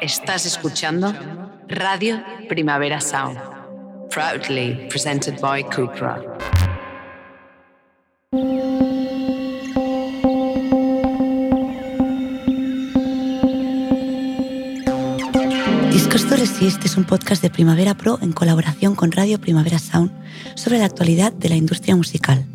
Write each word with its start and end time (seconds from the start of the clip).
Estás 0.00 0.46
escuchando 0.46 1.14
Radio 1.68 2.22
Primavera 2.48 3.02
Sound, 3.02 3.38
proudly 4.08 4.88
presented 4.88 5.38
by 5.42 5.62
Cupra. 5.62 6.18
Discos 15.92 16.26
to 16.26 16.36
Resist 16.36 16.82
es 16.86 16.96
un 16.96 17.04
podcast 17.04 17.42
de 17.42 17.50
Primavera 17.50 17.94
Pro 17.94 18.18
en 18.22 18.32
colaboración 18.32 18.94
con 18.94 19.12
Radio 19.12 19.38
Primavera 19.38 19.78
Sound 19.78 20.10
sobre 20.54 20.78
la 20.78 20.86
actualidad 20.86 21.30
de 21.34 21.50
la 21.50 21.56
industria 21.56 21.94
musical. 21.94 22.46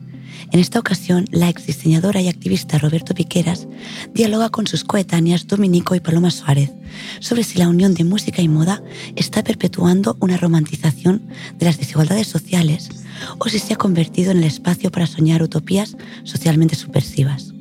En 0.51 0.59
esta 0.59 0.79
ocasión, 0.79 1.25
la 1.31 1.49
ex 1.49 1.65
diseñadora 1.65 2.21
y 2.21 2.27
activista 2.27 2.77
Roberto 2.77 3.13
Piqueras 3.13 3.67
dialoga 4.13 4.49
con 4.49 4.67
sus 4.67 4.83
coetáneas 4.83 5.47
Dominico 5.47 5.95
y 5.95 5.99
Paloma 5.99 6.31
Suárez 6.31 6.71
sobre 7.19 7.43
si 7.43 7.57
la 7.57 7.67
unión 7.67 7.93
de 7.93 8.03
música 8.03 8.41
y 8.41 8.47
moda 8.47 8.81
está 9.15 9.43
perpetuando 9.43 10.17
una 10.19 10.37
romantización 10.37 11.21
de 11.57 11.65
las 11.65 11.77
desigualdades 11.77 12.27
sociales 12.27 12.89
o 13.37 13.49
si 13.49 13.59
se 13.59 13.73
ha 13.73 13.77
convertido 13.77 14.31
en 14.31 14.37
el 14.37 14.43
espacio 14.43 14.91
para 14.91 15.07
soñar 15.07 15.41
utopías 15.41 15.97
socialmente 16.23 16.75
subversivas. 16.75 17.53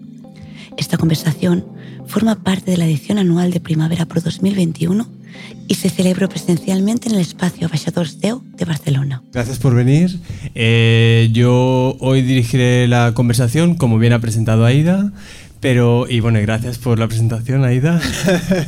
Esta 0.77 0.99
conversación 0.99 1.65
forma 2.07 2.37
parte 2.37 2.71
de 2.71 2.77
la 2.77 2.87
edición 2.87 3.19
anual 3.19 3.51
de 3.51 3.61
Primavera 3.61 4.07
Pro 4.07 4.21
2021 4.21 5.24
y 5.67 5.75
se 5.75 5.89
celebró 5.89 6.29
presencialmente 6.29 7.09
en 7.09 7.15
el 7.15 7.21
espacio 7.21 7.69
Baixadors 7.69 8.21
Deu 8.21 8.43
de 8.57 8.65
Barcelona. 8.65 9.23
Gracias 9.33 9.59
por 9.59 9.75
venir. 9.75 10.19
Eh, 10.55 11.31
yo 11.33 11.97
hoy 12.01 12.23
dirigiré 12.23 12.87
la 12.89 13.13
conversación, 13.15 13.75
como 13.75 13.99
bien 13.99 14.13
ha 14.13 14.19
presentado 14.19 14.65
Aida. 14.65 15.13
Pero, 15.65 16.07
y 16.11 16.21
bueno, 16.21 16.39
gracias 16.43 16.77
por 16.77 16.99
la 16.99 17.09
presentación, 17.09 17.65
Aida. 17.65 17.99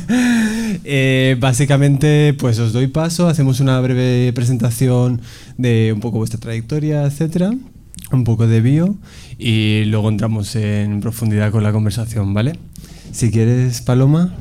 eh, 0.83 1.37
básicamente, 1.39 2.33
pues 2.33 2.57
os 2.57 2.73
doy 2.73 2.87
paso, 2.87 3.27
hacemos 3.27 3.59
una 3.59 3.79
breve 3.81 4.33
presentación 4.33 5.21
de 5.57 5.91
un 5.93 5.99
poco 5.99 6.17
vuestra 6.17 6.39
trayectoria, 6.39 7.03
etcétera, 7.03 7.51
un 8.11 8.23
poco 8.23 8.47
de 8.47 8.61
bio, 8.61 8.95
y 9.37 9.83
luego 9.85 10.09
entramos 10.09 10.55
en 10.55 10.99
profundidad 10.99 11.51
con 11.51 11.61
la 11.61 11.71
conversación, 11.71 12.33
¿vale? 12.33 12.53
Si 13.11 13.29
quieres, 13.29 13.81
Paloma. 13.81 14.33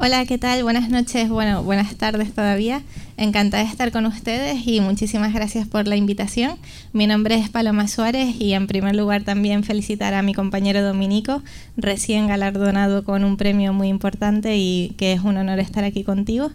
Hola, 0.00 0.24
¿qué 0.26 0.38
tal? 0.38 0.62
Buenas 0.62 0.90
noches, 0.90 1.28
bueno, 1.28 1.64
buenas 1.64 1.96
tardes 1.96 2.32
todavía. 2.32 2.82
Encantada 3.16 3.64
de 3.64 3.68
estar 3.68 3.90
con 3.90 4.06
ustedes 4.06 4.64
y 4.64 4.80
muchísimas 4.80 5.34
gracias 5.34 5.66
por 5.66 5.88
la 5.88 5.96
invitación. 5.96 6.56
Mi 6.92 7.08
nombre 7.08 7.34
es 7.34 7.48
Paloma 7.48 7.88
Suárez 7.88 8.36
y 8.38 8.52
en 8.52 8.68
primer 8.68 8.94
lugar 8.94 9.24
también 9.24 9.64
felicitar 9.64 10.14
a 10.14 10.22
mi 10.22 10.34
compañero 10.34 10.84
Dominico, 10.84 11.42
recién 11.76 12.28
galardonado 12.28 13.02
con 13.02 13.24
un 13.24 13.36
premio 13.36 13.72
muy 13.72 13.88
importante 13.88 14.56
y 14.56 14.94
que 14.98 15.14
es 15.14 15.22
un 15.22 15.36
honor 15.36 15.58
estar 15.58 15.82
aquí 15.82 16.04
contigo. 16.04 16.52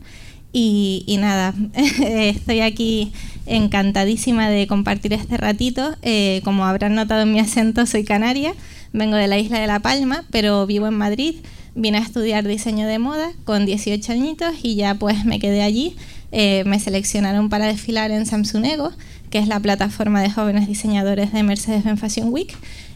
Y, 0.54 1.18
nada, 1.20 1.54
estoy 1.74 2.62
aquí 2.62 3.12
encantadísima 3.46 4.48
de 4.48 4.68
compartir 4.68 5.12
este 5.12 5.36
ratito. 5.36 5.98
Eh, 6.02 6.40
como 6.46 6.64
habrán 6.64 6.96
notado 6.96 7.24
en 7.24 7.34
mi 7.34 7.42
acento, 7.42 7.86
soy 7.88 8.06
canaria, 8.06 8.54
vengo 8.94 9.18
de 9.18 9.28
la 9.28 9.38
isla 9.38 9.60
de 9.60 9.68
La 9.68 9.82
Palma, 9.82 10.24
pero 10.32 10.66
vivo 10.66 10.88
en 10.88 10.94
Madrid 10.94 11.36
vine 11.76 11.98
a 11.98 12.02
estudiar 12.02 12.48
diseño 12.48 12.88
de 12.88 13.00
moda 13.00 13.32
con 13.46 13.66
18 13.66 14.12
añitos 14.12 14.54
y 14.62 14.76
ya 14.76 14.96
pues 14.96 15.26
me 15.26 15.40
quedé 15.40 15.64
allí. 15.64 15.96
Eh, 16.32 16.64
me 16.66 16.80
seleccionaron 16.80 17.50
para 17.50 17.68
desfilar 17.68 18.12
en 18.12 18.26
Samsung 18.26 18.66
Ego, 18.66 18.92
que 19.30 19.40
es 19.40 19.48
la 19.48 19.60
plataforma 19.60 20.22
de 20.22 20.32
jóvenes 20.32 20.68
diseñadores 20.68 21.32
de 21.32 21.44
Mercedes-Benz 21.44 22.00
Fashion 22.00 22.30
Week. 22.32 22.54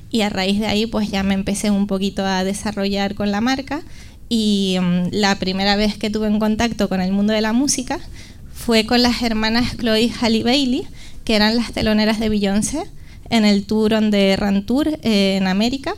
Y 0.10 0.22
a 0.22 0.30
raíz 0.30 0.60
de 0.60 0.68
ahí 0.68 0.86
pues 0.86 1.10
ya 1.10 1.24
me 1.24 1.34
empecé 1.34 1.70
un 1.70 1.88
poquito 1.88 2.26
a 2.26 2.44
desarrollar 2.44 3.16
con 3.16 3.32
la 3.32 3.42
marca. 3.42 3.82
Y 4.30 4.78
um, 4.80 5.10
la 5.12 5.36
primera 5.40 5.76
vez 5.76 5.98
que 5.98 6.10
tuve 6.10 6.28
en 6.28 6.40
contacto 6.40 6.90
con 6.90 7.02
el 7.02 7.12
mundo 7.12 7.34
de 7.34 7.42
la 7.42 7.54
música 7.54 8.00
fue 8.54 8.86
con 8.86 9.02
las 9.02 9.22
hermanas 9.22 9.78
Chloe 9.78 10.02
y 10.02 10.14
Halle 10.22 10.44
Bailey, 10.44 10.88
que 11.24 11.36
eran 11.36 11.56
las 11.56 11.72
teloneras 11.72 12.20
de 12.20 12.30
Beyoncé 12.30 12.84
en 13.30 13.46
el 13.46 13.66
tour 13.66 13.94
on 13.94 14.12
the 14.12 14.36
Run 14.36 14.66
Tour 14.66 14.88
eh, 15.04 15.38
en 15.38 15.48
América. 15.48 15.94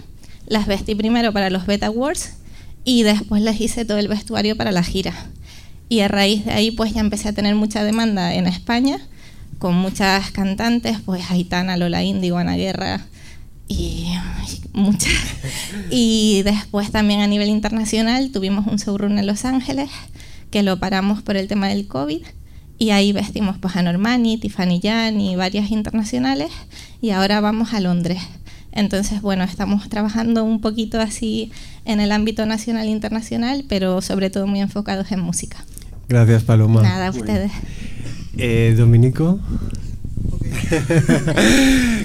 Las 0.48 0.68
vestí 0.68 0.96
primero 0.96 1.32
para 1.32 1.50
los 1.50 1.66
Beta 1.66 1.88
Awards 1.88 2.39
y 2.84 3.04
después 3.04 3.42
les 3.42 3.60
hice 3.60 3.86
todo 3.86 3.98
el 3.98 4.08
vestuario 4.08 4.56
para 4.56 4.72
la 4.72 4.84
gira. 4.84 5.14
Y 5.90 6.02
a 6.02 6.08
raíz 6.08 6.46
de 6.46 6.52
ahí 6.52 6.72
pues 6.72 6.94
ya 6.94 7.02
empecé 7.02 7.30
a 7.30 7.34
tener 7.34 7.56
mucha 7.56 7.84
demanda 7.84 8.34
en 8.34 8.48
España, 8.48 9.00
con 9.58 9.76
muchas 9.76 10.32
cantantes, 10.32 11.00
pues 11.06 11.30
Aitana, 11.32 11.78
Lola 11.78 12.04
Índigo, 12.04 12.38
Ana 12.38 12.56
Guerra 12.56 13.06
y 13.68 14.08
muchas. 14.74 15.14
Y 15.92 16.42
después 16.44 16.92
también 16.92 17.22
a 17.22 17.28
nivel 17.28 17.50
internacional 17.50 18.32
tuvimos 18.32 18.68
un 18.68 18.78
showroom 18.78 19.18
en 19.18 19.28
Los 19.28 19.46
Ángeles, 19.46 19.90
que 20.52 20.64
lo 20.64 20.80
paramos 20.80 21.22
por 21.22 21.38
el 21.38 21.48
tema 21.48 21.68
del 21.68 21.88
COVID. 21.88 22.22
Y 22.78 22.92
ahí 22.92 23.12
vestimos 23.12 23.58
pues 23.58 23.76
a 23.76 23.82
Normani, 23.82 24.38
Tiffany 24.38 24.80
Jan 24.82 25.20
y 25.20 25.36
varias 25.36 25.70
internacionales. 25.72 26.50
Y 27.02 27.10
ahora 27.10 27.42
vamos 27.42 27.74
a 27.74 27.80
Londres. 27.80 28.22
Entonces, 28.72 29.22
bueno, 29.22 29.44
estamos 29.44 29.90
trabajando 29.90 30.44
un 30.44 30.62
poquito 30.62 31.00
así 31.00 31.52
en 31.86 32.00
el 32.00 32.12
ámbito 32.12 32.46
nacional 32.46 32.88
e 32.88 32.92
internacional, 32.92 33.66
pero 33.68 34.02
sobre 34.02 34.30
todo 34.30 34.48
muy 34.48 34.62
enfocados 34.62 35.12
en 35.12 35.20
música. 35.20 35.66
Gracias, 36.08 36.44
Paloma. 36.44 36.82
Nada, 36.82 37.08
a 37.08 37.12
ustedes. 37.12 37.52
Eh, 38.38 38.76
Dominico. 38.78 39.40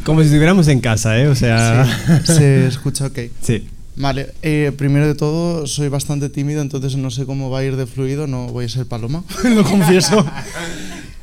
Como 0.04 0.20
si 0.20 0.26
estuviéramos 0.26 0.68
en 0.68 0.80
casa, 0.80 1.18
¿eh? 1.18 1.28
O 1.28 1.34
sea. 1.34 1.86
Sí, 2.24 2.32
se 2.34 2.66
escucha 2.66 3.06
ok. 3.06 3.18
Sí. 3.40 3.66
Vale, 3.96 4.32
eh, 4.42 4.72
primero 4.76 5.06
de 5.06 5.14
todo, 5.14 5.68
soy 5.68 5.88
bastante 5.88 6.28
tímido, 6.28 6.60
entonces 6.60 6.96
no 6.96 7.12
sé 7.12 7.26
cómo 7.26 7.48
va 7.48 7.60
a 7.60 7.64
ir 7.64 7.76
de 7.76 7.86
fluido, 7.86 8.26
no 8.26 8.48
voy 8.48 8.64
a 8.64 8.68
ser 8.68 8.86
paloma, 8.86 9.22
lo 9.44 9.62
confieso. 9.62 10.26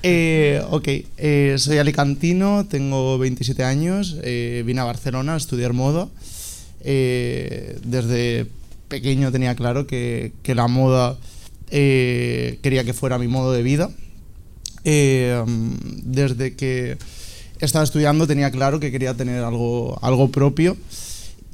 Eh, 0.03 0.63
ok, 0.69 0.87
eh, 1.17 1.55
soy 1.57 1.77
alicantino, 1.77 2.65
tengo 2.65 3.17
27 3.17 3.63
años, 3.63 4.17
eh, 4.23 4.63
vine 4.65 4.81
a 4.81 4.85
Barcelona 4.85 5.35
a 5.35 5.37
estudiar 5.37 5.73
moda. 5.73 6.07
Eh, 6.83 7.77
desde 7.83 8.47
pequeño 8.87 9.31
tenía 9.31 9.55
claro 9.55 9.85
que, 9.85 10.33
que 10.41 10.55
la 10.55 10.67
moda 10.67 11.17
eh, 11.69 12.57
quería 12.61 12.83
que 12.83 12.93
fuera 12.93 13.17
mi 13.17 13.27
modo 13.27 13.53
de 13.53 13.63
vida. 13.63 13.91
Eh, 14.83 15.43
desde 16.03 16.55
que 16.55 16.97
estaba 17.59 17.83
estudiando 17.83 18.25
tenía 18.25 18.49
claro 18.49 18.79
que 18.79 18.91
quería 18.91 19.13
tener 19.13 19.43
algo, 19.43 19.99
algo 20.01 20.31
propio 20.31 20.75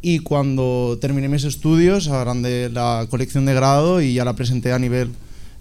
y 0.01 0.19
cuando 0.19 0.97
terminé 1.01 1.27
mis 1.27 1.43
estudios 1.43 2.07
agrandé 2.07 2.69
la 2.69 3.05
colección 3.09 3.45
de 3.45 3.53
grado 3.53 4.01
y 4.01 4.13
ya 4.13 4.23
la 4.23 4.33
presenté 4.33 4.71
a 4.71 4.79
nivel 4.79 5.09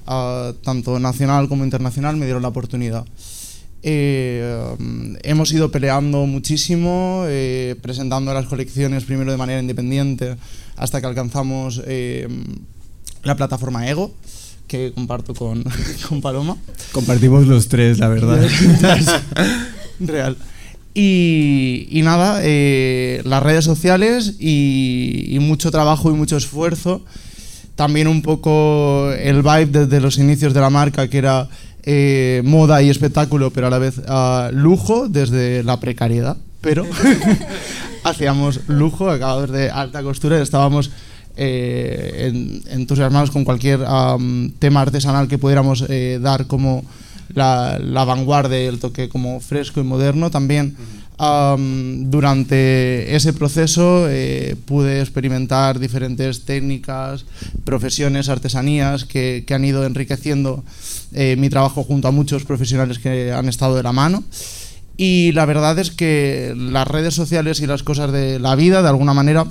uh, 0.07 0.53
tanto 0.63 0.99
nacional 0.99 1.49
como 1.49 1.65
internacional, 1.65 2.17
me 2.17 2.27
dieron 2.27 2.43
la 2.43 2.49
oportunidad. 2.49 3.05
Eh, 3.89 4.77
hemos 5.23 5.53
ido 5.53 5.71
peleando 5.71 6.27
muchísimo, 6.27 7.23
eh, 7.29 7.77
presentando 7.83 8.35
las 8.35 8.47
colecciones 8.47 9.05
primero 9.05 9.31
de 9.31 9.37
manera 9.37 9.61
independiente 9.61 10.37
hasta 10.77 11.01
que 11.01 11.07
alcanzamos 11.07 11.81
eh, 11.87 12.27
la 13.23 13.37
plataforma 13.37 13.89
Ego, 13.89 14.13
que 14.67 14.93
comparto 14.93 15.35
con, 15.35 15.65
con 16.09 16.21
Paloma. 16.21 16.57
Compartimos 16.93 17.47
los 17.47 17.69
tres, 17.69 17.99
la 17.99 18.09
verdad. 18.09 18.41
Real. 20.01 20.37
Y, 20.93 21.87
y 21.91 22.03
nada, 22.03 22.41
eh, 22.43 23.21
las 23.25 23.43
redes 23.43 23.65
sociales 23.65 24.35
y, 24.39 25.27
y, 25.29 25.39
mucho 25.41 25.71
trabajo 25.71 26.11
y 26.11 26.15
mucho 26.15 26.37
esfuerzo. 26.37 27.05
También 27.77 28.09
un 28.09 28.23
poco 28.23 29.13
el 29.13 29.43
vibe 29.43 29.67
desde 29.67 30.01
los 30.01 30.19
inicios 30.19 30.55
de 30.55 30.61
la 30.61 30.71
marca, 30.71 31.09
que 31.09 31.19
era 31.19 31.49
eh, 31.83 32.43
moda 32.45 32.83
y 32.83 32.91
espectáculo, 32.91 33.53
pero 33.53 33.69
a 33.69 33.71
la 33.71 33.79
vez 33.79 33.99
uh, 33.99 34.51
lujo 34.51 35.09
desde 35.09 35.63
la 35.63 35.79
precariedad. 35.79 36.37
Pero 36.61 36.85
hacíamos 38.05 38.61
lujo, 38.67 39.09
acabados 39.11 39.51
de 39.53 39.71
alta 39.71 40.03
costura, 40.03 40.43
estábamos 40.43 40.91
eh, 41.37 42.33
en, 42.33 42.63
entusiasmados 42.71 43.31
con 43.31 43.45
cualquier 43.45 43.81
tema 44.59 44.81
artesanal 44.81 45.29
que 45.29 45.37
pudiéramos 45.37 45.85
eh, 45.89 46.19
dar 46.21 46.47
como 46.47 46.83
la, 47.35 47.79
la, 47.79 48.05
vanguardia, 48.05 48.59
el 48.59 48.81
toque 48.81 49.11
como 49.11 49.39
fresco 49.41 49.81
y 49.81 49.85
moderno. 49.85 50.31
También 50.31 50.77
durante 51.19 53.17
ese 53.17 53.33
proceso 53.33 54.07
eh, 54.09 54.55
pude 54.67 55.01
experimentar 55.01 55.79
diferentes 55.79 56.45
técnicas, 56.45 57.25
profesiones, 57.65 58.29
artesanías 58.29 59.07
que, 59.07 59.45
que 59.47 59.55
han 59.55 59.65
ido 59.65 59.87
enriqueciendo 59.87 60.63
eh, 61.13 61.37
mi 61.39 61.49
trabajo 61.49 61.85
junto 61.85 62.09
a 62.09 62.11
muchos 62.13 62.45
profesionales 62.45 62.99
que 62.99 63.33
han 63.33 63.49
estado 63.49 63.77
de 63.77 63.83
la 63.83 63.93
mano. 63.93 64.25
Y 64.99 65.33
la 65.33 65.45
verdad 65.47 65.79
es 65.79 65.91
que 65.91 66.55
las 66.57 66.89
redes 66.89 67.15
sociales 67.15 67.61
y 67.61 67.67
las 67.67 67.83
cosas 67.83 68.13
de 68.13 68.39
la 68.39 68.55
vida, 68.55 68.83
de 68.83 68.89
alguna 68.89 69.15
manera, 69.15 69.47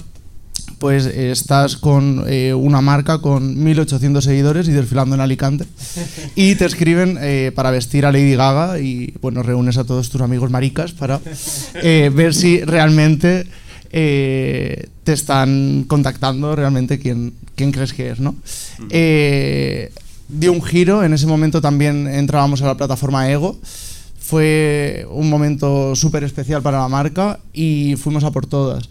pues 0.80 1.06
eh, 1.06 1.32
estás 1.32 1.78
con 1.78 2.26
eh, 2.28 2.54
una 2.54 2.82
marca 2.82 3.20
con 3.20 3.64
1800 3.64 4.24
seguidores 4.24 4.68
y 4.68 4.72
desfilando 4.72 5.16
en 5.16 5.22
Alicante 5.22 5.66
y 6.36 6.56
te 6.56 6.66
escriben 6.66 7.18
eh, 7.22 7.52
para 7.56 7.72
vestir 7.72 8.06
a 8.06 8.12
Lady 8.12 8.36
Gaga 8.36 8.80
y 8.80 9.14
bueno, 9.22 9.44
reúnes 9.44 9.78
a 9.78 9.84
todos 9.84 10.10
tus 10.10 10.22
amigos 10.22 10.52
maricas 10.52 10.92
para 10.94 11.20
eh, 11.76 12.12
ver 12.14 12.34
si 12.34 12.62
realmente 12.62 13.48
eh, 13.92 14.88
te 15.04 15.14
están 15.14 15.86
contactando 15.88 16.56
realmente 16.56 17.00
quién, 17.00 17.34
quién 17.56 17.72
crees 17.72 17.94
que 17.94 18.12
es, 18.12 18.20
¿no? 18.20 18.36
dio 20.28 20.52
un 20.52 20.62
giro. 20.62 21.04
En 21.04 21.14
ese 21.14 21.28
momento 21.28 21.62
también 21.62 22.08
entrábamos 22.08 22.62
a 22.62 22.68
la 22.68 22.78
plataforma 22.78 23.30
Ego. 23.30 23.58
Fue 24.20 25.06
un 25.12 25.30
momento 25.30 25.96
súper 25.96 26.24
especial 26.24 26.62
para 26.62 26.80
la 26.80 26.88
marca 26.88 27.40
y 27.54 27.96
fuimos 27.96 28.24
a 28.24 28.32
por 28.32 28.48
todas. 28.48 28.90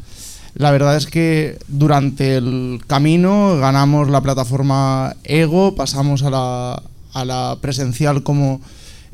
La 0.55 0.71
verdad 0.71 0.97
es 0.97 1.07
que 1.07 1.59
durante 1.67 2.37
el 2.37 2.81
camino 2.87 3.57
ganamos 3.59 4.09
la 4.09 4.21
plataforma 4.21 5.17
Ego, 5.25 5.75
pasamos 5.75 6.23
a 6.23 6.31
la, 6.31 6.83
a 7.13 7.25
la 7.25 7.59
presencial 7.61 8.23
como 8.23 8.61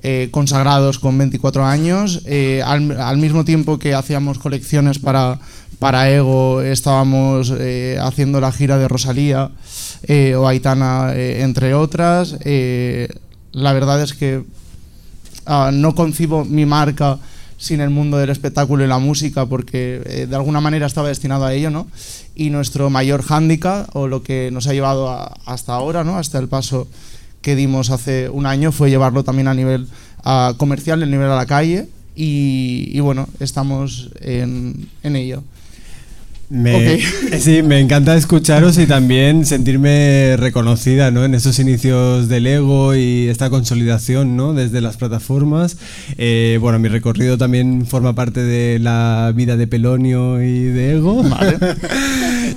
eh, 0.03 0.29
consagrados 0.31 0.99
con 0.99 1.19
24 1.19 1.65
años. 1.65 2.23
Eh, 2.25 2.63
al, 2.65 3.19
mismo 3.19 3.45
tiempo 3.45 3.79
que 3.79 3.95
hacíamos 3.95 4.39
colecciones 4.39 4.99
para, 4.99 5.39
para 5.79 6.11
Ego, 6.11 6.63
estábamos 6.63 7.53
eh, 7.59 7.99
haciendo 8.01 8.41
la 8.41 8.51
gira 8.51 8.79
de 8.79 8.89
Rosalía 8.89 9.51
o 10.37 10.49
Aitana, 10.49 11.13
entre 11.15 11.75
otras. 11.75 12.37
la 13.53 13.73
verdad 13.73 14.03
es 14.03 14.15
que 14.15 14.43
ah, 15.45 15.71
no 15.73 15.95
concibo 15.95 16.47
mi 16.47 16.65
marca 16.65 17.19
sin 17.61 17.83
el 17.83 17.91
mundo 17.91 18.17
del 18.17 18.31
espectáculo 18.31 18.83
y 18.83 18.87
la 18.89 18.99
música, 18.99 19.45
porque 19.45 20.27
de 20.27 20.35
alguna 20.35 20.63
manera 20.63 20.87
estaba 20.87 21.09
destinado 21.09 21.45
a 21.45 21.53
ello, 21.53 21.71
¿no? 21.71 21.87
Y 22.35 22.49
nuestro 22.49 22.89
mayor 22.89 23.23
hándicap, 23.23 23.95
o 23.95 24.09
lo 24.09 24.23
que 24.23 24.51
nos 24.51 24.67
ha 24.67 24.73
llevado 24.73 25.11
hasta 25.45 25.75
ahora, 25.75 26.03
¿no? 26.03 26.17
Hasta 26.17 26.39
el 26.39 26.49
paso 26.49 26.89
que 27.43 27.57
dimos 27.57 27.91
hace 27.91 28.31
un 28.31 28.47
año 28.47 28.73
fue 28.73 28.89
llevarlo 28.89 29.25
también 29.25 29.47
a 29.49 29.55
nivel 29.55 29.89
comercial, 30.57 31.03
a 31.03 31.07
nivel 31.07 31.31
a 31.31 31.37
la 31.37 31.45
calle, 31.45 31.87
y, 32.17 32.99
bueno, 33.01 33.29
estamos 33.41 34.11
en 34.23 34.89
ello. 35.03 35.43
Me, 36.51 37.01
Sí, 37.39 37.63
me 37.63 37.79
encanta 37.79 38.17
escucharos 38.17 38.77
y 38.79 38.87
también 38.87 39.47
sentirme 39.47 40.37
reconocida 40.37 41.13
¿no? 41.13 41.25
en 41.25 41.35
esos 41.35 41.61
inicios 41.61 42.29
del 42.29 42.47
ego 42.49 42.97
y 42.97 43.29
esta 43.29 43.51
consolidación 43.51 44.37
¿no? 44.37 44.53
desde 44.53 44.81
las 44.81 44.97
plataformas. 44.97 45.79
Eh, 46.19 46.59
bueno, 46.61 46.81
mi 46.81 46.89
recorrido 46.89 47.39
también 47.39 47.87
forma 47.87 48.15
parte 48.15 48.43
de 48.43 48.81
la 48.81 49.33
vida 49.35 49.57
de 49.57 49.69
Pelonio 49.69 50.43
y 50.43 50.65
de 50.65 50.97
ego. 50.97 51.25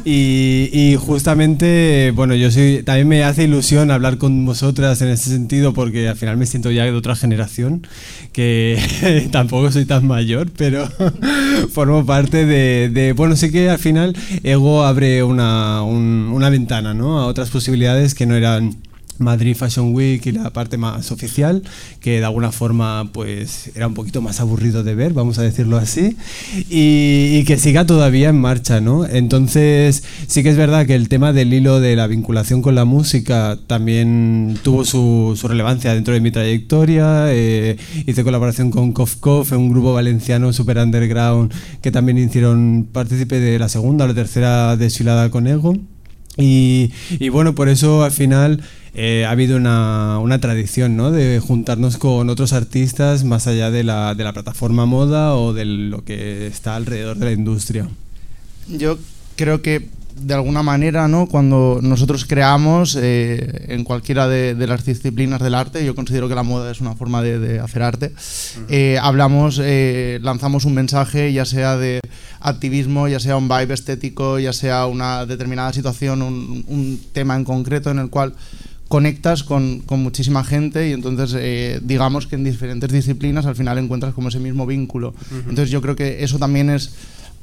y, 0.05 0.95
justamente, 0.99 2.11
bueno, 2.15 2.35
yo 2.35 2.51
soy, 2.51 2.83
también 2.83 3.07
me 3.07 3.23
hace 3.23 3.43
ilusión 3.45 3.91
hablar 3.91 4.17
con 4.17 4.45
vosotras 4.45 5.01
en 5.01 5.09
ese 5.09 5.29
sentido 5.29 5.73
porque 5.73 6.07
al 6.07 6.15
final 6.15 6.37
me 6.37 6.45
siento 6.45 6.71
ya 6.71 6.83
de 6.83 6.91
otra 6.91 7.15
generación, 7.15 7.87
que 8.31 9.27
tampoco 9.31 9.71
soy 9.71 9.85
tan 9.85 10.05
mayor, 10.05 10.51
pero 10.55 10.87
formo 11.71 12.05
parte 12.05 12.45
de, 12.45 12.89
de, 12.89 13.13
bueno, 13.13 13.35
sí 13.35 13.51
que 13.51 13.69
al 13.69 13.79
final 13.79 14.15
Ego 14.43 14.83
abre 14.83 15.23
una, 15.23 15.83
una 15.83 16.49
ventana 16.49 16.93
¿no? 16.93 17.19
a 17.19 17.27
otras 17.27 17.49
posibilidades 17.49 18.13
que 18.13 18.25
no 18.25 18.35
eran 18.35 18.75
Madrid 19.19 19.55
Fashion 19.55 19.93
Week 19.93 20.25
y 20.25 20.31
la 20.31 20.51
parte 20.51 20.77
más 20.77 21.11
oficial, 21.11 21.63
que 21.99 22.19
de 22.19 22.25
alguna 22.25 22.51
forma 22.51 23.09
pues 23.11 23.71
era 23.75 23.87
un 23.87 23.93
poquito 23.93 24.21
más 24.21 24.39
aburrido 24.39 24.83
de 24.83 24.95
ver, 24.95 25.13
vamos 25.13 25.37
a 25.37 25.43
decirlo 25.43 25.77
así, 25.77 26.17
y, 26.69 27.43
que 27.43 27.57
siga 27.57 27.85
todavía 27.85 28.29
en 28.29 28.39
marcha, 28.39 28.79
¿no? 28.79 29.05
Entonces 29.05 30.03
sí 30.27 30.43
que 30.43 30.49
es 30.49 30.57
verdad 30.57 30.85
que 30.85 30.95
el 30.95 31.09
tema 31.09 31.33
del 31.33 31.53
hilo 31.53 31.79
de 31.79 31.95
la 31.95 32.07
vinculación 32.07 32.61
con 32.61 32.75
la 32.75 32.85
música 32.85 33.59
también 33.67 34.57
tuvo 34.63 34.85
su, 34.85 35.37
relevancia 35.43 35.93
dentro 35.93 36.13
de 36.13 36.21
mi 36.21 36.31
trayectoria, 36.31 37.25
eh, 37.27 37.77
hice 38.07 38.23
colaboración 38.23 38.71
con 38.71 38.93
Kof 38.93 39.17
Kof, 39.17 39.51
un 39.51 39.69
grupo 39.69 39.93
valenciano 39.93 40.53
super 40.53 40.77
underground 40.77 41.53
que 41.81 41.91
también 41.91 42.17
hicieron 42.17 42.87
partícipe 42.91 43.39
de 43.39 43.59
la 43.59 43.69
segunda 43.69 44.05
o 44.05 44.07
la 44.07 44.13
tercera 44.13 44.77
desfilada 44.77 45.29
con 45.29 45.47
Ego. 45.47 45.73
Y 46.35 46.89
bueno, 47.29 47.53
por 47.53 47.69
eso 47.69 48.03
al 48.03 48.11
final 48.11 48.63
eh, 48.95 49.25
ha 49.25 49.31
habido 49.31 49.57
una, 49.57 50.19
una 50.19 50.39
tradición 50.39 50.95
¿no? 50.95 51.09
de 51.09 51.39
juntarnos 51.39 51.97
con 51.97 52.29
otros 52.29 52.53
artistas 52.53 53.23
más 53.23 53.47
allá 53.47 53.71
de 53.71 53.83
la, 53.83 54.13
de 54.13 54.23
la 54.23 54.33
plataforma 54.33 54.85
moda 54.85 55.35
o 55.35 55.51
de 55.51 55.65
lo 55.65 56.03
que 56.03 56.45
está 56.45 56.75
alrededor 56.75 57.17
de 57.17 57.25
la 57.25 57.31
industria. 57.31 57.87
Yo 58.67 58.99
creo 59.35 59.63
que 59.63 59.89
de 60.15 60.35
alguna 60.35 60.61
manera, 60.61 61.07
¿no? 61.07 61.25
cuando 61.25 61.79
nosotros 61.81 62.25
creamos 62.25 62.95
eh, 62.95 63.65
en 63.69 63.83
cualquiera 63.83 64.27
de, 64.27 64.53
de, 64.53 64.67
las 64.67 64.85
disciplinas 64.85 65.41
del 65.41 65.55
arte, 65.55 65.83
yo 65.83 65.95
considero 65.95 66.29
que 66.29 66.35
la 66.35 66.43
moda 66.43 66.69
es 66.69 66.79
una 66.79 66.93
forma 66.93 67.23
de, 67.23 67.39
de 67.39 67.59
hacer 67.59 67.81
arte, 67.81 68.13
eh, 68.69 68.99
hablamos, 69.01 69.59
lanzamos 70.21 70.65
un 70.65 70.75
mensaje, 70.75 71.33
ya 71.33 71.45
sea 71.45 71.77
de 71.77 71.99
activismo, 72.41 73.07
ya 73.07 73.19
sea 73.19 73.37
un 73.37 73.49
vibe 73.49 73.73
estético, 73.73 74.37
ya 74.37 74.53
sea 74.53 74.85
una 74.85 75.25
determinada 75.25 75.73
situación, 75.73 76.21
un, 76.21 76.63
un 76.67 77.01
tema 77.11 77.35
en 77.35 77.43
concreto 77.43 77.89
en 77.89 77.97
el 77.97 78.11
cual 78.11 78.35
conectas 78.87 79.43
con, 79.43 79.79
con, 79.79 80.01
muchísima 80.01 80.43
gente 80.43 80.89
y 80.89 80.93
entonces 80.93 81.35
eh, 81.39 81.79
digamos 81.83 82.27
que 82.27 82.35
en 82.35 82.43
diferentes 82.43 82.91
disciplinas 82.91 83.45
al 83.45 83.55
final 83.55 83.77
encuentras 83.77 84.13
como 84.13 84.29
ese 84.29 84.39
mismo 84.39 84.65
vínculo. 84.65 85.13
Entonces 85.31 85.71
yo 85.71 85.81
creo 85.81 85.95
que 85.95 86.23
eso 86.23 86.37
también 86.37 86.69
es 86.69 86.93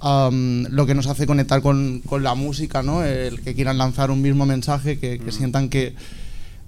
lo 0.03 0.87
que 0.87 0.95
nos 0.95 1.07
hace 1.07 1.27
conectar 1.27 1.61
con, 1.61 2.01
con, 2.01 2.23
la 2.23 2.35
música, 2.35 2.83
¿no? 2.83 3.05
El 3.05 3.41
que 3.41 3.55
quieran 3.55 3.79
lanzar 3.79 4.11
un 4.11 4.23
mismo 4.23 4.47
mensaje, 4.47 4.99
que, 4.99 5.19
que 5.19 5.33
sientan 5.33 5.69
que 5.69 5.95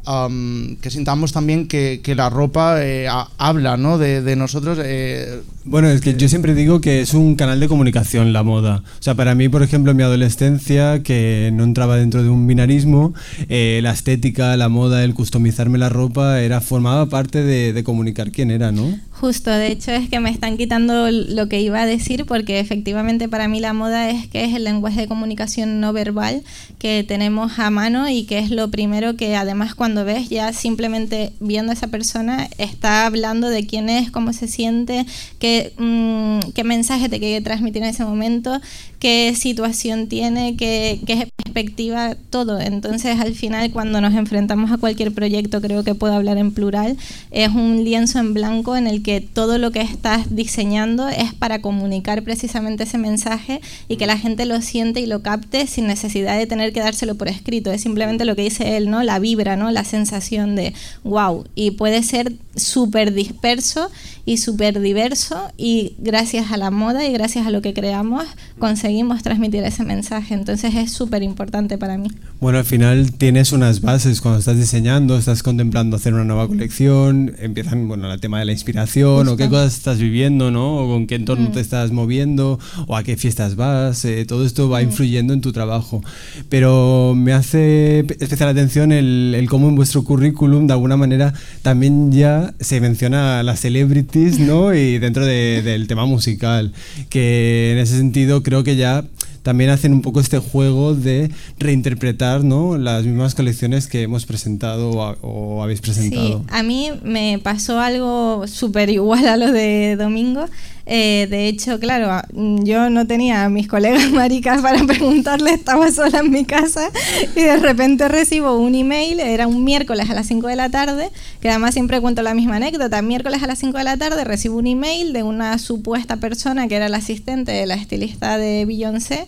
que 0.05 0.91
sintamos 0.91 1.33
también 1.33 1.69
que, 1.69 2.01
que 2.03 2.15
la 2.15 2.29
ropa 2.29 2.85
eh, 2.85 3.09
habla 3.39 3.77
¿no? 3.77 3.99
de, 3.99 4.23
de 4.23 4.37
nosotros. 4.37 4.79
Eh, 4.83 5.43
bueno, 5.65 5.89
es 5.89 6.01
que 6.01 6.15
yo 6.15 6.29
siempre 6.29 6.55
digo 6.55 6.81
que 6.81 7.01
es 7.01 7.15
un 7.15 7.37
canal 7.37 7.61
de 7.61 7.69
comunicación 7.69 8.33
la 8.33 8.43
moda. 8.43 8.83
O 8.99 9.03
sea, 9.03 9.15
para 9.15 9.35
mí, 9.37 9.49
por 9.49 9.63
ejemplo, 9.63 9.93
en 9.93 9.97
mi 9.97 10.03
adolescencia, 10.03 11.03
que 11.05 11.51
no 11.53 11.63
entraba 11.63 11.97
dentro 11.97 12.23
de 12.23 12.31
un 12.31 12.49
binarismo, 12.49 13.15
eh, 13.49 13.79
la 13.83 13.93
estética, 13.93 14.57
la 14.57 14.69
moda, 14.69 15.05
el 15.05 15.15
customizarme 15.15 15.79
la 15.79 15.89
ropa, 15.89 16.41
era 16.41 16.61
formaba 16.61 17.07
parte 17.07 17.43
de, 17.43 17.73
de 17.73 17.85
comunicar 17.85 18.33
quién 18.33 18.51
era, 18.51 18.73
¿no? 18.73 18.99
Justo, 19.23 19.53
de 19.53 19.69
hecho 19.69 19.93
es 19.93 20.09
que 20.09 20.19
me 20.19 20.31
están 20.31 20.57
quitando 20.57 21.09
lo 21.13 21.49
que 21.49 21.61
iba 21.61 21.81
a 21.81 21.87
decir 21.87 22.27
porque 22.27 22.59
efectivamente 22.59 23.29
para 23.29 23.47
mí 23.47 23.61
la 23.61 23.73
moda 23.73 24.11
es 24.11 24.27
que 24.27 24.43
es 24.43 24.53
el 24.53 24.65
lenguaje 24.65 25.03
de 25.03 25.07
comunicación 25.07 25.79
no 25.79 25.93
verbal 25.93 26.43
que 26.81 27.05
tenemos 27.07 27.61
a 27.61 27.71
mano 27.71 28.09
y 28.09 28.25
que 28.25 28.41
es 28.41 28.51
lo 28.51 28.69
primero 28.73 29.15
que 29.15 29.37
además 29.37 29.77
cuando 29.77 30.05
ves 30.05 30.29
ya 30.29 30.53
simplemente 30.53 31.33
viendo 31.39 31.71
a 31.71 31.75
esa 31.75 31.87
persona 31.87 32.49
está 32.59 33.07
hablando 33.07 33.49
de 33.49 33.65
quién 33.65 33.89
es, 33.91 34.11
cómo 34.11 34.33
se 34.33 34.49
siente, 34.49 35.07
qué, 35.39 35.73
mm, 35.79 36.51
qué 36.51 36.65
mensaje 36.65 37.09
te 37.09 37.21
quiere 37.21 37.41
transmitir 37.43 37.85
en 37.85 37.91
ese 37.91 38.05
momento, 38.05 38.61
qué 39.03 39.35
situación 39.35 40.07
tiene, 40.07 40.55
qué, 40.57 41.01
qué 41.05 41.27
perspectiva, 41.35 42.15
todo. 42.31 42.61
Entonces 42.61 43.19
al 43.19 43.35
final 43.35 43.73
cuando 43.73 44.01
nos 44.01 44.15
enfrentamos 44.15 44.71
a 44.71 44.79
cualquier 44.79 45.13
proyecto, 45.13 45.61
creo 45.61 45.83
que 45.83 45.97
puedo 45.97 46.15
hablar 46.15 46.39
en 46.39 46.53
plural, 46.53 46.97
es 47.33 47.49
un 47.49 47.83
lienzo 47.83 48.21
en 48.21 48.33
blanco 48.33 48.77
en 48.77 48.87
el 48.87 49.03
que 49.03 49.21
todo 49.21 49.59
lo 49.59 49.73
que 49.73 49.81
estás 49.81 50.37
diseñando 50.37 51.09
es 51.09 51.35
para 51.35 51.61
comunicar 51.61 52.23
precisamente 52.23 52.85
ese 52.85 52.97
mensaje 52.97 53.61
y 53.89 53.97
que 53.97 54.07
la 54.07 54.17
gente 54.17 54.47
lo 54.47 54.63
siente 54.63 55.01
y 55.01 55.07
lo 55.07 55.21
capte 55.21 55.67
sin 55.67 55.89
necesidad 55.89 56.39
de 56.39 56.47
tener 56.47 56.73
que 56.73 56.79
dárselo 56.79 57.17
por 57.17 57.27
escrito. 57.27 57.73
Es 57.73 57.81
simplemente 57.81 58.25
lo 58.25 58.37
que 58.37 58.43
dice 58.43 58.77
él, 58.77 58.89
¿no? 58.89 59.03
La 59.03 59.19
vibra, 59.19 59.57
¿no? 59.57 59.73
La 59.73 59.83
sensación 59.83 60.55
de 60.55 60.75
wow. 61.03 61.45
Y 61.57 61.73
puede 61.73 62.05
ser 62.05 62.35
súper 62.55 63.13
disperso 63.13 63.91
y 64.25 64.37
súper 64.37 64.81
diverso 64.81 65.51
y 65.57 65.97
gracias 65.99 66.53
a 66.53 66.57
la 66.57 66.71
moda 66.71 67.05
y 67.05 67.13
gracias 67.13 67.49
a 67.49 67.51
lo 67.51 67.63
que 67.63 67.75
creamos 67.75 68.27
conseguimos 68.61 68.92
transmitir 69.23 69.65
ese 69.65 69.85
mensaje. 69.85 70.35
Entonces 70.35 70.75
es 70.75 70.93
súper 70.93 71.23
importante 71.23 71.79
para 71.79 71.97
mí. 71.97 72.09
Bueno, 72.41 72.59
al 72.59 72.65
final 72.65 73.13
tienes 73.13 73.53
unas 73.53 73.81
bases 73.81 74.21
cuando 74.21 74.41
estás 74.41 74.57
diseñando, 74.57 75.17
estás 75.17 75.43
contemplando 75.43 75.97
hacer 75.97 76.15
una 76.15 76.25
nueva 76.25 76.49
colección, 76.49 77.35
empiezan, 77.39 77.89
bueno, 77.89 78.13
el 78.13 78.21
tema 78.21 78.41
de 78.41 78.47
la 78.47 78.53
inspiración 78.53 79.29
o 79.29 79.37
qué 79.37 79.49
cosas 79.49 79.77
estás 79.77 79.99
viviendo, 79.99 80.51
¿no? 80.51 80.79
O 80.79 80.89
con 80.89 81.07
qué 81.07 81.15
entorno 81.15 81.51
mm. 81.51 81.53
te 81.53 81.61
estás 81.61 81.93
moviendo 81.93 82.59
o 82.87 82.97
a 82.97 83.03
qué 83.03 83.17
fiestas 83.17 83.57
vas, 83.57 84.05
eh, 84.05 84.25
todo 84.27 84.45
esto 84.45 84.69
va 84.69 84.81
mm. 84.81 84.85
influyendo 84.85 85.33
en 85.33 85.41
tu 85.41 85.53
trabajo. 85.53 86.03
Pero 86.49 87.15
me 87.17 87.33
hace 87.33 88.01
especial 88.01 88.49
atención 88.49 88.93
el, 88.93 89.35
el 89.37 89.49
cómo 89.49 89.69
en 89.69 89.77
vuestro 89.77 90.03
currículum 90.03 90.67
de 90.67 90.73
alguna 90.73 90.97
manera 90.97 91.33
también 91.63 92.13
ya 92.13 92.55
se 92.61 92.81
menciona 92.81 93.43
las 93.43 93.61
celebrities, 93.61 94.39
¿no? 94.39 94.73
Y 94.83 94.99
dentro 94.99 95.25
del 95.25 95.87
tema 95.87 96.07
musical, 96.07 96.73
que 97.09 97.73
en 97.73 97.79
ese 97.79 97.97
sentido 97.97 98.43
creo 98.43 98.65
que 98.65 98.75
ya 98.75 98.82
Yeah. 98.83 99.03
También 99.43 99.71
hacen 99.71 99.93
un 99.93 100.03
poco 100.03 100.21
este 100.21 100.39
juego 100.39 100.95
de 100.95 101.31
reinterpretar 101.59 102.45
¿no? 102.45 102.79
las 102.79 103.05
mismas 103.05 103.35
colecciones 103.35 103.87
que 103.87 104.03
hemos 104.03 104.27
presentado 104.27 104.91
o, 104.91 105.63
habéis 105.63 105.81
presentado. 105.81 106.39
Sí, 106.39 106.45
a 106.49 106.63
mí 106.63 106.91
me 107.03 107.41
pasó 107.43 107.81
algo 107.81 108.47
súper 108.47 108.91
igual 108.91 109.27
a 109.29 109.37
lo 109.37 109.51
de 109.53 109.97
Domingo. 109.97 110.47
Eh, 110.85 111.29
de 111.31 111.47
hecho, 111.47 111.79
claro, 111.79 112.27
yo 112.33 112.91
no 112.91 113.07
tenía 113.07 113.45
a 113.45 113.49
mis 113.49 113.69
colegas 113.69 114.11
maricas 114.13 114.63
para 114.63 114.85
preguntarle, 114.85 115.53
estaba 115.53 115.91
sola 115.93 116.21
en 116.21 116.31
mi 116.31 116.45
casa 116.45 116.91
y 117.37 117.41
de 117.41 117.57
repente 117.59 118.09
recibo 118.09 118.57
un 118.59 118.75
email, 118.75 119.21
era 119.21 119.47
un 119.47 119.63
miércoles 119.63 120.11
a 120.11 120.15
las 120.15 120.27
5 120.27 120.49
de 120.49 120.57
la 120.57 120.71
tarde, 120.71 121.11
que 121.41 121.51
además 121.51 121.75
siempre 121.75 122.01
cuento 122.01 122.23
la 122.23 122.35
misma 122.35 122.57
anécdota, 122.57 123.01
miércoles 123.01 123.43
a 123.43 123.47
las 123.47 123.61
5 123.61 123.79
de 123.79 123.85
la 123.85 123.97
tarde 123.97 124.25
recibo 124.25 124.57
un 124.57 124.67
email 124.67 125.13
de 125.13 125.23
una 125.23 125.57
supuesta 125.59 126.17
persona 126.17 126.67
que 126.67 126.77
era 126.77 126.89
la 126.89 126.97
asistente 126.97 127.53
de 127.53 127.67
la 127.67 127.75
estilista 127.75 128.37
de 128.37 128.65
Beyoncé 128.65 129.27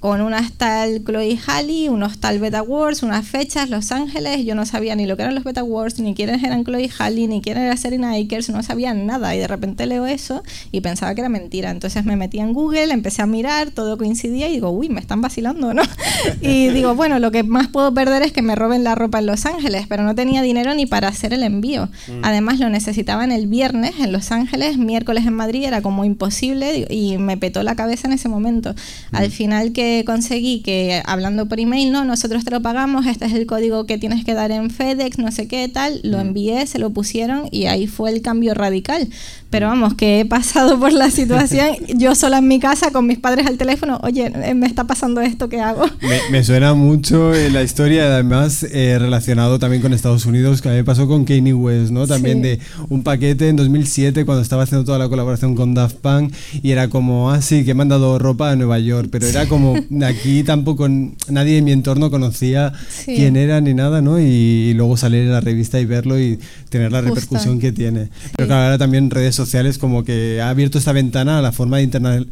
con 0.00 0.20
unas 0.20 0.52
tal 0.52 1.02
Chloe 1.04 1.38
Halley, 1.46 1.88
unos 1.88 2.18
tal 2.18 2.38
Beta 2.38 2.62
Wars, 2.62 3.02
unas 3.02 3.26
fechas, 3.26 3.68
Los 3.68 3.90
Ángeles, 3.90 4.44
yo 4.44 4.54
no 4.54 4.64
sabía 4.64 4.94
ni 4.94 5.06
lo 5.06 5.16
que 5.16 5.22
eran 5.22 5.34
los 5.34 5.42
Beta 5.42 5.64
Wars, 5.64 5.98
ni 5.98 6.14
quiénes 6.14 6.42
eran 6.44 6.64
Chloe 6.64 6.88
Halley, 6.98 7.26
ni 7.26 7.40
quién 7.40 7.58
era 7.58 7.76
Serena 7.76 8.12
Akers, 8.12 8.48
no 8.50 8.62
sabía 8.62 8.94
nada 8.94 9.34
y 9.34 9.38
de 9.38 9.48
repente 9.48 9.86
leo 9.86 10.06
eso 10.06 10.42
y 10.70 10.80
pensaba 10.82 11.14
que 11.14 11.22
era 11.22 11.28
mentira. 11.28 11.70
Entonces 11.70 12.04
me 12.04 12.14
metí 12.14 12.38
en 12.38 12.52
Google, 12.52 12.92
empecé 12.92 13.22
a 13.22 13.26
mirar, 13.26 13.72
todo 13.72 13.98
coincidía 13.98 14.48
y 14.48 14.52
digo, 14.52 14.70
uy, 14.70 14.88
me 14.88 15.00
están 15.00 15.20
vacilando, 15.20 15.74
¿no? 15.74 15.82
y 16.40 16.68
digo, 16.68 16.94
bueno, 16.94 17.18
lo 17.18 17.32
que 17.32 17.42
más 17.42 17.66
puedo 17.66 17.92
perder 17.92 18.22
es 18.22 18.32
que 18.32 18.42
me 18.42 18.54
roben 18.54 18.84
la 18.84 18.94
ropa 18.94 19.18
en 19.18 19.26
Los 19.26 19.46
Ángeles, 19.46 19.86
pero 19.88 20.04
no 20.04 20.14
tenía 20.14 20.42
dinero 20.42 20.74
ni 20.74 20.86
para 20.86 21.08
hacer 21.08 21.32
el 21.32 21.42
envío. 21.42 21.88
Mm. 22.06 22.20
Además 22.22 22.60
lo 22.60 22.68
necesitaban 22.68 23.32
el 23.32 23.48
viernes 23.48 23.94
en 23.98 24.12
Los 24.12 24.30
Ángeles, 24.30 24.78
miércoles 24.78 25.26
en 25.26 25.34
Madrid, 25.34 25.64
era 25.64 25.82
como 25.82 26.04
imposible 26.04 26.86
y 26.88 27.18
me 27.18 27.36
petó 27.36 27.64
la 27.64 27.74
cabeza 27.74 28.06
en 28.06 28.12
ese 28.12 28.28
momento. 28.28 28.74
Al 29.10 29.28
mm. 29.28 29.32
final 29.32 29.72
que 29.72 29.87
conseguí 30.06 30.60
que 30.60 31.02
hablando 31.04 31.48
por 31.48 31.60
email, 31.60 31.92
no, 31.92 32.04
nosotros 32.04 32.44
te 32.44 32.50
lo 32.50 32.62
pagamos, 32.62 33.06
este 33.06 33.26
es 33.26 33.32
el 33.32 33.46
código 33.46 33.86
que 33.86 33.98
tienes 33.98 34.24
que 34.24 34.34
dar 34.34 34.50
en 34.50 34.70
FedEx, 34.70 35.18
no 35.18 35.30
sé 35.32 35.48
qué 35.48 35.68
tal, 35.68 36.00
lo 36.02 36.18
mm. 36.18 36.20
envié, 36.20 36.66
se 36.66 36.78
lo 36.78 36.90
pusieron 36.90 37.48
y 37.50 37.66
ahí 37.66 37.86
fue 37.86 38.10
el 38.10 38.22
cambio 38.22 38.54
radical. 38.54 39.08
Pero 39.50 39.68
vamos, 39.68 39.94
que 39.94 40.20
he 40.20 40.24
pasado 40.26 40.78
por 40.78 40.92
la 40.92 41.10
situación, 41.10 41.68
yo 41.96 42.14
sola 42.14 42.38
en 42.38 42.48
mi 42.48 42.60
casa 42.60 42.90
con 42.90 43.06
mis 43.06 43.18
padres 43.18 43.46
al 43.46 43.56
teléfono, 43.56 43.98
oye, 44.02 44.30
eh, 44.34 44.54
me 44.54 44.66
está 44.66 44.84
pasando 44.84 45.22
esto, 45.22 45.48
¿qué 45.48 45.60
hago? 45.60 45.86
Me, 46.30 46.44
suena 46.44 46.74
mucho 46.74 47.34
eh, 47.34 47.50
la 47.50 47.62
historia, 47.62 48.04
además 48.04 48.62
eh, 48.62 48.98
relacionado 48.98 49.58
también 49.58 49.80
con 49.80 49.94
Estados 49.94 50.26
Unidos, 50.26 50.60
que 50.60 50.68
a 50.68 50.72
mí 50.72 50.78
me 50.78 50.84
pasó 50.84 51.08
con 51.08 51.24
Kanye 51.24 51.54
West, 51.54 51.90
¿no? 51.90 52.06
También 52.06 52.42
de 52.42 52.60
un 52.90 53.02
paquete 53.02 53.48
en 53.48 53.56
2007 53.56 54.26
cuando 54.26 54.42
estaba 54.42 54.64
haciendo 54.64 54.84
toda 54.84 54.98
la 54.98 55.08
colaboración 55.08 55.54
con 55.54 55.72
Daft 55.72 55.96
Punk 55.96 56.34
y 56.62 56.72
era 56.72 56.88
como, 56.88 57.30
ah, 57.30 57.40
sí, 57.40 57.64
que 57.64 57.72
me 57.72 57.82
han 57.82 57.88
dado 57.88 58.18
ropa 58.18 58.50
a 58.50 58.56
Nueva 58.56 58.78
York, 58.78 59.08
pero 59.10 59.26
era 59.26 59.46
como, 59.46 59.76
aquí 60.04 60.42
tampoco 60.42 60.88
nadie 61.28 61.56
en 61.56 61.64
mi 61.64 61.72
entorno 61.72 62.10
conocía 62.10 62.74
quién 63.06 63.36
era 63.36 63.62
ni 63.62 63.72
nada, 63.72 64.02
¿no? 64.02 64.20
Y, 64.20 64.74
luego 64.74 64.96
salir 64.96 65.22
en 65.22 65.32
la 65.32 65.40
revista 65.40 65.80
y 65.80 65.86
verlo 65.86 66.20
y 66.20 66.38
tener 66.68 66.92
la 66.92 67.00
repercusión 67.00 67.58
que 67.58 67.72
tiene. 67.72 68.10
Pero 68.36 68.46
claro, 68.46 68.64
ahora 68.64 68.78
también 68.78 69.10
redes 69.10 69.37
sociales 69.38 69.78
como 69.78 70.04
que 70.04 70.42
ha 70.42 70.50
abierto 70.50 70.76
esta 70.76 70.92
ventana 70.92 71.38
a 71.38 71.42
la 71.42 71.52
forma 71.52 71.78
de 71.78 71.84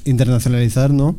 internacionalizar, 0.05 0.91
¿no? 0.91 1.17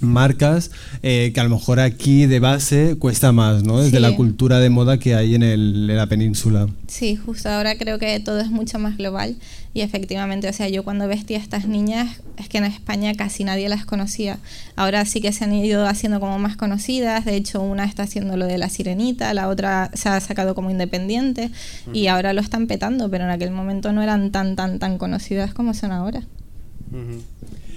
Marcas 0.00 0.70
eh, 1.02 1.32
que 1.34 1.40
a 1.40 1.44
lo 1.44 1.50
mejor 1.50 1.80
aquí 1.80 2.26
de 2.26 2.40
base 2.40 2.96
cuesta 2.98 3.32
más, 3.32 3.62
¿no? 3.62 3.80
Desde 3.80 4.00
la 4.00 4.14
cultura 4.14 4.58
de 4.58 4.70
moda 4.70 4.98
que 4.98 5.14
hay 5.14 5.34
en, 5.34 5.42
el, 5.42 5.88
en, 5.90 5.96
la 5.96 6.06
península. 6.06 6.68
Sí, 6.86 7.16
justo 7.16 7.48
ahora 7.48 7.76
creo 7.76 7.98
que 7.98 8.18
todo 8.20 8.40
es 8.40 8.50
mucho 8.50 8.78
más 8.78 8.96
global 8.96 9.36
y 9.74 9.82
efectivamente, 9.82 10.48
o 10.48 10.52
sea, 10.52 10.68
yo 10.68 10.84
cuando 10.84 11.06
vestía 11.06 11.38
a 11.38 11.40
estas 11.40 11.66
niñas 11.66 12.20
es 12.38 12.48
que 12.48 12.58
en 12.58 12.64
España 12.64 13.12
casi 13.14 13.44
nadie 13.44 13.68
las 13.68 13.84
conocía. 13.84 14.38
Ahora 14.74 15.04
sí 15.04 15.20
que 15.20 15.32
se 15.32 15.44
han 15.44 15.52
ido 15.52 15.86
haciendo 15.86 16.20
como 16.20 16.38
más 16.38 16.56
conocidas, 16.56 17.24
de 17.24 17.36
hecho 17.36 17.60
una 17.60 17.84
está 17.84 18.04
haciendo 18.04 18.36
lo 18.36 18.46
de 18.46 18.58
la 18.58 18.68
sirenita, 18.68 19.32
la 19.34 19.48
otra 19.48 19.90
se 19.94 20.08
ha 20.08 20.20
sacado 20.20 20.54
como 20.54 20.70
independiente 20.70 21.50
y 21.92 22.06
ahora 22.06 22.32
lo 22.32 22.40
están 22.40 22.66
petando, 22.66 23.10
pero 23.10 23.24
en 23.24 23.30
aquel 23.30 23.50
momento 23.50 23.92
no 23.92 24.02
eran 24.02 24.30
tan, 24.30 24.56
tan, 24.56 24.78
tan 24.78 24.98
conocidas 24.98 25.52
como 25.52 25.74
son 25.74 25.92
ahora. 25.92 26.22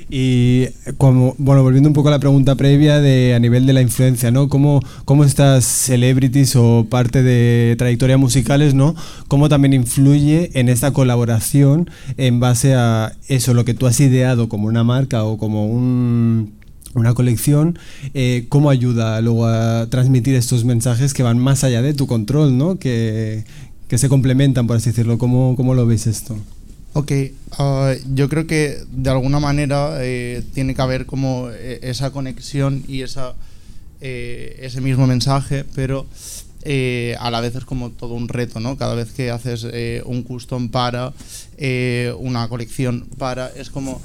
Y 0.09 0.67
como, 0.97 1.35
bueno, 1.37 1.61
volviendo 1.61 1.87
un 1.87 1.93
poco 1.93 2.07
a 2.07 2.11
la 2.11 2.19
pregunta 2.19 2.55
previa 2.55 2.99
de 2.99 3.35
a 3.35 3.39
nivel 3.39 3.67
de 3.67 3.73
la 3.73 3.81
influencia, 3.81 4.31
¿no? 4.31 4.49
¿Cómo, 4.49 4.81
cómo 5.05 5.23
estas 5.23 5.65
celebrities 5.65 6.55
o 6.55 6.87
parte 6.89 7.21
de 7.21 7.75
trayectorias 7.77 8.19
musicales, 8.19 8.73
¿no? 8.73 8.95
¿Cómo 9.27 9.49
también 9.49 9.73
influye 9.73 10.49
en 10.55 10.67
esta 10.67 10.91
colaboración 10.91 11.91
en 12.17 12.39
base 12.39 12.73
a 12.73 13.13
eso, 13.27 13.53
lo 13.53 13.65
que 13.65 13.75
tú 13.75 13.85
has 13.85 13.99
ideado 13.99 14.49
como 14.49 14.67
una 14.67 14.83
marca 14.83 15.23
o 15.23 15.37
como 15.37 15.67
un, 15.67 16.53
una 16.95 17.13
colección, 17.13 17.77
eh, 18.15 18.45
¿cómo 18.49 18.71
ayuda 18.71 19.21
luego 19.21 19.45
a 19.45 19.87
transmitir 19.91 20.33
estos 20.35 20.65
mensajes 20.65 21.13
que 21.13 21.21
van 21.21 21.37
más 21.37 21.63
allá 21.63 21.83
de 21.83 21.93
tu 21.93 22.07
control, 22.07 22.57
¿no? 22.57 22.79
Que, 22.79 23.43
que 23.87 23.97
se 23.99 24.09
complementan, 24.09 24.65
por 24.65 24.77
así 24.77 24.89
decirlo. 24.89 25.17
¿Cómo, 25.17 25.55
cómo 25.55 25.75
lo 25.75 25.85
veis 25.85 26.07
esto? 26.07 26.35
Ok, 26.93 27.11
ah, 27.59 27.93
yo 28.13 28.29
creo 28.29 28.47
que 28.47 28.79
de 28.91 29.09
alguna 29.09 29.39
manera 29.39 29.97
eh, 29.99 30.43
tiene 30.53 30.73
que 30.73 30.81
haber 30.81 31.05
como 31.05 31.49
eh, 31.51 31.79
esa 31.83 32.11
conexión 32.11 32.83
y 32.87 33.03
eh, 34.01 34.59
ese 34.61 34.81
mismo 34.81 35.05
mensaje, 35.05 35.65
pero 35.75 36.07
a 37.19 37.31
la 37.31 37.41
vez 37.41 37.55
es 37.55 37.63
como 37.63 37.91
todo 37.91 38.15
un 38.15 38.27
reto, 38.27 38.59
¿no? 38.59 38.75
Cada 38.75 38.95
vez 38.95 39.11
que 39.11 39.31
haces 39.31 39.65
un 40.05 40.23
custom 40.23 40.69
para, 40.69 41.13
una 42.17 42.47
colección 42.49 43.07
para, 43.17 43.47
es 43.47 43.69
como 43.69 44.01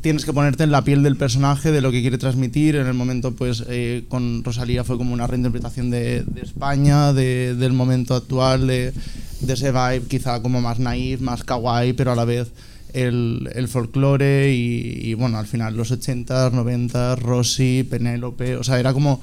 tienes 0.00 0.24
que 0.24 0.32
ponerte 0.32 0.64
en 0.64 0.72
la 0.72 0.82
piel 0.82 1.02
del 1.02 1.16
personaje, 1.16 1.70
de 1.70 1.80
lo 1.80 1.92
que 1.92 2.00
quiere 2.00 2.18
transmitir. 2.18 2.76
En 2.76 2.86
el 2.86 2.94
momento, 2.94 3.32
pues, 3.32 3.64
con 4.08 4.42
Rosalía 4.42 4.84
fue 4.84 4.98
como 4.98 5.12
una 5.12 5.26
reinterpretación 5.26 5.90
de, 5.90 6.22
de 6.24 6.40
España, 6.40 7.12
de, 7.12 7.54
del 7.54 7.72
momento 7.72 8.14
actual, 8.14 8.66
de 8.66 8.92
de 9.40 9.52
ese 9.52 9.72
vibe 9.72 10.06
quizá 10.08 10.40
como 10.42 10.60
más 10.60 10.78
naif, 10.78 11.20
más 11.20 11.44
kawaii, 11.44 11.92
pero 11.92 12.12
a 12.12 12.16
la 12.16 12.24
vez 12.24 12.50
el, 12.92 13.50
el 13.54 13.68
folclore 13.68 14.52
y, 14.54 15.12
bueno, 15.14 15.38
al 15.38 15.46
final 15.46 15.76
los 15.76 15.92
80s, 15.92 16.52
90s, 16.52 17.18
Rosy, 17.18 17.86
Penélope, 17.88 18.56
o 18.56 18.64
sea, 18.64 18.80
era 18.80 18.92
como 18.92 19.20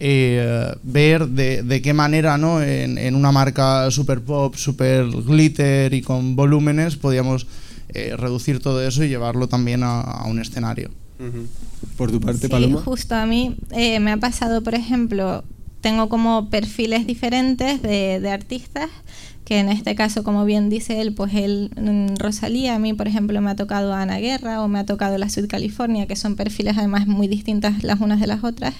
eh, 0.00 0.74
ver 0.82 1.28
de, 1.28 1.62
de, 1.62 1.82
qué 1.82 1.94
manera 1.94 2.36
¿no? 2.36 2.62
en, 2.62 2.98
en 2.98 3.14
una 3.14 3.30
marca 3.30 3.90
super 3.90 4.20
pop, 4.20 4.56
super 4.56 5.06
glitter 5.06 5.94
y 5.94 6.02
con 6.02 6.34
volúmenes 6.34 6.96
podíamos 6.96 7.46
eh, 7.94 8.16
reducir 8.16 8.58
todo 8.58 8.84
eso 8.84 9.04
y 9.04 9.08
llevarlo 9.08 9.48
también 9.48 9.82
a, 9.82 10.00
a 10.00 10.26
un 10.26 10.40
escenario. 10.40 10.90
Por 11.96 12.10
tu 12.10 12.20
parte, 12.20 12.48
Paloma. 12.48 12.80
Justo 12.80 13.14
a 13.14 13.26
mí 13.26 13.56
eh, 13.70 14.00
me 14.00 14.10
ha 14.10 14.16
pasado, 14.16 14.62
por 14.62 14.74
ejemplo, 14.74 15.44
tengo 15.80 16.08
como 16.08 16.50
perfiles 16.50 17.06
diferentes 17.06 17.80
de, 17.80 18.18
de 18.18 18.30
artistas 18.30 18.90
que 19.52 19.58
en 19.58 19.68
este 19.68 19.94
caso, 19.94 20.24
como 20.24 20.46
bien 20.46 20.70
dice 20.70 21.02
él, 21.02 21.12
pues 21.12 21.34
él, 21.34 21.70
mm, 21.76 22.16
Rosalía, 22.16 22.74
a 22.74 22.78
mí 22.78 22.94
por 22.94 23.06
ejemplo 23.06 23.38
me 23.42 23.50
ha 23.50 23.54
tocado 23.54 23.92
Ana 23.92 24.16
Guerra 24.16 24.62
o 24.62 24.68
me 24.68 24.78
ha 24.78 24.86
tocado 24.86 25.18
la 25.18 25.28
Sud 25.28 25.46
California, 25.46 26.06
que 26.06 26.16
son 26.16 26.36
perfiles 26.36 26.78
además 26.78 27.06
muy 27.06 27.28
distintas 27.28 27.84
las 27.84 28.00
unas 28.00 28.18
de 28.18 28.28
las 28.28 28.44
otras. 28.44 28.72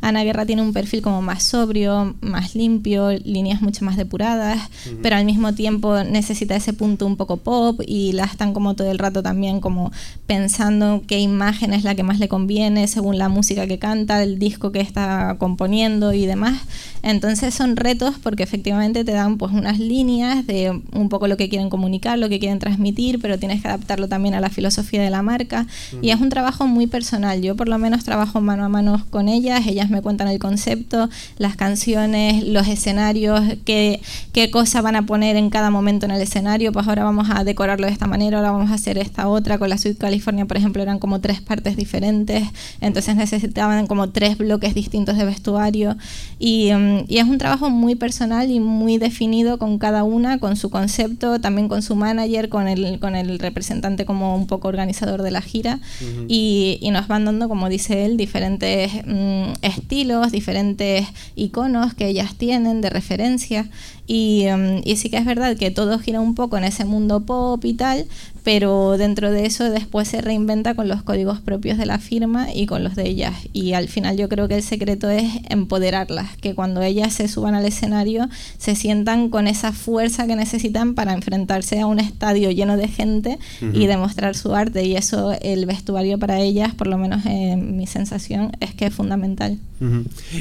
Ana 0.00 0.24
Guerra 0.24 0.46
tiene 0.46 0.62
un 0.62 0.72
perfil 0.72 1.02
como 1.02 1.20
más 1.20 1.42
sobrio, 1.42 2.16
más 2.22 2.54
limpio, 2.54 3.10
líneas 3.10 3.60
mucho 3.60 3.84
más 3.84 3.98
depuradas, 3.98 4.62
pero 5.02 5.16
al 5.16 5.26
mismo 5.26 5.52
tiempo 5.52 6.02
necesita 6.04 6.56
ese 6.56 6.72
punto 6.72 7.04
un 7.04 7.18
poco 7.18 7.36
pop 7.36 7.82
y 7.86 8.12
la 8.12 8.24
están 8.24 8.54
como 8.54 8.72
todo 8.72 8.90
el 8.90 8.98
rato 8.98 9.22
también 9.22 9.60
como 9.60 9.92
pensando 10.26 11.02
qué 11.06 11.20
imagen 11.20 11.74
es 11.74 11.84
la 11.84 11.94
que 11.94 12.02
más 12.02 12.18
le 12.18 12.28
conviene 12.28 12.88
según 12.88 13.18
la 13.18 13.28
música 13.28 13.66
que 13.66 13.78
canta, 13.78 14.22
el 14.22 14.38
disco 14.38 14.72
que 14.72 14.80
está 14.80 15.36
componiendo 15.38 16.14
y 16.14 16.24
demás. 16.24 16.62
Entonces 17.02 17.52
son 17.52 17.76
retos 17.76 18.14
porque 18.22 18.42
efectivamente 18.42 19.04
te 19.04 19.12
dan 19.12 19.36
pues 19.36 19.52
unas 19.52 19.78
líneas 19.78 20.13
de 20.20 20.82
un 20.92 21.08
poco 21.08 21.28
lo 21.28 21.36
que 21.36 21.48
quieren 21.48 21.70
comunicar, 21.70 22.18
lo 22.18 22.28
que 22.28 22.38
quieren 22.38 22.58
transmitir, 22.58 23.20
pero 23.20 23.38
tienes 23.38 23.62
que 23.62 23.68
adaptarlo 23.68 24.08
también 24.08 24.34
a 24.34 24.40
la 24.40 24.50
filosofía 24.50 25.02
de 25.02 25.10
la 25.10 25.22
marca. 25.22 25.66
Y 26.02 26.10
es 26.10 26.20
un 26.20 26.28
trabajo 26.28 26.66
muy 26.66 26.86
personal. 26.86 27.40
Yo 27.42 27.56
por 27.56 27.68
lo 27.68 27.78
menos 27.78 28.04
trabajo 28.04 28.40
mano 28.40 28.64
a 28.64 28.68
mano 28.68 29.04
con 29.10 29.28
ellas, 29.28 29.66
ellas 29.66 29.90
me 29.90 30.02
cuentan 30.02 30.28
el 30.28 30.38
concepto, 30.38 31.08
las 31.38 31.56
canciones, 31.56 32.44
los 32.44 32.68
escenarios, 32.68 33.42
qué, 33.64 34.00
qué 34.32 34.50
cosa 34.50 34.82
van 34.82 34.96
a 34.96 35.06
poner 35.06 35.36
en 35.36 35.50
cada 35.50 35.70
momento 35.70 36.06
en 36.06 36.12
el 36.12 36.20
escenario. 36.20 36.72
Pues 36.72 36.86
ahora 36.86 37.04
vamos 37.04 37.28
a 37.30 37.44
decorarlo 37.44 37.86
de 37.86 37.92
esta 37.92 38.06
manera, 38.06 38.38
ahora 38.38 38.52
vamos 38.52 38.70
a 38.70 38.74
hacer 38.74 38.98
esta 38.98 39.28
otra. 39.28 39.58
Con 39.58 39.68
la 39.68 39.78
Sud 39.78 39.96
California, 39.98 40.46
por 40.46 40.56
ejemplo, 40.56 40.82
eran 40.82 40.98
como 40.98 41.20
tres 41.20 41.40
partes 41.40 41.76
diferentes, 41.76 42.44
entonces 42.80 43.16
necesitaban 43.16 43.86
como 43.86 44.10
tres 44.10 44.38
bloques 44.38 44.74
distintos 44.74 45.16
de 45.16 45.24
vestuario. 45.24 45.96
Y, 46.38 46.72
um, 46.72 47.04
y 47.08 47.18
es 47.18 47.24
un 47.24 47.38
trabajo 47.38 47.70
muy 47.70 47.94
personal 47.94 48.50
y 48.50 48.60
muy 48.60 48.98
definido 48.98 49.58
con 49.58 49.78
cada 49.78 49.93
una, 50.02 50.38
con 50.38 50.56
su 50.56 50.70
concepto, 50.70 51.40
también 51.40 51.68
con 51.68 51.82
su 51.82 51.94
manager, 51.94 52.48
con 52.48 52.66
el, 52.66 52.98
con 52.98 53.14
el 53.14 53.38
representante 53.38 54.04
como 54.04 54.34
un 54.34 54.46
poco 54.46 54.68
organizador 54.68 55.22
de 55.22 55.30
la 55.30 55.42
gira. 55.42 55.80
y, 56.26 56.78
y, 56.80 56.90
nos 56.90 57.06
van 57.06 57.24
dando, 57.24 57.48
como 57.48 57.68
dice 57.68 58.04
él, 58.04 58.16
diferentes 58.16 58.90
mm, 59.06 59.52
estilos, 59.62 60.32
diferentes 60.32 61.06
iconos 61.36 61.94
que 61.94 62.08
ellas 62.08 62.34
tienen 62.34 62.80
de 62.80 62.90
referencia. 62.90 63.68
Y, 64.06 64.46
mm, 64.46 64.80
y, 64.84 64.96
sí 64.96 65.10
que 65.10 65.16
es 65.16 65.24
verdad 65.24 65.56
que 65.56 65.70
todo 65.70 65.98
gira 65.98 66.20
un 66.20 66.34
poco 66.34 66.56
en 66.56 66.64
ese 66.64 66.84
mundo 66.84 67.20
pop 67.20 67.64
y 67.64 67.74
tal, 67.74 68.06
pero 68.44 68.98
dentro 68.98 69.30
de 69.30 69.46
eso 69.46 69.70
después 69.70 70.06
se 70.06 70.20
reinventa 70.20 70.74
con 70.74 70.86
los 70.86 71.02
códigos 71.02 71.40
propios 71.40 71.78
de 71.78 71.86
la 71.86 71.98
firma 71.98 72.48
y 72.54 72.66
con 72.66 72.84
los 72.84 72.94
de 72.94 73.08
ellas. 73.08 73.34
Y 73.54 73.72
al 73.72 73.88
final 73.88 74.18
yo 74.18 74.28
creo 74.28 74.48
que 74.48 74.56
el 74.56 74.62
secreto 74.62 75.08
es 75.08 75.24
empoderarlas, 75.48 76.36
que 76.36 76.54
cuando 76.54 76.82
ellas 76.82 77.14
se 77.14 77.26
suban 77.26 77.54
al 77.54 77.64
escenario 77.64 78.28
se 78.58 78.76
sientan 78.76 79.30
con 79.30 79.46
esa 79.46 79.72
fuerza 79.72 80.26
que 80.26 80.36
necesitan 80.36 80.94
para 80.94 81.14
enfrentarse 81.14 81.80
a 81.80 81.86
un 81.86 81.98
estadio 81.98 82.50
lleno 82.50 82.76
de 82.76 82.86
gente 82.86 83.38
y 83.72 83.86
demostrar 83.86 84.36
su 84.36 84.54
arte. 84.54 84.84
Y 84.84 84.94
eso 84.94 85.32
el 85.40 85.64
vestuario 85.64 86.18
para 86.18 86.38
ellas, 86.38 86.74
por 86.74 86.86
lo 86.86 86.98
menos 86.98 87.24
en 87.24 87.78
mi 87.78 87.86
sensación, 87.86 88.52
es 88.60 88.74
que 88.74 88.86
es 88.86 88.94
fundamental. 88.94 89.58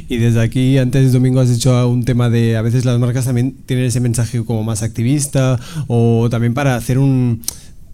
Y 0.10 0.18
desde 0.18 0.42
aquí, 0.42 0.78
antes 0.78 1.12
domingo 1.14 1.40
has 1.40 1.50
dicho 1.50 1.88
un 1.88 2.04
tema 2.04 2.30
de 2.30 2.58
a 2.58 2.62
veces 2.62 2.86
las 2.86 3.00
marcas 3.00 3.26
también 3.26 3.56
tienen 3.66 3.86
ese 3.86 4.00
mensaje 4.00 4.44
como 4.44 4.64
más 4.64 4.84
activista 4.84 5.60
o 5.88 6.28
también 6.30 6.54
para 6.54 6.76
hacer 6.76 6.98
un 6.98 7.42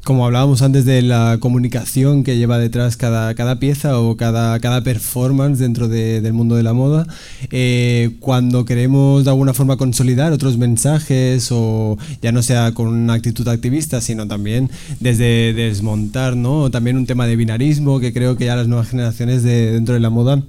como 0.09 0.25
hablábamos 0.25 0.63
antes 0.63 0.85
de 0.85 1.03
la 1.03 1.37
comunicación 1.39 2.23
que 2.23 2.35
lleva 2.35 2.57
detrás 2.57 2.97
cada, 2.97 3.35
cada 3.35 3.59
pieza 3.59 3.99
o 3.99 4.17
cada, 4.17 4.59
cada 4.59 4.81
performance 4.81 5.59
dentro 5.59 5.87
del 5.87 6.33
mundo 6.33 6.55
de 6.55 6.63
la 6.63 6.73
moda, 6.73 7.05
eh, 7.51 8.15
cuando 8.19 8.65
queremos 8.65 9.23
de 9.23 9.29
alguna 9.29 9.53
forma 9.53 9.77
consolidar 9.77 10.33
otros 10.33 10.57
mensajes 10.57 11.49
o 11.51 11.99
ya 12.23 12.31
no 12.31 12.41
sea 12.41 12.71
con 12.71 12.87
una 12.87 13.13
actitud 13.13 13.47
activista, 13.47 14.01
sino 14.01 14.27
también 14.27 14.71
desde 14.99 15.53
desmontar, 15.53 16.35
¿no? 16.35 16.71
También 16.71 16.97
un 16.97 17.05
tema 17.05 17.27
de 17.27 17.35
binarismo 17.35 17.99
que 17.99 18.11
creo 18.11 18.35
que 18.35 18.45
ya 18.45 18.55
las 18.55 18.67
nuevas 18.67 18.89
generaciones 18.89 19.43
de, 19.43 19.73
dentro 19.73 19.93
de 19.93 19.99
la 19.99 20.09
moda 20.09 20.41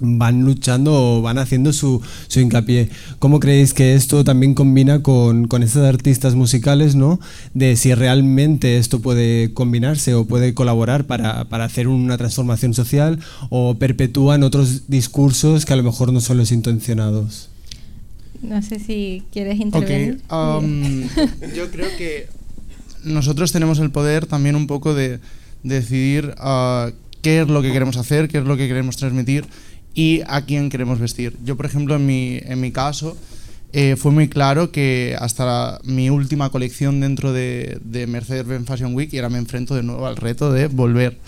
van 0.00 0.44
luchando 0.44 0.92
o 0.92 1.22
van 1.22 1.38
haciendo 1.38 1.72
su, 1.72 2.02
su, 2.28 2.40
hincapié. 2.40 2.88
¿Cómo 3.18 3.40
creéis 3.40 3.72
que 3.74 3.94
esto 3.94 4.24
también 4.24 4.54
combina 4.54 5.02
con, 5.02 5.46
con 5.46 5.62
estos 5.62 5.84
artistas 5.86 6.34
musicales, 6.34 6.94
¿no? 6.94 7.20
De 7.54 7.76
si 7.76 7.94
realmente 7.94 8.78
esto 8.78 9.00
puede 9.00 9.52
combinarse 9.54 10.14
o 10.14 10.24
puede 10.24 10.54
colaborar 10.54 11.06
para, 11.06 11.44
para, 11.44 11.64
hacer 11.64 11.88
una 11.88 12.18
transformación 12.18 12.74
social 12.74 13.20
o 13.50 13.74
perpetúan 13.76 14.42
otros 14.42 14.88
discursos 14.88 15.64
que 15.64 15.72
a 15.72 15.76
lo 15.76 15.82
mejor 15.82 16.12
no 16.12 16.20
son 16.20 16.38
los 16.38 16.52
intencionados. 16.52 17.50
No 18.42 18.60
sé 18.62 18.78
si 18.78 19.22
quieres 19.32 19.58
intervenir. 19.60 20.20
Um, 20.30 21.02
yo 21.56 21.70
creo 21.70 21.88
que 21.96 22.28
nosotros 23.04 23.52
tenemos 23.52 23.78
el 23.78 23.90
poder 23.90 24.26
también 24.26 24.56
un 24.56 24.66
poco 24.66 24.92
de, 24.92 25.20
decidir 25.64 26.34
uh, 26.38 26.92
qué 27.22 27.40
es 27.40 27.48
lo 27.48 27.62
que 27.62 27.72
queremos 27.72 27.96
hacer, 27.96 28.28
qué 28.28 28.38
es 28.38 28.44
lo 28.44 28.56
que 28.56 28.68
queremos 28.68 28.96
transmitir 28.96 29.46
y 29.94 30.22
a 30.26 30.42
quién 30.42 30.70
queremos 30.70 30.98
vestir. 30.98 31.36
Yo, 31.44 31.56
por 31.56 31.66
ejemplo, 31.66 31.94
en 31.94 32.04
mi, 32.04 32.40
en 32.42 32.60
mi 32.60 32.72
caso, 32.72 33.16
eh, 33.72 33.96
fue 33.96 34.12
muy 34.12 34.28
claro 34.28 34.70
que 34.70 35.16
hasta 35.18 35.80
mi 35.84 36.10
última 36.10 36.50
colección 36.50 37.00
dentro 37.00 37.32
de, 37.32 37.78
de 37.82 38.06
Mercedes-Benz 38.06 38.66
Fashion 38.66 38.94
Week, 38.94 39.12
y 39.12 39.18
ahora 39.18 39.30
me 39.30 39.38
enfrento 39.38 39.74
de 39.74 39.82
nuevo 39.82 40.06
al 40.06 40.16
reto 40.16 40.52
de 40.52 40.68
volver 40.68 41.18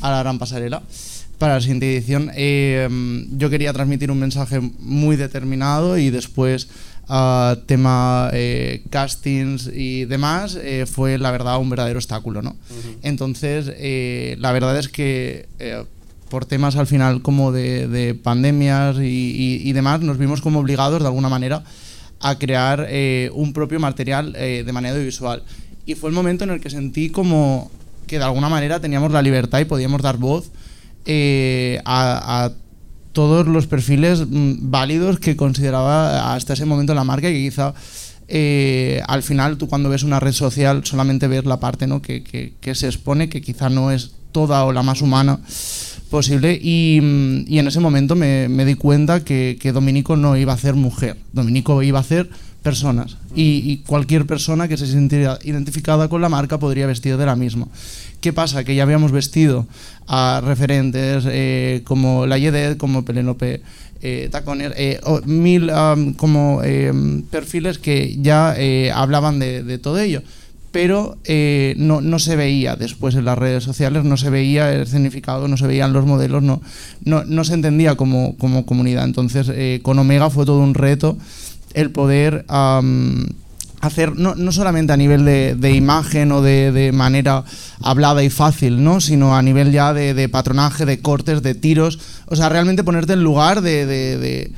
a 0.00 0.10
la 0.10 0.20
gran 0.20 0.38
pasarela 0.38 0.82
para 1.36 1.54
la 1.54 1.60
siguiente 1.62 1.94
edición, 1.94 2.30
eh, 2.34 2.86
yo 3.32 3.48
quería 3.48 3.72
transmitir 3.72 4.10
un 4.10 4.18
mensaje 4.18 4.60
muy 4.60 5.16
determinado 5.16 5.96
y 5.96 6.10
después 6.10 6.68
uh, 7.08 7.56
tema 7.64 8.28
eh, 8.34 8.82
castings 8.90 9.70
y 9.74 10.04
demás 10.04 10.58
fue 10.84 11.16
la 11.16 11.30
verdad 11.30 11.58
un 11.58 11.70
verdadero 11.70 11.98
obstáculo, 11.98 12.42
¿no? 12.42 12.56
Entonces, 13.02 13.68
la 14.38 14.52
verdad 14.52 14.78
es 14.78 14.88
que 14.88 15.48
por 16.30 16.46
temas 16.46 16.76
al 16.76 16.86
final 16.86 17.20
como 17.20 17.52
de, 17.52 18.18
pandemias 18.22 18.96
y, 19.00 19.70
demás, 19.72 20.00
nos 20.00 20.16
vimos 20.16 20.40
como 20.40 20.60
obligados 20.60 21.00
de 21.00 21.06
alguna 21.06 21.28
manera 21.28 21.62
a 22.20 22.38
crear 22.38 22.86
eh, 22.88 23.30
un 23.34 23.52
propio 23.52 23.80
material 23.80 24.34
eh, 24.36 24.62
de 24.64 24.72
manera 24.72 24.94
audiovisual. 24.94 25.42
Y 25.84 25.94
fue 25.94 26.08
el 26.08 26.14
momento 26.14 26.44
en 26.44 26.50
el 26.50 26.60
que 26.60 26.70
sentí 26.70 27.10
como 27.10 27.70
que 28.06 28.18
de 28.18 28.24
alguna 28.24 28.48
manera 28.48 28.80
teníamos 28.80 29.12
la 29.12 29.22
libertad 29.22 29.60
y 29.60 29.64
podíamos 29.64 30.02
dar 30.02 30.16
voz 30.16 30.50
eh, 31.04 31.80
a, 31.84 32.50
todos 33.12 33.48
los 33.48 33.66
perfiles 33.66 34.20
mm, 34.20 34.70
válidos 34.70 35.18
que 35.18 35.36
consideraba 35.36 36.34
hasta 36.34 36.52
ese 36.52 36.64
momento 36.64 36.94
la 36.94 37.02
marca 37.02 37.28
y 37.28 37.32
que 37.32 37.50
quizá 37.50 37.74
al 39.08 39.22
final 39.24 39.58
tú 39.58 39.66
cuando 39.66 39.88
ves 39.88 40.04
una 40.04 40.20
red 40.20 40.30
social 40.30 40.84
solamente 40.84 41.26
ves 41.26 41.44
la 41.44 41.58
parte 41.58 41.88
¿no? 41.88 42.00
que, 42.00 42.22
que 42.22 42.74
se 42.76 42.86
expone, 42.86 43.28
que 43.28 43.42
quizá 43.42 43.68
no 43.68 43.90
es 43.90 44.12
toda 44.30 44.64
o 44.64 44.72
la 44.72 44.84
más 44.84 45.02
humana 45.02 45.40
posible 46.10 46.58
y, 46.60 46.98
en 46.98 47.66
ese 47.66 47.80
momento 47.80 48.14
me, 48.16 48.64
di 48.64 48.74
cuenta 48.74 49.24
que, 49.24 49.56
Dominico 49.72 50.16
no 50.16 50.36
iba 50.36 50.52
a 50.52 50.58
ser 50.58 50.74
mujer, 50.74 51.16
Dominico 51.32 51.82
iba 51.82 52.00
a 52.00 52.02
ser 52.02 52.28
personas 52.62 53.16
y, 53.34 53.78
cualquier 53.86 54.26
persona 54.26 54.68
que 54.68 54.76
se 54.76 54.86
sintiera 54.86 55.38
identificada 55.44 56.08
con 56.08 56.20
la 56.20 56.28
marca 56.28 56.58
podría 56.58 56.86
vestir 56.86 57.16
de 57.16 57.26
la 57.26 57.36
misma. 57.36 57.68
¿Qué 58.20 58.34
pasa? 58.34 58.64
Que 58.64 58.74
ya 58.74 58.82
habíamos 58.82 59.12
vestido 59.12 59.66
a 60.06 60.42
referentes 60.44 61.24
eh, 61.26 61.80
como 61.84 62.26
la 62.26 62.36
Yedet, 62.36 62.76
como 62.76 63.04
Penélope 63.04 63.62
eh, 64.02 64.28
Taconer, 64.30 64.74
eh, 64.76 65.00
mil 65.24 65.70
como 66.16 66.60
perfiles 67.30 67.78
que 67.78 68.18
ya 68.20 68.56
hablaban 68.94 69.38
de 69.38 69.78
todo 69.78 69.98
ello 69.98 70.22
pero 70.72 71.18
eh, 71.24 71.74
no, 71.76 72.00
no, 72.00 72.18
se 72.18 72.36
veía 72.36 72.76
después 72.76 73.14
en 73.14 73.24
las 73.24 73.36
redes 73.36 73.64
sociales, 73.64 74.04
no 74.04 74.16
se 74.16 74.30
veía 74.30 74.72
el 74.72 74.86
significado, 74.86 75.48
no 75.48 75.56
se 75.56 75.66
veían 75.66 75.92
los 75.92 76.06
modelos, 76.06 76.42
no, 76.42 76.60
no, 77.04 77.24
no 77.24 77.44
se 77.44 77.54
entendía 77.54 77.96
como, 77.96 78.36
como 78.36 78.64
comunidad. 78.66 79.04
Entonces, 79.04 79.50
eh, 79.52 79.80
con 79.82 79.98
Omega 79.98 80.30
fue 80.30 80.46
todo 80.46 80.60
un 80.60 80.74
reto 80.74 81.18
el 81.74 81.90
poder 81.90 82.44
hacer, 83.80 84.16
no, 84.16 84.34
no, 84.34 84.52
solamente 84.52 84.92
a 84.92 84.96
nivel 84.96 85.24
de, 85.24 85.54
de 85.54 85.72
imagen 85.72 86.32
o 86.32 86.42
de, 86.42 86.72
de, 86.72 86.92
manera 86.92 87.44
hablada 87.80 88.24
y 88.24 88.30
fácil, 88.30 88.82
¿no? 88.82 89.00
sino 89.00 89.36
a 89.36 89.42
nivel 89.42 89.70
ya 89.70 89.92
de, 89.92 90.14
de, 90.14 90.28
patronaje, 90.28 90.84
de 90.84 91.00
cortes, 91.00 91.42
de 91.42 91.54
tiros, 91.54 92.00
o 92.26 92.34
sea, 92.34 92.48
realmente 92.48 92.82
ponerte 92.82 93.12
en 93.12 93.22
lugar 93.22 93.60
de 93.60 94.50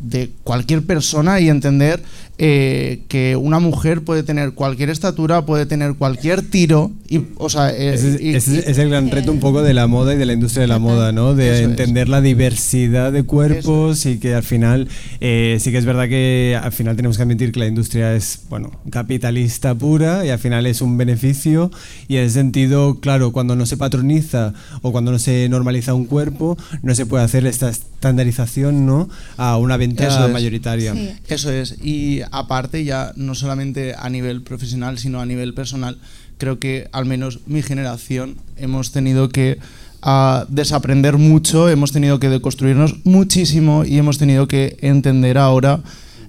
de 0.00 0.30
cualquier 0.42 0.84
persona 0.84 1.40
y 1.40 1.48
entender 1.48 2.02
eh, 2.42 3.02
que 3.08 3.36
una 3.36 3.58
mujer 3.58 4.00
puede 4.00 4.22
tener 4.22 4.52
cualquier 4.52 4.88
estatura, 4.88 5.44
puede 5.44 5.66
tener 5.66 5.96
cualquier 5.96 6.40
tiro. 6.40 6.90
Y, 7.06 7.20
o 7.36 7.50
sea, 7.50 7.70
eh, 7.70 7.92
es, 7.92 8.48
el 8.48 8.88
gran 8.88 9.10
reto 9.10 9.30
un 9.30 9.40
poco 9.40 9.60
de 9.60 9.74
la 9.74 9.86
moda 9.86 10.14
y 10.14 10.16
de 10.16 10.24
la 10.24 10.32
industria 10.32 10.62
de 10.62 10.68
la 10.68 10.78
moda, 10.78 11.12
¿no? 11.12 11.34
De 11.34 11.62
entender 11.62 12.08
la 12.08 12.22
diversidad 12.22 13.12
de 13.12 13.24
cuerpos 13.24 14.06
y 14.06 14.18
que 14.18 14.34
al 14.34 14.42
final, 14.42 14.88
eh, 15.20 15.58
sí 15.60 15.70
que 15.70 15.76
es 15.76 15.84
verdad 15.84 16.08
que 16.08 16.58
al 16.58 16.72
final 16.72 16.96
tenemos 16.96 17.18
que 17.18 17.24
admitir 17.24 17.52
que 17.52 17.60
la 17.60 17.66
industria 17.66 18.14
es, 18.14 18.44
bueno, 18.48 18.70
capitalista 18.88 19.74
pura 19.74 20.24
y 20.24 20.30
al 20.30 20.38
final 20.38 20.64
es 20.64 20.80
un 20.80 20.96
beneficio 20.96 21.70
y 22.08 22.16
en 22.16 22.24
ese 22.24 22.36
sentido, 22.36 23.00
claro, 23.00 23.32
cuando 23.32 23.54
no 23.54 23.66
se 23.66 23.76
patroniza 23.76 24.54
o 24.80 24.92
cuando 24.92 25.12
no 25.12 25.18
se 25.18 25.46
normaliza 25.50 25.92
un 25.92 26.06
cuerpo, 26.06 26.56
no 26.82 26.94
se 26.94 27.04
puede 27.04 27.22
hacer 27.22 27.44
esta 27.44 27.68
estandarización, 27.68 28.86
¿no? 28.86 29.10
A 29.36 29.58
una 29.58 29.76
venta 29.76 30.06
Eso 30.06 30.26
mayoritaria. 30.30 30.94
Eso 31.28 31.52
es. 31.52 31.76
Y 31.82 32.22
aparte 32.30 32.84
ya 32.84 33.12
no 33.16 33.34
solamente 33.34 33.94
a 33.98 34.08
nivel 34.08 34.42
profesional, 34.42 34.98
sino 34.98 35.20
a 35.20 35.26
nivel 35.26 35.54
personal, 35.54 35.98
creo 36.38 36.58
que 36.58 36.88
al 36.92 37.06
menos 37.06 37.40
mi 37.46 37.62
generación 37.62 38.36
hemos 38.56 38.92
tenido 38.92 39.28
que 39.28 39.58
ah, 40.02 40.46
desaprender 40.48 41.18
mucho, 41.18 41.68
hemos 41.68 41.92
tenido 41.92 42.18
que 42.18 42.28
deconstruirnos 42.28 43.04
muchísimo 43.04 43.84
y 43.84 43.98
hemos 43.98 44.18
tenido 44.18 44.48
que 44.48 44.76
entender 44.80 45.38
ahora 45.38 45.80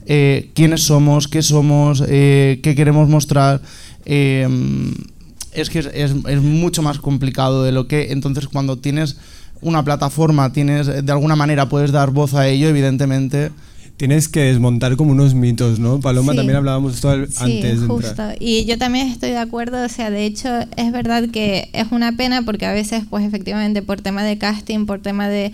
eh, 0.06 0.50
quiénes 0.54 0.84
somos, 0.84 1.28
qué 1.28 1.42
somos, 1.42 2.04
eh, 2.08 2.60
qué 2.64 2.76
queremos 2.76 3.08
mostrar. 3.08 3.62
Em, 4.06 4.94
es 5.54 5.70
que 5.70 5.80
es, 5.80 5.88
es, 5.94 6.42
mucho 6.42 6.82
más 6.82 7.00
complicado 7.00 7.64
de 7.64 7.72
lo 7.72 7.88
que 7.88 8.12
entonces 8.12 8.48
cuando 8.48 8.78
tienes 8.78 9.18
una 9.62 9.84
plataforma, 9.84 10.52
tienes 10.54 10.88
de 10.88 11.12
alguna 11.12 11.36
manera 11.36 11.70
puedes 11.70 11.92
dar 11.92 12.12
voz 12.12 12.34
a 12.34 12.48
ello, 12.48 12.68
evidentemente 12.68 13.52
tienes 14.02 14.28
que 14.28 14.40
desmontar 14.40 14.96
como 14.96 15.12
unos 15.12 15.36
mitos, 15.36 15.78
¿no? 15.78 16.00
Paloma, 16.00 16.34
también 16.34 16.56
hablábamos 16.56 16.96
esto 16.96 17.12
antes. 17.12 17.82
Sí, 17.82 17.86
justo. 17.86 18.24
Y 18.40 18.66
yo 18.66 18.80
también 18.80 19.06
estoy 19.08 19.30
de 19.30 19.38
acuerdo, 19.38 19.86
o 19.86 19.90
sea, 19.90 20.10
de 20.10 20.26
hecho 20.26 20.50
es 20.76 20.92
verdad 20.92 21.30
que 21.30 21.70
es 21.74 21.92
una 21.92 22.12
pena 22.14 22.42
porque 22.42 22.66
a 22.66 22.74
veces, 22.74 23.04
pues 23.08 23.24
efectivamente, 23.24 23.84
por 23.84 24.02
tema 24.02 24.24
de 24.24 24.40
casting, 24.40 24.88
por 24.88 25.02
tema 25.02 25.30
de 25.30 25.52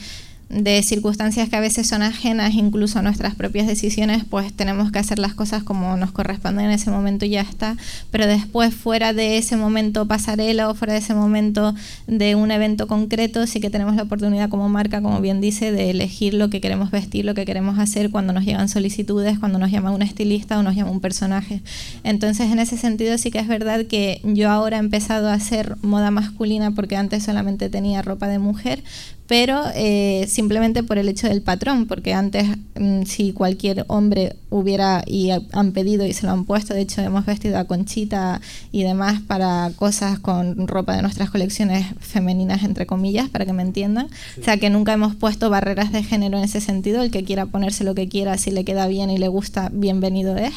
de 0.49 0.81
circunstancias 0.81 1.49
que 1.49 1.55
a 1.57 1.59
veces 1.59 1.87
son 1.87 2.01
ajenas 2.01 2.53
incluso 2.53 2.99
a 2.99 3.01
nuestras 3.01 3.35
propias 3.35 3.67
decisiones, 3.67 4.23
pues 4.23 4.53
tenemos 4.53 4.91
que 4.91 4.99
hacer 4.99 5.19
las 5.19 5.33
cosas 5.33 5.63
como 5.63 5.97
nos 5.97 6.11
corresponden 6.11 6.67
en 6.67 6.71
ese 6.71 6.89
momento 6.89 7.25
y 7.25 7.29
ya 7.29 7.41
está. 7.41 7.75
Pero 8.11 8.27
después, 8.27 8.73
fuera 8.73 9.13
de 9.13 9.37
ese 9.37 9.57
momento 9.57 10.07
pasarela 10.07 10.69
o 10.69 10.75
fuera 10.75 10.93
de 10.93 10.99
ese 10.99 11.13
momento 11.13 11.75
de 12.07 12.35
un 12.35 12.51
evento 12.51 12.87
concreto, 12.87 13.45
sí 13.45 13.59
que 13.59 13.69
tenemos 13.69 13.95
la 13.95 14.03
oportunidad 14.03 14.49
como 14.49 14.69
marca, 14.69 15.01
como 15.01 15.19
bien 15.19 15.41
dice, 15.41 15.71
de 15.71 15.89
elegir 15.89 16.33
lo 16.33 16.49
que 16.49 16.61
queremos 16.61 16.91
vestir, 16.91 17.25
lo 17.25 17.33
que 17.33 17.45
queremos 17.45 17.77
hacer 17.77 18.09
cuando 18.09 18.31
nos 18.31 18.45
llegan 18.45 18.69
solicitudes, 18.69 19.39
cuando 19.39 19.59
nos 19.59 19.71
llama 19.71 19.91
un 19.91 20.01
estilista 20.01 20.57
o 20.57 20.63
nos 20.63 20.75
llama 20.75 20.91
un 20.91 21.01
personaje. 21.01 21.61
Entonces, 22.03 22.51
en 22.51 22.59
ese 22.59 22.77
sentido, 22.77 23.17
sí 23.17 23.31
que 23.31 23.39
es 23.39 23.47
verdad 23.47 23.85
que 23.85 24.21
yo 24.23 24.49
ahora 24.49 24.77
he 24.77 24.79
empezado 24.79 25.27
a 25.29 25.33
hacer 25.33 25.75
moda 25.81 26.09
masculina 26.11 26.71
porque 26.71 26.95
antes 26.95 27.23
solamente 27.23 27.69
tenía 27.69 28.01
ropa 28.01 28.27
de 28.27 28.39
mujer, 28.39 28.83
pero 29.27 29.63
eh, 29.75 30.25
simplemente 30.37 30.83
por 30.83 30.99
el 30.99 31.09
hecho 31.09 31.27
del 31.27 31.41
patrón, 31.41 31.87
porque 31.87 32.13
antes 32.13 32.45
mm, 32.79 33.05
si 33.05 33.33
cualquier 33.33 33.85
hombre 33.87 34.35
hubiera 34.51 35.03
y 35.07 35.31
han 35.31 35.71
pedido 35.71 36.05
y 36.05 36.13
se 36.13 36.27
lo 36.27 36.31
han 36.31 36.45
puesto, 36.45 36.75
de 36.75 36.81
hecho 36.81 37.01
hemos 37.01 37.25
vestido 37.25 37.57
a 37.57 37.63
Conchita 37.63 38.39
y 38.71 38.83
demás 38.83 39.19
para 39.19 39.71
cosas 39.75 40.19
con 40.19 40.67
ropa 40.67 40.95
de 40.95 41.01
nuestras 41.01 41.31
colecciones 41.31 41.87
femeninas, 41.99 42.61
entre 42.61 42.85
comillas, 42.85 43.29
para 43.29 43.47
que 43.47 43.53
me 43.53 43.63
entiendan. 43.63 44.09
O 44.39 44.43
sea 44.43 44.57
que 44.57 44.69
nunca 44.69 44.93
hemos 44.93 45.15
puesto 45.15 45.49
barreras 45.49 45.91
de 45.91 46.03
género 46.03 46.37
en 46.37 46.43
ese 46.43 46.61
sentido, 46.61 47.01
el 47.01 47.09
que 47.09 47.23
quiera 47.23 47.47
ponerse 47.47 47.83
lo 47.83 47.95
que 47.95 48.07
quiera, 48.07 48.37
si 48.37 48.51
le 48.51 48.63
queda 48.63 48.85
bien 48.85 49.09
y 49.09 49.17
le 49.17 49.29
gusta, 49.29 49.71
bienvenido 49.73 50.37
es, 50.37 50.53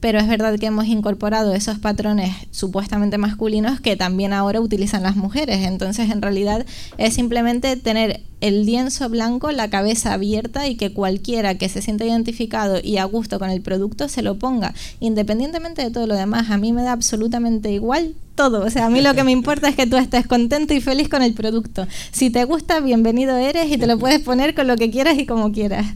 pero 0.00 0.18
es 0.18 0.26
verdad 0.26 0.58
que 0.58 0.66
hemos 0.66 0.86
incorporado 0.86 1.52
esos 1.52 1.78
patrones 1.78 2.34
supuestamente 2.50 3.18
masculinos 3.18 3.78
que 3.78 3.94
también 3.94 4.32
ahora 4.32 4.60
utilizan 4.60 5.02
las 5.02 5.16
mujeres. 5.16 5.66
Entonces, 5.66 6.10
en 6.10 6.22
realidad, 6.22 6.64
es 6.96 7.12
simplemente 7.12 7.76
tener 7.76 8.22
el 8.40 8.66
lienzo 8.66 9.08
blanco, 9.08 9.50
la 9.50 9.70
cabeza 9.70 10.12
abierta 10.12 10.68
y 10.68 10.76
que 10.76 10.92
cualquiera 10.92 11.56
que 11.56 11.68
se 11.68 11.82
sienta 11.82 12.04
identificado 12.04 12.78
y 12.82 12.98
a 12.98 13.04
gusto 13.04 13.38
con 13.38 13.50
el 13.50 13.60
producto 13.60 14.08
se 14.08 14.22
lo 14.22 14.38
ponga, 14.38 14.74
independientemente 15.00 15.82
de 15.82 15.90
todo 15.90 16.06
lo 16.06 16.14
demás. 16.14 16.50
A 16.50 16.58
mí 16.58 16.72
me 16.72 16.82
da 16.82 16.92
absolutamente 16.92 17.72
igual 17.72 18.14
todo. 18.34 18.64
O 18.64 18.70
sea, 18.70 18.86
a 18.86 18.90
mí 18.90 19.00
lo 19.00 19.14
que 19.14 19.24
me 19.24 19.32
importa 19.32 19.68
es 19.68 19.76
que 19.76 19.86
tú 19.86 19.96
estés 19.96 20.26
contento 20.26 20.72
y 20.72 20.80
feliz 20.80 21.08
con 21.08 21.22
el 21.22 21.34
producto. 21.34 21.86
Si 22.12 22.30
te 22.30 22.44
gusta, 22.44 22.80
bienvenido 22.80 23.36
eres 23.36 23.70
y 23.70 23.78
te 23.78 23.86
lo 23.86 23.98
puedes 23.98 24.20
poner 24.20 24.54
con 24.54 24.66
lo 24.68 24.76
que 24.76 24.90
quieras 24.90 25.18
y 25.18 25.26
como 25.26 25.52
quieras. 25.52 25.86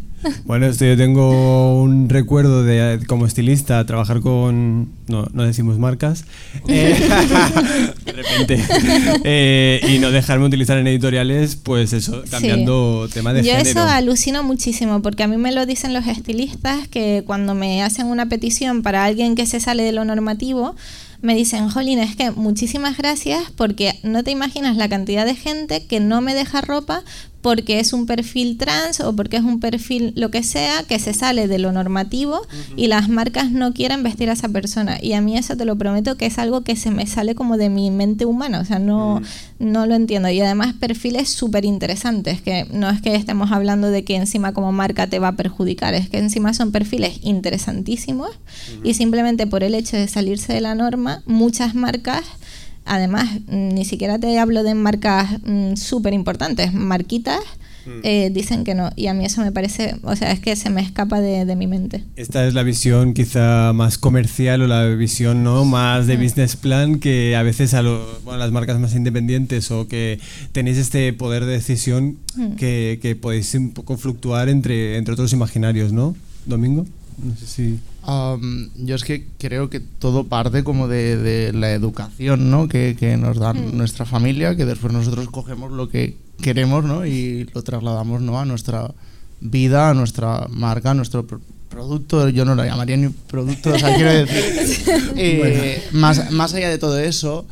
Bueno, 0.44 0.66
esto 0.66 0.84
yo 0.84 0.96
tengo 0.96 1.82
un 1.82 2.08
recuerdo 2.08 2.62
de 2.64 3.00
como 3.06 3.26
estilista 3.26 3.84
trabajar 3.86 4.20
con 4.20 4.90
no, 5.08 5.26
no 5.32 5.42
decimos 5.44 5.78
marcas 5.78 6.24
eh, 6.68 6.94
de 8.04 8.12
repente 8.12 8.64
eh, 9.24 9.80
y 9.88 9.98
no 9.98 10.10
dejarme 10.10 10.46
utilizar 10.46 10.78
en 10.78 10.86
editoriales, 10.86 11.56
pues 11.56 11.92
eso 11.92 12.22
cambiando 12.30 13.08
tema 13.12 13.32
de 13.32 13.42
yo 13.42 13.52
género. 13.52 13.68
eso 13.68 13.80
alucino 13.80 14.42
muchísimo 14.42 15.02
porque 15.02 15.22
a 15.22 15.28
mí 15.28 15.36
me 15.36 15.52
lo 15.52 15.66
dicen 15.66 15.92
los 15.92 16.06
estilistas 16.06 16.88
que 16.88 17.22
cuando 17.26 17.54
me 17.54 17.82
hacen 17.82 18.06
una 18.06 18.26
petición 18.26 18.82
para 18.82 19.04
alguien 19.04 19.34
que 19.34 19.46
se 19.46 19.60
sale 19.60 19.82
de 19.82 19.92
lo 19.92 20.04
normativo 20.04 20.74
me 21.22 21.36
dicen, 21.36 21.68
Jolín, 21.70 22.00
es 22.00 22.16
que 22.16 22.32
muchísimas 22.32 22.98
gracias 22.98 23.50
porque 23.56 23.98
no 24.02 24.24
te 24.24 24.32
imaginas 24.32 24.76
la 24.76 24.88
cantidad 24.88 25.24
de 25.24 25.36
gente 25.36 25.86
que 25.86 26.00
no 26.00 26.20
me 26.20 26.34
deja 26.34 26.60
ropa 26.60 27.04
porque 27.42 27.80
es 27.80 27.92
un 27.92 28.06
perfil 28.06 28.56
trans 28.56 29.00
o 29.00 29.14
porque 29.14 29.36
es 29.36 29.42
un 29.42 29.60
perfil 29.60 30.12
lo 30.16 30.30
que 30.30 30.44
sea 30.44 30.84
que 30.84 30.98
se 30.98 31.12
sale 31.12 31.48
de 31.48 31.58
lo 31.58 31.72
normativo 31.72 32.40
y 32.76 32.86
las 32.86 33.08
marcas 33.08 33.50
no 33.50 33.74
quieren 33.74 34.04
vestir 34.04 34.30
a 34.30 34.34
esa 34.34 34.48
persona. 34.48 34.98
Y 35.02 35.12
a 35.14 35.20
mí 35.20 35.36
eso 35.36 35.56
te 35.56 35.64
lo 35.64 35.76
prometo 35.76 36.16
que 36.16 36.26
es 36.26 36.38
algo 36.38 36.62
que 36.62 36.76
se 36.76 36.92
me 36.92 37.06
sale 37.06 37.34
como 37.34 37.56
de 37.56 37.68
mi 37.68 37.90
mente 37.90 38.24
humana, 38.24 38.60
o 38.60 38.64
sea, 38.64 38.78
no, 38.78 39.20
no 39.58 39.86
lo 39.86 39.94
entiendo. 39.96 40.28
Y 40.28 40.40
además 40.40 40.74
perfiles 40.74 41.28
súper 41.28 41.64
interesantes, 41.64 42.40
que 42.40 42.66
no 42.72 42.88
es 42.88 43.02
que 43.02 43.14
estemos 43.16 43.50
hablando 43.50 43.90
de 43.90 44.04
que 44.04 44.14
encima 44.14 44.54
como 44.54 44.70
marca 44.70 45.08
te 45.08 45.18
va 45.18 45.28
a 45.28 45.36
perjudicar, 45.36 45.94
es 45.94 46.08
que 46.08 46.18
encima 46.18 46.54
son 46.54 46.70
perfiles 46.70 47.18
interesantísimos 47.22 48.30
y 48.84 48.94
simplemente 48.94 49.48
por 49.48 49.64
el 49.64 49.74
hecho 49.74 49.96
de 49.96 50.06
salirse 50.06 50.52
de 50.52 50.60
la 50.60 50.76
norma, 50.76 51.22
muchas 51.26 51.74
marcas 51.74 52.22
Además, 52.84 53.28
mm, 53.46 53.68
ni 53.74 53.84
siquiera 53.84 54.18
te 54.18 54.38
hablo 54.38 54.62
de 54.62 54.74
marcas 54.74 55.30
mm, 55.44 55.76
súper 55.76 56.12
importantes, 56.14 56.72
marquitas. 56.74 57.40
Mm. 57.84 57.90
eh, 58.04 58.30
dicen 58.32 58.62
que 58.62 58.76
no 58.76 58.90
y 58.94 59.08
a 59.08 59.12
mí 59.14 59.24
eso 59.24 59.40
me 59.40 59.50
parece 59.50 59.96
o 60.04 60.14
sea 60.14 60.30
es 60.30 60.38
que 60.38 60.54
se 60.54 60.70
me 60.70 60.80
escapa 60.80 61.20
de, 61.20 61.44
de 61.44 61.56
mi 61.56 61.66
mente 61.66 62.04
Esta 62.14 62.46
es 62.46 62.54
la 62.54 62.62
visión 62.62 63.12
quizá 63.12 63.72
más 63.72 63.98
comercial 63.98 64.62
o 64.62 64.68
la 64.68 64.86
visión 64.86 65.42
no 65.42 65.64
más 65.64 66.06
de 66.06 66.16
business 66.16 66.54
plan 66.54 67.00
que 67.00 67.34
a 67.34 67.42
veces 67.42 67.74
a 67.74 67.82
lo- 67.82 68.06
bueno, 68.22 68.38
las 68.38 68.52
marcas 68.52 68.78
más 68.78 68.94
independientes 68.94 69.72
o 69.72 69.88
que 69.88 70.20
tenéis 70.52 70.78
este 70.78 71.12
poder 71.12 71.44
de 71.44 71.54
decisión 71.54 72.18
Mm. 72.36 72.52
que, 72.52 73.00
que 73.02 73.16
podéis 73.16 73.52
un 73.56 73.72
poco 73.72 73.96
fluctuar 73.96 74.48
entre, 74.48 74.96
entre 74.96 75.14
otros 75.14 75.32
imaginarios, 75.32 75.92
¿no? 75.92 76.14
Domingo, 76.46 76.86
no 77.18 77.36
sé 77.36 77.46
si... 77.46 77.78
Am, 78.02 78.70
yo 78.76 78.94
es 78.96 79.04
que 79.04 79.26
creo 79.38 79.70
que 79.70 79.80
todo 79.80 80.24
parte 80.24 80.64
como 80.64 80.88
de, 80.88 81.16
de 81.16 81.52
la 81.52 81.72
educación 81.72 82.50
¿no? 82.50 82.68
que, 82.68 82.96
que 82.98 83.16
nos 83.16 83.38
da 83.38 83.52
nuestra 83.52 84.04
familia, 84.06 84.56
que 84.56 84.64
después 84.64 84.92
nosotros 84.92 85.28
cogemos 85.28 85.72
lo 85.72 85.88
que 85.88 86.16
queremos 86.40 86.84
¿no? 86.84 87.06
y 87.06 87.44
lo 87.54 87.62
trasladamos 87.62 88.20
¿no? 88.22 88.40
a 88.40 88.44
nuestra 88.44 88.90
vida, 89.40 89.90
a 89.90 89.94
nuestra 89.94 90.46
marca, 90.50 90.90
a 90.90 90.94
nuestro 90.94 91.26
pro- 91.26 91.40
producto. 91.68 92.28
Yo 92.28 92.44
no 92.44 92.54
lo 92.54 92.64
llamaría 92.64 92.96
ni 92.96 93.08
producto, 93.08 93.72
o 93.74 93.78
sea, 93.78 93.94
quiero 93.94 94.12
decir, 94.12 94.82
eh, 95.16 95.82
más, 95.92 96.30
más 96.32 96.54
allá 96.54 96.68
de 96.68 96.78
todo 96.78 96.98
eso, 96.98 97.46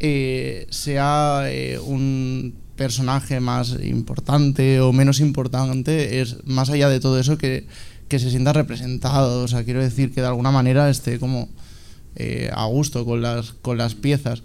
eh, 0.00 0.66
sea 0.70 1.42
eh, 1.46 1.78
un 1.78 2.54
personaje 2.76 3.38
más 3.38 3.76
importante 3.84 4.80
o 4.80 4.92
menos 4.92 5.20
importante, 5.20 6.20
es 6.20 6.38
más 6.44 6.70
allá 6.70 6.88
de 6.88 6.98
todo 7.00 7.18
eso 7.20 7.38
que, 7.38 7.66
que 8.12 8.18
se 8.18 8.28
sienta 8.28 8.52
representado. 8.52 9.42
O 9.42 9.48
sea, 9.48 9.64
quiero 9.64 9.80
decir 9.80 10.12
que 10.12 10.20
de 10.20 10.26
alguna 10.26 10.50
manera 10.50 10.90
esté 10.90 11.18
como 11.18 11.48
eh, 12.14 12.50
a 12.52 12.66
gusto 12.66 13.06
con 13.06 13.22
las, 13.22 13.52
con 13.52 13.78
las 13.78 13.94
piezas. 13.94 14.42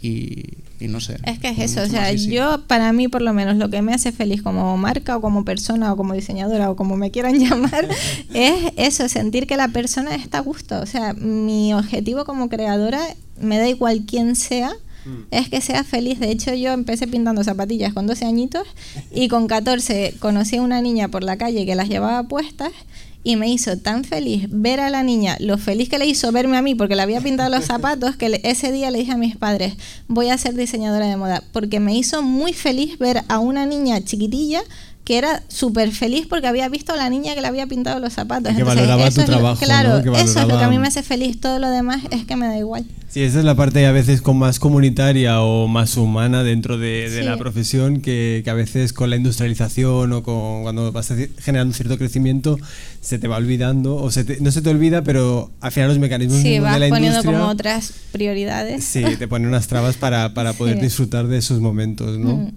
Y, 0.00 0.58
y 0.78 0.86
no 0.86 1.00
sé. 1.00 1.16
es 1.24 1.40
que 1.40 1.48
es 1.48 1.58
eso 1.58 1.82
o 1.82 1.86
sea 1.86 2.12
yo 2.12 2.62
para 2.68 2.92
mí 2.92 3.08
por 3.08 3.20
lo 3.20 3.32
menos 3.32 3.56
lo 3.56 3.68
que 3.68 3.82
me 3.82 3.92
hace 3.92 4.12
feliz 4.12 4.42
como 4.42 4.76
marca 4.76 5.16
o 5.16 5.20
como 5.20 5.44
persona 5.44 5.92
o 5.92 5.96
como 5.96 6.14
diseñadora 6.14 6.70
o 6.70 6.76
como 6.76 6.96
me 6.96 7.10
quieran 7.10 7.36
llamar 7.40 7.88
es 8.32 8.72
eso 8.76 9.08
sentir 9.08 9.48
que 9.48 9.56
la 9.56 9.66
persona 9.66 10.14
está 10.14 10.38
a 10.38 10.42
gusto 10.42 10.78
o 10.78 10.86
sea 10.86 11.14
mi 11.14 11.74
objetivo 11.74 12.24
como 12.24 12.48
creadora 12.48 13.00
me 13.40 13.58
da 13.58 13.68
igual 13.68 14.04
quién 14.06 14.36
sea 14.36 14.70
es 15.30 15.48
que 15.48 15.60
sea 15.60 15.84
feliz. 15.84 16.18
De 16.18 16.30
hecho, 16.30 16.54
yo 16.54 16.72
empecé 16.72 17.06
pintando 17.06 17.44
zapatillas 17.44 17.92
con 17.94 18.06
12 18.06 18.24
añitos 18.24 18.66
y 19.10 19.28
con 19.28 19.46
14 19.46 20.14
conocí 20.18 20.56
a 20.56 20.62
una 20.62 20.80
niña 20.80 21.08
por 21.08 21.24
la 21.24 21.36
calle 21.36 21.66
que 21.66 21.74
las 21.74 21.88
llevaba 21.88 22.28
puestas 22.28 22.72
y 23.24 23.36
me 23.36 23.48
hizo 23.48 23.76
tan 23.76 24.04
feliz 24.04 24.46
ver 24.50 24.80
a 24.80 24.90
la 24.90 25.02
niña, 25.02 25.36
lo 25.40 25.58
feliz 25.58 25.88
que 25.88 25.98
le 25.98 26.06
hizo 26.06 26.32
verme 26.32 26.56
a 26.56 26.62
mí 26.62 26.74
porque 26.74 26.96
le 26.96 27.02
había 27.02 27.20
pintado 27.20 27.54
los 27.54 27.64
zapatos, 27.66 28.16
que 28.16 28.40
ese 28.44 28.72
día 28.72 28.90
le 28.90 28.98
dije 28.98 29.12
a 29.12 29.16
mis 29.16 29.36
padres, 29.36 29.74
voy 30.06 30.30
a 30.30 30.38
ser 30.38 30.54
diseñadora 30.54 31.06
de 31.06 31.16
moda, 31.16 31.42
porque 31.52 31.80
me 31.80 31.94
hizo 31.94 32.22
muy 32.22 32.52
feliz 32.52 32.98
ver 32.98 33.22
a 33.28 33.38
una 33.38 33.66
niña 33.66 34.00
chiquitilla 34.02 34.62
que 35.08 35.16
era 35.16 35.42
súper 35.48 35.90
feliz 35.90 36.26
porque 36.28 36.46
había 36.48 36.68
visto 36.68 36.92
a 36.92 36.96
la 36.96 37.08
niña 37.08 37.34
que 37.34 37.40
le 37.40 37.46
había 37.46 37.66
pintado 37.66 37.98
los 37.98 38.12
zapatos. 38.12 38.52
Y 38.52 38.56
que 38.56 38.62
valoraba 38.62 39.06
eso 39.06 39.14
tu 39.14 39.20
es 39.22 39.28
lo- 39.28 39.34
trabajo, 39.36 39.64
Claro, 39.64 39.96
¿no? 39.96 40.02
Que 40.02 40.10
eso 40.10 40.18
es 40.20 40.26
lo 40.28 40.34
que 40.34 40.40
a 40.40 40.44
valoraba- 40.44 40.70
mí 40.70 40.78
me 40.78 40.86
hace 40.88 41.02
feliz. 41.02 41.40
Todo 41.40 41.58
lo 41.58 41.70
demás 41.70 42.02
es 42.10 42.26
que 42.26 42.36
me 42.36 42.46
da 42.46 42.58
igual. 42.58 42.84
Sí, 43.08 43.22
esa 43.22 43.38
es 43.38 43.44
la 43.46 43.54
parte 43.54 43.86
a 43.86 43.92
veces 43.92 44.20
con 44.20 44.36
más 44.38 44.58
comunitaria 44.58 45.40
o 45.40 45.66
más 45.66 45.96
humana 45.96 46.42
dentro 46.42 46.76
de, 46.76 47.08
de 47.08 47.20
Sí. 47.20 47.24
la 47.24 47.38
profesión 47.38 48.02
que, 48.02 48.42
que 48.44 48.50
a 48.50 48.54
veces 48.54 48.92
con 48.92 49.08
la 49.08 49.16
industrialización 49.16 50.12
o 50.12 50.22
con, 50.22 50.62
cuando 50.62 50.92
vas 50.92 51.10
generando 51.38 51.72
cierto 51.74 51.96
crecimiento 51.96 52.58
se 53.00 53.18
te 53.18 53.26
va 53.28 53.38
olvidando 53.38 53.96
o 53.96 54.10
se 54.10 54.24
te- 54.24 54.40
no 54.42 54.50
se 54.52 54.60
te 54.60 54.68
olvida, 54.68 55.02
pero 55.04 55.50
al 55.62 55.72
final 55.72 55.88
los 55.88 55.98
mecanismos 55.98 56.42
Sí, 56.42 56.58
vas 56.58 56.74
de 56.74 56.80
la 56.80 56.88
poniendo 56.90 57.16
industria 57.16 57.38
como 57.38 57.50
otras 57.50 57.92
prioridades. 58.12 58.84
sí, 58.84 59.02
te 59.18 59.26
ponen 59.26 59.48
unas 59.48 59.68
trabas 59.68 59.96
para, 59.96 60.34
para 60.34 60.52
poder 60.52 60.76
Sí. 60.76 60.82
disfrutar 60.82 61.28
de 61.28 61.38
esos 61.38 61.60
momentos, 61.60 62.18
¿no? 62.18 62.36
Mm. 62.36 62.52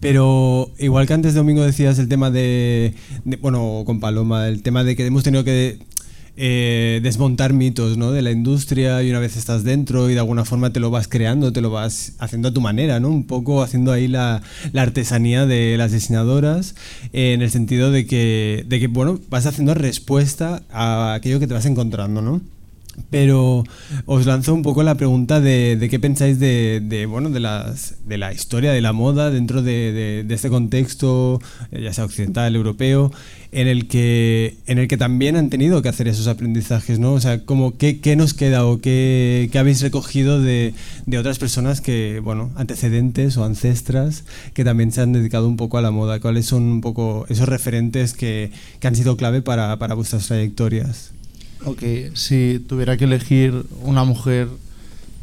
Pero 0.00 0.70
igual 0.78 1.06
que 1.06 1.14
antes 1.14 1.34
Domingo 1.34 1.62
decías 1.62 1.98
el 1.98 2.08
tema 2.08 2.30
de, 2.30 2.94
de- 3.24 3.36
bueno, 3.36 3.82
con 3.84 3.98
Paloma, 4.00 4.46
el 4.48 4.62
tema 4.62 4.84
de 4.84 4.94
que 4.94 5.04
hemos 5.04 5.24
tenido 5.24 5.42
que 5.44 5.78
eh, 6.36 7.00
desmontar 7.02 7.52
mitos 7.52 7.96
¿no? 7.98 8.12
de 8.12 8.22
la 8.22 8.30
industria 8.30 9.02
y 9.02 9.10
una 9.10 9.18
vez 9.18 9.36
estás 9.36 9.64
dentro 9.64 10.08
y 10.08 10.14
de 10.14 10.20
alguna 10.20 10.44
forma 10.44 10.72
te 10.72 10.78
lo 10.78 10.90
vas 10.92 11.08
creando, 11.08 11.52
te 11.52 11.60
lo 11.60 11.70
vas 11.70 12.12
haciendo 12.20 12.48
a 12.50 12.52
tu 12.54 12.60
manera, 12.60 13.00
¿no? 13.00 13.08
Un 13.08 13.26
poco 13.26 13.60
haciendo 13.60 13.90
ahí 13.90 14.06
la, 14.06 14.40
la 14.72 14.82
artesanía 14.82 15.46
de 15.46 15.76
las 15.76 15.90
diseñadoras 15.90 16.76
eh, 17.12 17.32
en 17.32 17.42
el 17.42 17.50
sentido 17.50 17.90
de 17.90 18.06
que, 18.06 18.64
de 18.68 18.78
que, 18.78 18.86
bueno, 18.86 19.18
vas 19.30 19.46
haciendo 19.46 19.74
respuesta 19.74 20.62
a 20.70 21.14
aquello 21.14 21.40
que 21.40 21.48
te 21.48 21.54
vas 21.54 21.66
encontrando, 21.66 22.22
¿no? 22.22 22.40
Pero 23.10 23.64
os 24.06 24.26
lanzo 24.26 24.54
un 24.54 24.62
poco 24.62 24.82
la 24.82 24.94
pregunta 24.96 25.40
de, 25.40 25.76
de 25.76 25.88
qué 25.88 25.98
pensáis 25.98 26.38
de, 26.38 26.80
de, 26.84 27.06
bueno, 27.06 27.30
de, 27.30 27.40
las, 27.40 27.94
de 28.06 28.18
la 28.18 28.32
historia 28.32 28.72
de 28.72 28.80
la 28.80 28.92
moda 28.92 29.30
dentro 29.30 29.62
de, 29.62 30.24
de- 30.26 30.34
este 30.34 30.50
contexto, 30.50 31.40
eh, 31.72 31.82
ya 31.82 31.92
sea 31.92 32.04
occidental, 32.04 32.54
europeo, 32.54 33.10
en 33.50 33.66
el, 33.66 33.88
que, 33.88 34.58
en 34.66 34.78
el 34.78 34.88
que 34.88 34.96
también 34.96 35.36
han 35.36 35.48
tenido 35.50 35.80
que 35.82 35.88
hacer 35.88 36.06
esos 36.06 36.26
aprendizajes, 36.28 36.98
¿no? 36.98 37.14
O 37.14 37.20
sea, 37.20 37.44
como 37.44 37.76
qué, 37.78 37.98
qué 38.00 38.14
nos 38.14 38.34
queda 38.34 38.66
o 38.66 38.80
qué, 38.80 39.48
qué 39.50 39.58
habéis 39.58 39.80
recogido 39.80 40.40
de 40.40 40.74
otras 41.18 41.38
personas 41.38 41.80
que, 41.80 42.20
bueno, 42.22 42.50
antecedentes 42.56 43.36
o 43.36 43.44
ancestras 43.44 44.24
que 44.52 44.64
también 44.64 44.92
se 44.92 45.00
han 45.00 45.12
dedicado 45.12 45.48
un 45.48 45.56
poco 45.56 45.78
a 45.78 45.82
la 45.82 45.90
moda. 45.90 46.20
¿Cuáles 46.20 46.46
son 46.46 46.62
un 46.64 46.80
poco 46.82 47.24
esos 47.28 47.48
referentes 47.48 48.12
que, 48.12 48.50
que 48.80 48.86
han 48.86 48.94
sido 48.94 49.16
clave 49.16 49.40
para, 49.42 49.76
para 49.78 49.94
vuestras 49.94 50.26
trayectorias? 50.28 51.12
Ok, 51.64 51.82
si 52.14 52.64
tuviera 52.66 52.96
que 52.96 53.04
elegir 53.04 53.64
una 53.82 54.04
mujer 54.04 54.48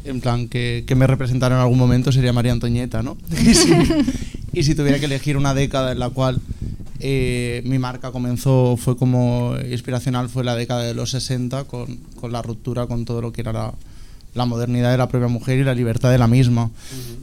en 0.04 0.20
plan 0.20 0.48
que, 0.48 0.84
que 0.86 0.94
me 0.94 1.06
representara 1.06 1.56
en 1.56 1.60
algún 1.60 1.78
momento 1.78 2.12
sería 2.12 2.32
María 2.32 2.52
Antoñeta, 2.52 3.02
¿no? 3.02 3.16
Y 3.42 3.54
si, 3.54 3.72
y 4.52 4.62
si 4.62 4.74
tuviera 4.74 4.98
que 4.98 5.06
elegir 5.06 5.36
una 5.36 5.54
década 5.54 5.92
en 5.92 5.98
la 5.98 6.10
cual 6.10 6.40
eh, 7.00 7.62
mi 7.64 7.78
marca 7.78 8.12
comenzó, 8.12 8.76
fue 8.76 8.96
como 8.96 9.54
inspiracional, 9.70 10.28
fue 10.28 10.44
la 10.44 10.54
década 10.54 10.82
de 10.82 10.94
los 10.94 11.10
60 11.10 11.64
con, 11.64 11.96
con 12.20 12.32
la 12.32 12.42
ruptura 12.42 12.86
con 12.86 13.04
todo 13.04 13.20
lo 13.20 13.32
que 13.32 13.42
era 13.42 13.52
la, 13.52 13.74
la 14.34 14.44
modernidad 14.44 14.92
de 14.92 14.98
la 14.98 15.08
propia 15.08 15.28
mujer 15.28 15.58
y 15.58 15.64
la 15.64 15.74
libertad 15.74 16.10
de 16.10 16.18
la 16.18 16.28
misma. 16.28 16.70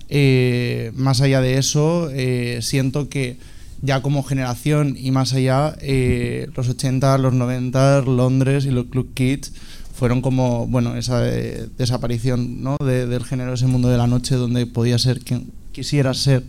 Eh, 0.10 0.91
más 0.95 1.21
allá 1.21 1.41
de 1.41 1.58
eso, 1.58 2.10
eh, 2.12 2.60
siento 2.62 3.08
que 3.08 3.38
ya 3.84 4.02
como 4.02 4.24
generación 4.24 4.96
y 4.98 5.12
más 5.12 5.34
allá, 5.34 5.76
eh, 5.82 6.48
los 6.56 6.67
80, 6.69 7.17
los 7.19 7.34
90, 7.34 8.02
Londres 8.04 8.65
y 8.65 8.72
los 8.72 8.86
Club 8.86 9.13
Kids 9.13 9.52
fueron 9.93 10.22
como, 10.22 10.65
bueno, 10.67 10.96
esa 10.96 11.22
eh, 11.30 11.67
desaparición 11.78 12.63
¿no? 12.63 12.78
de- 12.84 13.06
del 13.08 13.26
género, 13.26 13.54
ese 13.54 13.67
mundo 13.67 13.89
de 13.89 13.98
la 13.98 14.08
noche 14.08 14.36
donde 14.36 14.65
podía 14.65 14.98
ser 14.98 15.19
quien 15.19 15.52
quisieras 15.74 16.17
ser. 16.17 16.43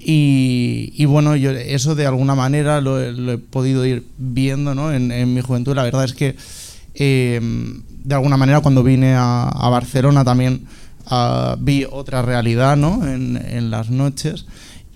Y, 0.00 0.92
y 0.96 1.04
bueno, 1.04 1.36
yo 1.36 1.50
eso 1.50 1.94
de 1.94 2.06
alguna 2.06 2.34
manera 2.34 2.80
lo, 2.80 3.00
he- 3.00 3.12
lo 3.12 3.32
he 3.32 3.38
podido 3.38 3.84
ir 3.86 4.04
viendo 4.18 4.74
¿no? 4.74 4.92
en, 4.92 5.12
en 5.12 5.34
mi 5.34 5.40
juventud. 5.40 5.74
La 5.74 5.82
verdad 5.84 6.04
es 6.04 6.14
que 6.14 6.36
eh, 6.94 7.40
de 8.04 8.14
alguna 8.14 8.36
manera 8.36 8.60
cuando 8.60 8.82
vine 8.82 9.14
a, 9.14 9.48
a 9.48 9.68
Barcelona 9.68 10.24
también 10.24 10.62
ah, 11.06 11.56
vi 11.58 11.86
otra 11.90 12.22
realidad 12.22 12.76
¿no? 12.76 13.06
en, 13.06 13.36
en 13.36 13.70
las 13.70 13.90
noches 13.90 14.46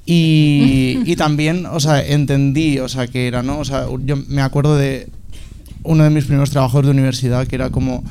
Y, 0.09 1.01
y, 1.05 1.17
también, 1.17 1.67
o 1.67 1.81
sea, 1.81 2.01
entendí, 2.01 2.79
o 2.79 2.89
sea, 2.89 3.09
que 3.09 3.27
era, 3.27 3.43
¿no? 3.43 3.59
O 3.59 3.65
sea, 3.65 3.87
yo 4.05 4.17
me 4.29 4.41
acuerdo 4.41 4.77
de 4.77 5.09
uno 5.83 6.05
de 6.05 6.11
mis 6.11 6.27
primeros 6.27 6.51
trabajos 6.51 6.85
de 6.85 6.93
universidad, 6.93 7.47
que 7.49 7.57
era 7.57 7.71
como 7.71 8.05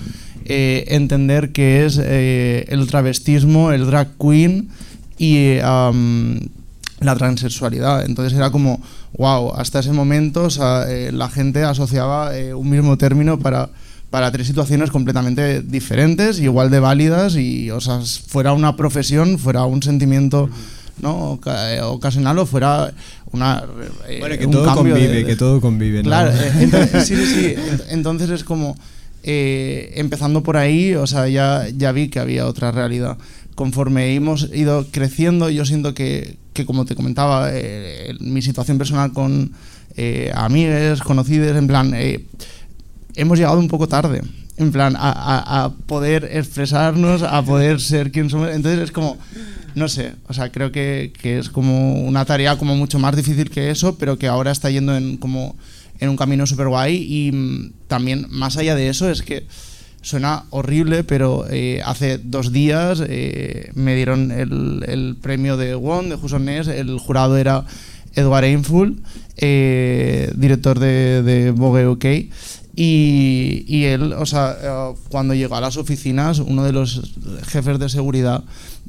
eh, 0.43 0.83
entender 0.89 1.53
qué 1.53 1.85
es 1.85 1.97
eh, 2.03 2.65
el 2.67 2.85
travestismo, 2.87 3.71
el 3.71 3.85
drag 3.85 4.09
queen 4.17 4.69
y 5.17 5.57
um, 5.59 6.37
la 6.99 7.15
transexualidad. 7.15 8.05
Entonces 8.05 8.37
era 8.37 8.51
como, 8.51 8.81
wow, 9.17 9.53
hasta 9.55 9.79
ese 9.79 9.93
momento 9.93 10.43
o 10.43 10.49
sea, 10.49 10.85
eh, 10.89 11.11
la 11.11 11.29
gente 11.29 11.63
asociaba 11.63 12.37
eh, 12.37 12.53
un 12.53 12.69
mismo 12.69 12.97
término 12.97 13.39
para, 13.39 13.69
para 14.09 14.31
tres 14.31 14.47
situaciones 14.47 14.91
completamente 14.91 15.61
diferentes, 15.61 16.39
igual 16.39 16.69
de 16.69 16.79
válidas 16.79 17.35
y, 17.35 17.71
o 17.71 17.79
sea, 17.79 18.01
fuera 18.27 18.53
una 18.53 18.75
profesión, 18.75 19.39
fuera 19.39 19.63
un 19.63 19.81
sentimiento... 19.81 20.49
¿no? 21.01 21.39
Eh, 21.45 21.81
ocasional 21.83 22.39
o 22.39 22.45
fuera 22.45 22.93
una 23.31 23.63
eh, 24.07 24.17
bueno 24.19 24.37
que 24.37 24.47
todo 24.47 24.73
convive 24.75 25.07
de, 25.07 25.25
que 25.25 25.35
todo 25.35 25.61
convive 25.61 26.01
claro 26.03 26.31
¿no? 26.31 26.59
entonces, 26.61 27.07
sí, 27.07 27.15
sí, 27.25 27.55
entonces 27.89 28.29
es 28.29 28.43
como 28.43 28.75
eh, 29.27 29.91
empezando 29.95 30.43
por 30.43 30.55
ahí 30.55 30.93
o 30.93 31.07
sea 31.07 31.27
ya 31.27 31.67
ya 31.75 31.91
vi 31.91 32.09
que 32.09 32.19
había 32.19 32.45
otra 32.45 32.71
realidad 32.71 33.17
conforme 33.55 34.13
hemos 34.13 34.51
ido 34.53 34.85
creciendo 34.91 35.49
yo 35.49 35.65
siento 35.65 35.95
que, 35.95 36.37
que 36.53 36.63
como 36.63 36.85
te 36.85 36.93
comentaba 36.93 37.49
eh, 37.51 38.13
mi 38.19 38.43
situación 38.43 38.77
personal 38.77 39.13
con 39.13 39.51
eh, 39.97 40.31
amigues 40.35 41.01
conocidos 41.01 41.57
en 41.57 41.65
plan 41.65 41.95
hemos 43.15 43.39
llegado 43.39 43.57
un 43.57 43.67
poco 43.67 43.87
tarde 43.87 44.21
en 44.57 44.71
plan 44.71 44.95
a, 44.95 45.09
a, 45.09 45.63
a 45.63 45.69
poder 45.73 46.29
expresarnos 46.31 47.23
a 47.23 47.41
poder 47.43 47.81
ser 47.81 48.11
quien 48.11 48.29
somos 48.29 48.49
entonces 48.51 48.79
es 48.79 48.91
como 48.91 49.17
no 49.75 49.89
sé, 49.89 50.13
o 50.27 50.33
sea, 50.33 50.51
creo 50.51 50.71
que, 50.71 51.11
es 51.23 51.49
como 51.49 52.01
una 52.01 52.25
tarea 52.25 52.57
como 52.57 52.75
mucho 52.75 52.97
más 52.97 53.15
difícil 53.15 53.49
que 53.49 53.69
eso, 53.69 53.97
pero 53.97 54.17
que 54.17 54.27
ahora 54.27 54.51
está 54.51 54.69
yendo 54.69 54.95
en, 54.95 55.17
como 55.17 55.55
en 55.99 56.09
un 56.09 56.17
camino 56.17 56.47
súper 56.47 56.67
guay 56.67 56.95
y 56.95 57.31
mm, 57.31 57.73
también 57.87 58.27
más 58.29 58.57
allá 58.57 58.75
de 58.75 58.89
eso 58.89 59.09
es 59.09 59.21
que 59.21 59.45
suena 60.01 60.45
horrible, 60.51 61.03
pero 61.03 61.45
eh, 61.49 61.81
hace 61.83 62.17
dos 62.19 62.51
días 62.51 63.03
eh, 63.07 63.71
me 63.73 63.95
dieron 63.95 64.31
el, 64.31 65.17
premio 65.21 65.57
de 65.57 65.75
WON, 65.75 66.09
de 66.09 66.39
Ness, 66.39 66.67
el 66.67 66.97
jurado 66.99 67.37
era 67.37 67.65
Edward 68.13 68.45
Ainful, 68.45 69.01
eh, 69.37 70.31
director 70.35 70.79
de 70.79 71.51
Vogue 71.55 71.87
UK, 71.87 72.05
y, 72.75 73.63
y, 73.67 73.85
él, 73.85 74.13
o 74.13 74.25
sea, 74.25 74.57
eh, 74.61 74.93
cuando 75.09 75.33
llegó 75.33 75.55
a 75.55 75.61
las 75.61 75.77
oficinas, 75.77 76.39
uno 76.39 76.63
de 76.63 76.73
los 76.73 77.13
jefes 77.47 77.79
de 77.79 77.87
seguridad 77.87 78.43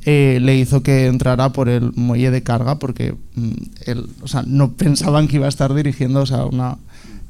eh, 0.04 0.38
le 0.42 0.56
hizo 0.56 0.82
que 0.82 1.06
entrara 1.06 1.52
por 1.52 1.68
el 1.68 1.92
muelle 1.94 2.30
de 2.30 2.42
carga 2.42 2.78
porque 2.78 3.14
mm, 3.34 3.52
él, 3.86 4.06
o 4.22 4.28
sea, 4.28 4.42
no 4.46 4.72
pensaban 4.72 5.28
que 5.28 5.36
iba 5.36 5.46
a 5.46 5.50
estar 5.50 5.72
dirigiendo 5.74 6.22
o 6.22 6.26
sea, 6.26 6.44
una... 6.46 6.78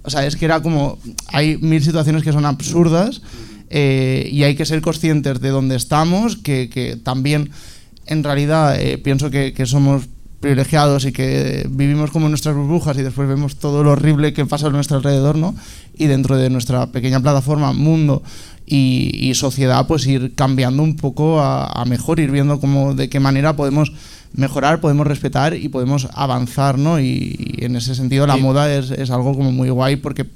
O 0.03 0.11
sea, 0.11 0.25
es 0.27 0.37
que 0.37 0.45
era 0.45 0.63
como... 0.63 0.99
Hay 1.29 1.59
mil 1.59 1.83
situaciones 1.83 2.23
que 2.23 2.33
son 2.33 2.47
absurdas 2.47 3.21
eh, 3.69 4.29
y 4.33 4.45
hay 4.45 4.55
que 4.55 4.65
ser 4.65 4.81
conscientes 4.81 5.41
de 5.41 5.51
dónde 5.51 5.77
estamos, 5.77 6.37
que, 6.37 6.71
que 6.71 6.97
también 6.97 7.51
en 8.07 8.23
realidad 8.25 8.81
eh, 8.81 8.99
pienso 8.99 9.31
que, 9.31 9.53
que 9.53 9.67
somos 9.67 10.09
privilegiados 10.47 11.05
y 11.05 11.11
que 11.11 11.67
vivimos 11.69 12.13
como 12.13 12.29
nuestras 12.29 12.55
burbujas 12.55 12.97
y 12.97 13.03
después 13.03 13.29
vemos 13.29 13.57
todo 13.57 13.83
lo 13.83 13.91
horrible 13.91 14.33
que 14.33 14.47
pasa 14.47 14.69
a 14.69 14.71
nuestro 14.71 14.99
alrededor, 14.99 15.35
¿no? 15.35 15.57
Y 15.99 16.07
dentro 16.07 16.37
de 16.37 16.51
nuestra 16.51 16.87
pequeña 16.87 17.19
plataforma, 17.19 17.73
mundo 17.73 18.23
y, 18.65 19.11
y 19.29 19.35
sociedad, 19.35 19.89
pues 19.89 20.07
ir 20.07 20.37
cambiando 20.37 20.85
un 20.85 20.95
poco 20.95 21.41
a, 21.41 21.67
a, 21.67 21.85
mejor, 21.85 22.21
ir 22.21 22.31
viendo 22.31 22.61
cómo, 22.61 22.95
de 22.95 23.09
qué 23.09 23.19
manera 23.19 23.57
podemos 23.57 23.93
mejorar, 24.35 24.81
podemos 24.81 25.05
respetar 25.05 25.53
y 25.57 25.69
podemos 25.69 26.07
avanzar, 26.15 26.79
¿no? 26.79 27.01
Y, 27.01 27.57
y 27.59 27.65
en 27.65 27.75
ese 27.75 27.97
sentido 27.97 28.25
la 28.29 28.37
sí. 28.37 28.43
moda 28.43 28.73
es, 28.73 28.93
es 28.93 29.11
algo 29.11 29.35
como 29.35 29.51
muy 29.51 29.71
guay 29.71 29.97
porque 29.97 30.27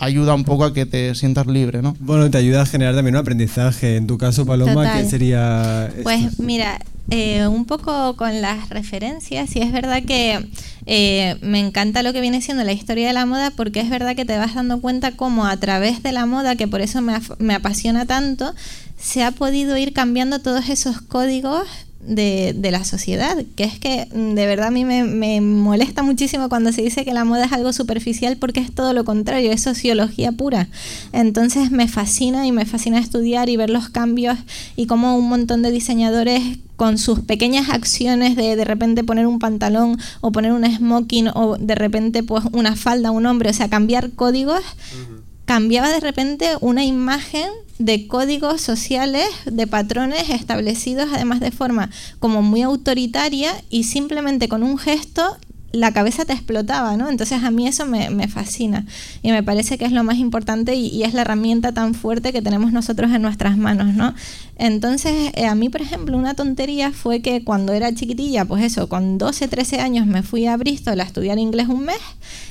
ayuda 0.00 0.34
un 0.34 0.44
poco 0.44 0.64
a 0.64 0.74
que 0.74 0.86
te 0.86 1.14
sientas 1.14 1.46
libre, 1.46 1.82
¿no? 1.82 1.94
Bueno, 2.00 2.28
te 2.30 2.38
ayuda 2.38 2.62
a 2.62 2.66
generar 2.66 2.94
también 2.94 3.14
un 3.14 3.20
aprendizaje. 3.20 3.96
En 3.96 4.06
tu 4.06 4.18
caso, 4.18 4.46
Paloma, 4.46 4.72
Total. 4.72 5.02
¿qué 5.02 5.08
sería? 5.08 5.92
Pues 6.02 6.24
esto? 6.24 6.42
mira, 6.42 6.80
eh, 7.10 7.46
un 7.46 7.66
poco 7.66 8.16
con 8.16 8.40
las 8.40 8.70
referencias, 8.70 9.54
y 9.54 9.60
es 9.60 9.72
verdad 9.72 10.02
que 10.02 10.48
eh, 10.86 11.36
me 11.42 11.60
encanta 11.60 12.02
lo 12.02 12.12
que 12.12 12.20
viene 12.20 12.40
siendo 12.40 12.64
la 12.64 12.72
historia 12.72 13.08
de 13.08 13.12
la 13.12 13.26
moda, 13.26 13.50
porque 13.50 13.80
es 13.80 13.90
verdad 13.90 14.16
que 14.16 14.24
te 14.24 14.38
vas 14.38 14.54
dando 14.54 14.80
cuenta 14.80 15.12
cómo 15.12 15.46
a 15.46 15.56
través 15.58 16.02
de 16.02 16.12
la 16.12 16.24
moda, 16.24 16.56
que 16.56 16.66
por 16.66 16.80
eso 16.80 17.02
me, 17.02 17.14
me 17.38 17.54
apasiona 17.54 18.06
tanto, 18.06 18.54
se 18.98 19.22
ha 19.22 19.32
podido 19.32 19.76
ir 19.76 19.92
cambiando 19.92 20.40
todos 20.40 20.68
esos 20.68 21.00
códigos 21.02 21.66
de, 22.00 22.54
de, 22.56 22.70
la 22.70 22.84
sociedad, 22.84 23.36
que 23.56 23.64
es 23.64 23.78
que 23.78 24.08
mm, 24.12 24.34
de 24.34 24.46
verdad 24.46 24.68
a 24.68 24.70
mí 24.70 24.84
me, 24.84 25.04
me, 25.04 25.40
molesta 25.40 26.02
muchísimo 26.02 26.48
cuando 26.48 26.72
se 26.72 26.82
dice 26.82 27.04
que 27.04 27.12
la 27.12 27.24
moda 27.24 27.44
es 27.44 27.52
algo 27.52 27.72
superficial 27.72 28.36
porque 28.36 28.60
es 28.60 28.72
todo 28.72 28.92
lo 28.92 29.04
contrario, 29.04 29.52
es 29.52 29.62
sociología 29.62 30.32
pura. 30.32 30.68
Entonces 31.12 31.70
me 31.70 31.88
fascina 31.88 32.46
y 32.46 32.52
me 32.52 32.66
fascina 32.66 32.98
estudiar 32.98 33.48
y 33.48 33.56
ver 33.56 33.70
los 33.70 33.88
cambios 33.88 34.38
y 34.76 34.86
cómo 34.86 35.16
un 35.16 35.28
montón 35.28 35.62
de 35.62 35.70
diseñadores 35.70 36.42
con 36.76 36.96
sus 36.96 37.20
pequeñas 37.20 37.68
acciones 37.68 38.36
de 38.36 38.56
de 38.56 38.64
repente 38.64 39.04
poner 39.04 39.26
un 39.26 39.38
pantalón 39.38 39.98
o 40.22 40.32
poner 40.32 40.52
un 40.52 40.64
smoking 40.64 41.28
o 41.34 41.58
de 41.58 41.74
repente 41.74 42.22
pues 42.22 42.44
una 42.52 42.76
falda 42.76 43.10
a 43.10 43.12
un 43.12 43.26
hombre, 43.26 43.50
o 43.50 43.52
sea, 43.52 43.68
cambiar 43.68 44.10
códigos. 44.12 44.60
Uh 44.60 45.14
-huh 45.14 45.20
cambiaba 45.50 45.88
de 45.90 45.98
repente 45.98 46.52
una 46.60 46.84
imagen 46.84 47.50
de 47.80 48.06
códigos 48.06 48.60
sociales, 48.60 49.26
de 49.46 49.66
patrones 49.66 50.28
establecidos 50.28 51.08
además 51.12 51.40
de 51.40 51.50
forma 51.50 51.88
como 52.18 52.42
muy 52.42 52.60
autoritaria 52.60 53.52
y 53.70 53.84
simplemente 53.84 54.48
con 54.48 54.62
un 54.62 54.76
gesto 54.76 55.38
la 55.72 55.92
cabeza 55.92 56.24
te 56.24 56.32
explotaba, 56.32 56.96
¿no? 56.96 57.08
Entonces 57.08 57.42
a 57.42 57.50
mí 57.50 57.66
eso 57.66 57.86
me, 57.86 58.10
me, 58.10 58.28
fascina 58.28 58.86
y 59.22 59.30
me 59.30 59.42
parece 59.42 59.78
que 59.78 59.84
es 59.84 59.92
lo 59.92 60.02
más 60.02 60.16
importante 60.16 60.74
y, 60.74 61.02
es 61.02 61.14
la 61.14 61.22
herramienta 61.22 61.72
tan 61.72 61.94
fuerte 61.94 62.32
que 62.32 62.42
tenemos 62.42 62.72
nosotros 62.72 63.10
en 63.12 63.22
nuestras 63.22 63.56
manos, 63.56 63.94
¿no? 63.94 64.14
Entonces 64.56 65.32
eh, 65.34 65.46
a 65.46 65.54
mí, 65.54 65.68
por 65.68 65.80
ejemplo, 65.80 66.16
una 66.16 66.34
tontería 66.34 66.92
fue 66.92 67.22
que 67.22 67.44
cuando 67.44 67.72
era 67.72 67.94
chiquitilla, 67.94 68.44
pues 68.44 68.62
eso, 68.64 68.88
con 68.88 69.16
12, 69.16 69.48
13 69.48 69.80
años 69.80 70.06
me 70.06 70.22
fui 70.22 70.46
a 70.46 70.56
Bristol 70.56 71.00
a 71.00 71.04
estudiar 71.04 71.38
inglés 71.38 71.68
un 71.68 71.84
mes 71.84 72.00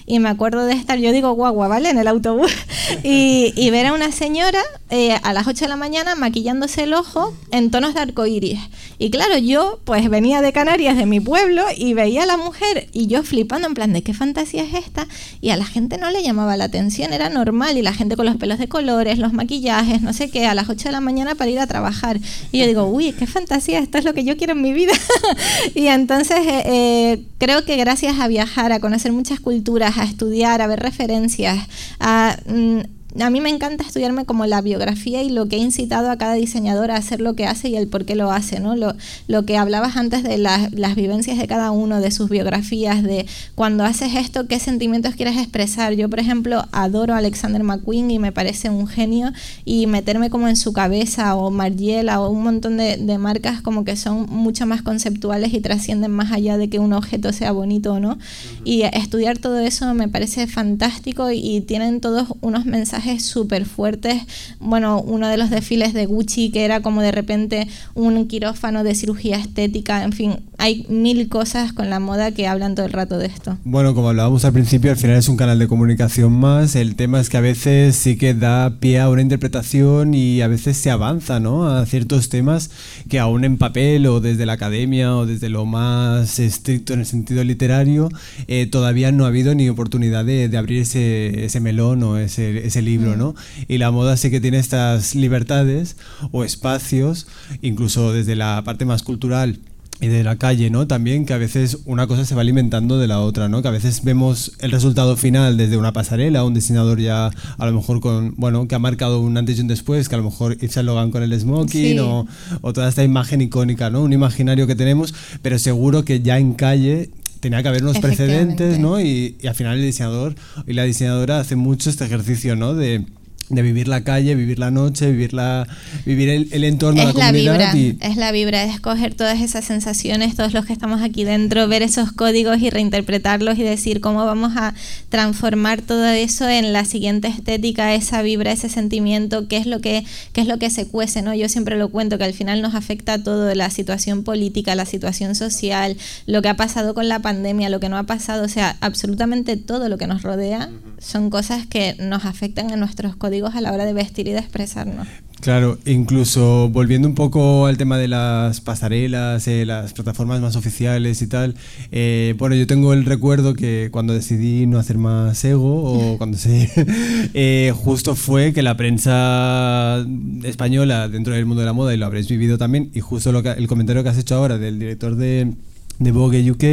y 0.06 0.20
me 0.20 0.30
acuerdo 0.30 0.66
de 0.66 0.74
estar, 0.74 0.98
yo 0.98 1.12
digo 1.12 1.32
guagua, 1.34 1.68
¿vale? 1.68 1.90
En 1.90 1.98
el 1.98 2.08
autobús 2.08 2.52
y, 3.04 3.54
y, 3.56 3.70
ver 3.70 3.88
a 3.88 3.94
una 3.94 4.12
señora 4.12 4.62
eh, 4.90 5.20
a 5.22 5.34
las 5.34 5.48
8 5.48 5.66
de 5.66 5.70
la 5.70 5.76
mañana 5.76 6.16
maquillándose 6.16 6.84
el 6.84 6.94
ojo 6.94 7.34
en 7.52 7.70
tonos 7.70 7.94
de 7.94 8.00
arcoíris. 8.00 8.60
Y 8.98 9.12
claro, 9.12 9.38
yo 9.38 9.80
pues 9.86 10.10
venía 10.10 10.42
de 10.42 10.52
Canarias, 10.52 10.98
de 10.98 11.06
mi 11.06 11.20
pueblo, 11.20 11.64
y 11.76 11.94
veía 11.94 12.24
a 12.24 12.26
la 12.26 12.38
mujer 12.38 12.88
y 12.92 13.09
yo 13.10 13.24
flipando 13.24 13.68
en 13.68 13.74
plan 13.74 13.92
de 13.92 14.04
qué 14.04 14.14
fantasía 14.14 14.64
es 14.64 14.74
esta 14.76 15.08
y 15.42 15.50
a 15.50 15.58
la 15.58 15.66
gente 15.66 15.98
no 15.98 16.12
le 16.12 16.24
llamaba 16.24 16.56
la 16.56 16.66
atención, 16.66 17.12
era 17.12 17.28
normal 17.28 17.78
y 17.78 17.82
la 17.82 17.94
gente 17.94 18.16
con 18.16 18.28
los 18.28 18.38
pelos 18.38 18.60
de 18.60 18.70
colores, 18.70 19.18
los 19.18 19.34
maquillajes, 19.34 20.02
no 20.02 20.14
sé 20.14 20.30
qué, 20.30 20.46
a 20.46 20.54
las 20.54 20.70
8 20.70 20.90
de 20.90 20.92
la 20.92 21.02
mañana 21.02 21.36
para 21.36 21.50
ir 21.50 21.60
a 21.60 21.68
trabajar. 21.68 22.20
Y 22.52 22.60
yo 22.60 22.68
digo, 22.68 22.86
uy, 22.86 23.12
qué 23.14 23.28
fantasía, 23.28 23.80
esto 23.80 23.98
es 23.98 24.06
lo 24.06 24.14
que 24.14 24.24
yo 24.24 24.38
quiero 24.38 24.54
en 24.54 24.62
mi 24.62 24.72
vida. 24.72 24.94
y 25.76 25.88
entonces 25.88 26.40
eh, 26.46 26.64
eh, 26.66 27.24
creo 27.40 27.66
que 27.66 27.76
gracias 27.76 28.20
a 28.20 28.28
viajar, 28.28 28.72
a 28.72 28.80
conocer 28.80 29.12
muchas 29.12 29.40
culturas, 29.40 29.98
a 29.98 30.04
estudiar, 30.04 30.62
a 30.62 30.68
ver 30.68 30.80
referencias, 30.80 31.68
a... 32.00 32.38
Mm, 32.48 32.99
a 33.20 33.30
mí 33.32 33.42
me 33.42 33.50
encanta 33.50 33.84
estudiarme 33.84 34.26
como 34.26 34.46
la 34.46 34.62
biografía 34.62 35.24
y 35.24 35.30
lo 35.30 35.48
que 35.48 35.56
ha 35.56 35.60
incitado 35.60 36.12
a 36.12 36.18
cada 36.18 36.34
diseñador 36.34 36.92
a 36.92 36.98
hacer 36.98 37.22
lo 37.22 37.34
que 37.34 37.48
hace 37.48 37.70
y 37.70 37.76
el 37.76 37.88
por 37.88 38.06
qué 38.06 38.14
lo 38.14 38.32
hace, 38.32 38.60
¿no? 38.60 38.76
Lo, 38.76 38.94
lo 39.28 39.46
que 39.46 39.58
hablabas 39.58 39.98
antes 39.98 40.22
de 40.22 40.38
la, 40.38 40.70
las 40.72 40.96
vivencias 40.96 41.40
de 41.40 41.48
cada 41.48 41.72
uno, 41.72 42.02
de 42.02 42.12
sus 42.12 42.30
biografías, 42.30 43.02
de 43.02 43.26
cuando 43.56 43.84
haces 43.84 44.14
esto, 44.16 44.48
qué 44.48 44.60
sentimientos 44.60 45.16
quieres 45.16 45.38
expresar. 45.38 45.94
Yo, 45.94 46.08
por 46.08 46.20
ejemplo, 46.20 46.66
adoro 46.72 47.16
a 47.16 47.18
Alexander 47.18 47.64
McQueen 47.64 48.12
y 48.12 48.20
me 48.20 48.32
parece 48.32 48.70
un 48.70 48.86
genio 48.86 49.32
y 49.66 49.88
meterme 49.88 50.30
como 50.30 50.48
en 50.48 50.56
su 50.56 50.72
cabeza 50.72 51.36
o 51.36 51.50
Margiela 51.50 52.22
o 52.22 52.30
un 52.30 52.44
montón 52.44 52.78
de, 52.78 52.98
de 52.98 53.18
marcas 53.18 53.62
como 53.62 53.86
que 53.86 53.96
son 53.96 54.28
mucho 54.30 54.68
más 54.68 54.84
conceptuales 54.84 55.52
y 55.54 55.62
trascienden 55.62 56.12
más 56.12 56.32
allá 56.32 56.58
de 56.58 56.70
que 56.70 56.78
un 56.78 56.94
objeto 56.94 57.34
sea 57.34 57.52
bonito 57.54 57.94
o 57.94 58.00
no. 58.00 58.12
Uh 58.12 58.14
-huh. 58.14 58.62
Y 58.66 58.84
estudiar 58.84 59.40
todo 59.40 59.58
eso 59.58 59.92
me 59.96 60.08
parece 60.08 60.46
fantástico 60.46 61.32
y, 61.32 61.40
y 61.40 61.62
tienen 61.62 62.02
todos 62.02 62.28
unos 62.42 62.66
mensajes 62.66 62.99
súper 63.20 63.66
fuertes. 63.66 64.24
Bueno, 64.60 65.02
uno 65.02 65.28
de 65.28 65.38
los 65.38 65.50
desfiles 65.50 65.94
de 65.94 66.06
Gucci 66.06 66.52
que 66.52 66.66
era 66.66 66.82
como 66.82 67.02
de 67.02 67.12
repente 67.12 67.68
un 67.96 68.28
quirófano 68.28 68.84
de 68.84 68.96
cirugía 68.96 69.38
estética, 69.38 70.04
en 70.04 70.14
fin, 70.14 70.40
hay 70.58 70.86
mil 70.90 71.30
cosas 71.30 71.74
con 71.74 71.90
la 71.90 72.00
moda 72.00 72.32
que 72.32 72.48
hablan 72.48 72.76
todo 72.76 72.86
el 72.86 72.94
rato 72.94 73.18
de 73.18 73.28
esto. 73.28 73.58
Bueno, 73.64 73.96
como 73.96 74.10
hablábamos 74.10 74.46
al 74.46 74.54
principio, 74.54 74.92
al 74.92 74.98
final 74.98 75.18
es 75.18 75.30
un 75.30 75.38
canal 75.38 75.58
de 75.60 75.68
comunicación 75.68 76.34
más. 76.34 76.76
El 76.76 76.96
tema 76.96 77.20
es 77.20 77.30
que 77.30 77.38
a 77.38 77.42
veces 77.42 77.96
sí 77.96 78.18
que 78.18 78.34
da 78.34 78.80
pie 78.80 79.00
a 79.00 79.10
una 79.10 79.22
interpretación 79.22 80.14
y 80.14 80.42
a 80.42 80.48
veces 80.48 80.78
se 80.78 80.90
avanza, 80.90 81.40
¿no? 81.40 81.68
A 81.70 81.86
ciertos 81.86 82.30
temas 82.30 82.72
que 83.08 83.20
aún 83.20 83.46
en 83.46 83.58
papel 83.58 84.06
o 84.08 84.20
desde 84.20 84.46
la 84.46 84.54
academia 84.54 85.16
o 85.16 85.26
desde 85.26 85.50
lo 85.50 85.66
más 85.66 86.40
estricto 86.40 86.94
en 86.94 87.02
el 87.02 87.06
sentido 87.06 87.44
literario, 87.44 88.10
eh, 88.48 88.66
todavía 88.66 89.12
no 89.12 89.26
ha 89.26 89.28
habido 89.28 89.56
ni 89.56 89.70
oportunidad 89.70 90.26
de, 90.26 90.50
de 90.50 90.58
abrir 90.58 90.82
ese, 90.82 91.46
ese, 91.46 91.60
melón 91.60 92.04
o 92.04 92.18
ese, 92.18 92.66
ese 92.66 92.82
libro, 92.82 92.89
¿no? 92.98 93.36
Y 93.68 93.78
la 93.78 93.92
moda 93.92 94.18
sí 94.18 94.32
que 94.32 94.42
tiene 94.42 94.58
estas 94.58 95.16
libertades 95.16 95.98
o 96.32 96.44
espacios, 96.44 97.28
incluso 97.62 98.14
desde 98.14 98.36
la 98.36 98.64
parte 98.66 98.86
más 98.86 99.04
cultural 99.04 99.60
y 100.02 100.08
de 100.08 100.24
la 100.24 100.38
calle, 100.38 100.70
¿no? 100.70 100.88
También 100.88 101.26
que 101.26 101.34
a 101.34 101.38
veces 101.38 101.80
una 101.86 102.08
cosa 102.08 102.24
se 102.24 102.34
va 102.34 102.42
alimentando 102.42 102.98
de 102.98 103.08
la 103.08 103.20
otra, 103.20 103.50
¿no? 103.50 103.62
Que 103.62 103.68
a 103.68 103.72
veces 103.72 104.04
vemos 104.04 104.54
el 104.60 104.72
resultado 104.72 105.18
final 105.18 105.58
desde 105.58 105.78
una 105.78 105.92
pasarela, 105.92 106.46
un 106.46 106.54
diseñador 106.54 107.00
ya 107.02 107.30
a 107.58 107.66
lo 107.66 107.74
mejor 107.74 108.00
con, 108.00 108.34
bueno, 108.38 108.68
que 108.68 108.76
ha 108.76 108.80
marcado 108.80 109.20
un 109.20 109.38
antes 109.38 109.58
y 109.58 109.62
un 109.62 109.68
después, 109.68 110.08
que 110.08 110.16
a 110.16 110.18
lo 110.20 110.24
mejor 110.24 110.58
Yves 110.58 110.78
Logan 110.84 111.12
con 111.12 111.22
el 111.22 111.38
smoking 111.38 112.00
o, 112.00 112.28
o, 112.62 112.74
toda 112.74 112.88
esta 112.88 113.04
imagen 113.04 113.42
icónica, 113.42 113.90
¿no? 113.90 114.02
Un 114.02 114.14
imaginario 114.14 114.68
que 114.68 114.76
tenemos, 114.76 115.14
pero 115.42 115.60
seguro 115.60 116.06
que 116.06 116.22
ya 116.22 116.40
en 116.40 116.54
calle 116.54 117.10
tenía 117.40 117.62
que 117.62 117.70
haber 117.70 117.84
unos 117.84 118.00
precedentes, 118.00 118.80
¿no? 118.80 119.00
Y, 119.00 119.38
y, 119.42 119.48
al 119.48 119.56
final 119.56 119.78
el 119.78 119.86
diseñador 119.86 120.36
y 120.68 120.74
la 120.74 120.84
diseñadora 120.84 121.40
hacen 121.40 121.60
mucho 121.60 121.90
este 121.90 122.06
ejercicio, 122.06 122.56
¿no? 122.56 122.74
De 122.74 123.06
de 123.50 123.62
vivir 123.64 123.88
la 123.88 124.04
calle, 124.04 124.36
vivir 124.36 124.60
la 124.60 124.70
noche, 124.70 125.12
vivir, 125.12 125.34
la, 125.34 125.68
vivir 126.06 126.30
el, 126.30 126.48
el 126.52 126.64
entorno, 126.64 127.02
es 127.02 127.08
la, 127.08 127.14
comunidad. 127.14 127.74
Vibra, 127.74 128.08
Es 128.08 128.16
la 128.16 128.32
vibra, 128.32 128.60
de 128.60 128.72
escoger 128.72 129.16
todas 129.16 129.42
esas 129.42 129.66
sensaciones, 129.66 130.36
todos 130.36 130.54
los 130.54 130.66
que 130.66 130.74
estamos 130.74 131.02
aquí 131.02 131.24
dentro, 131.24 131.68
ver 131.68 131.82
esos 131.82 132.12
códigos 132.12 132.62
y 132.62 132.70
reinterpretarlos 132.70 133.58
y 133.58 133.64
decir 133.64 134.02
cómo 134.02 134.26
vamos 134.26 134.54
a 134.56 134.76
transformar 135.10 135.82
todo 135.82 136.06
eso 136.06 136.48
en 136.48 136.74
la 136.74 136.86
siguiente 136.86 137.28
estética, 137.28 137.96
esa 137.96 138.22
vibra, 138.22 138.52
ese 138.52 138.70
sentimiento, 138.70 139.48
qué 139.48 139.58
es 139.58 139.66
lo 139.66 139.82
que, 139.82 140.06
qué 140.32 140.42
es 140.42 140.48
lo 140.48 140.60
que 140.60 140.70
se 140.70 140.88
cuece, 140.88 141.24
¿no? 141.24 141.34
Yo 141.34 141.50
siempre 141.50 141.76
lo 141.76 141.90
cuento 141.90 142.20
que 142.20 142.26
al 142.26 142.34
final 142.34 142.62
nos 142.62 142.76
afecta 142.76 143.14
a 143.14 143.24
todo, 143.24 143.54
la 143.56 143.72
situación 143.72 144.24
política, 144.24 144.76
la 144.76 144.86
situación 144.86 145.34
social, 145.34 145.98
lo 146.28 146.44
que 146.44 146.50
ha 146.50 146.56
pasado 146.56 146.94
con 146.94 147.10
la 147.10 147.20
pandemia, 147.20 147.70
lo 147.70 147.80
que 147.80 147.90
no 147.90 147.98
ha 147.98 148.04
pasado, 148.04 148.46
o 148.46 148.50
sea, 148.50 148.78
absolutamente 148.82 149.58
todo 149.58 149.90
lo 149.90 149.98
que 149.98 150.06
nos 150.06 150.22
rodea 150.22 150.70
son 151.00 151.30
cosas 151.30 151.66
que 151.66 151.96
nos 152.00 152.26
afectan 152.26 152.70
en 152.70 152.80
nuestros 152.80 153.16
códigos 153.16 153.56
a 153.56 153.62
la 153.62 153.72
hora 153.72 153.86
de 153.86 153.94
vestir 153.94 154.28
y 154.28 154.32
de 154.32 154.40
expresarnos. 154.40 155.08
Claro, 155.42 155.78
incluso 155.86 156.68
volviendo 156.70 157.08
un 157.08 157.16
poco 157.16 157.66
al 157.66 157.78
tema 157.78 157.98
de 157.98 158.10
las 158.10 158.60
pasarelas, 158.60 159.48
eh, 159.48 159.66
las 159.66 159.94
plataformas 159.94 160.42
más 160.42 160.58
oficiales 160.58 161.22
y 161.22 161.28
tal, 161.28 161.56
eh, 161.94 162.36
bueno, 162.38 162.56
yo 162.56 162.68
tengo 162.68 162.92
el 162.92 163.06
recuerdo 163.06 163.54
que 163.54 163.88
cuando 163.90 164.14
decidí 164.14 164.66
no 164.66 164.80
hacer 164.80 164.98
más 164.98 165.42
ego, 165.46 165.84
o 165.84 166.18
cuando 166.18 166.38
se... 166.38 166.70
eh, 167.34 167.74
justo 167.74 168.16
fue 168.16 168.52
que 168.52 168.62
la 168.62 168.76
prensa 168.76 170.06
española 170.44 171.08
dentro 171.08 171.34
del 171.34 171.46
mundo 171.46 171.62
de 171.62 171.68
la 171.68 171.74
moda, 171.74 171.94
y 171.94 171.98
lo 171.98 172.06
habréis 172.06 172.28
vivido 172.28 172.58
también, 172.58 172.92
y 172.94 173.00
justo 173.00 173.32
lo 173.32 173.42
que, 173.42 173.52
el 173.52 173.68
comentario 173.68 174.04
que 174.04 174.10
has 174.10 174.18
hecho 174.18 174.36
ahora 174.36 174.58
del 174.58 174.78
director 174.78 175.16
de 175.16 175.54
de 176.00 176.12
Vogue 176.12 176.50
UK, 176.50 176.64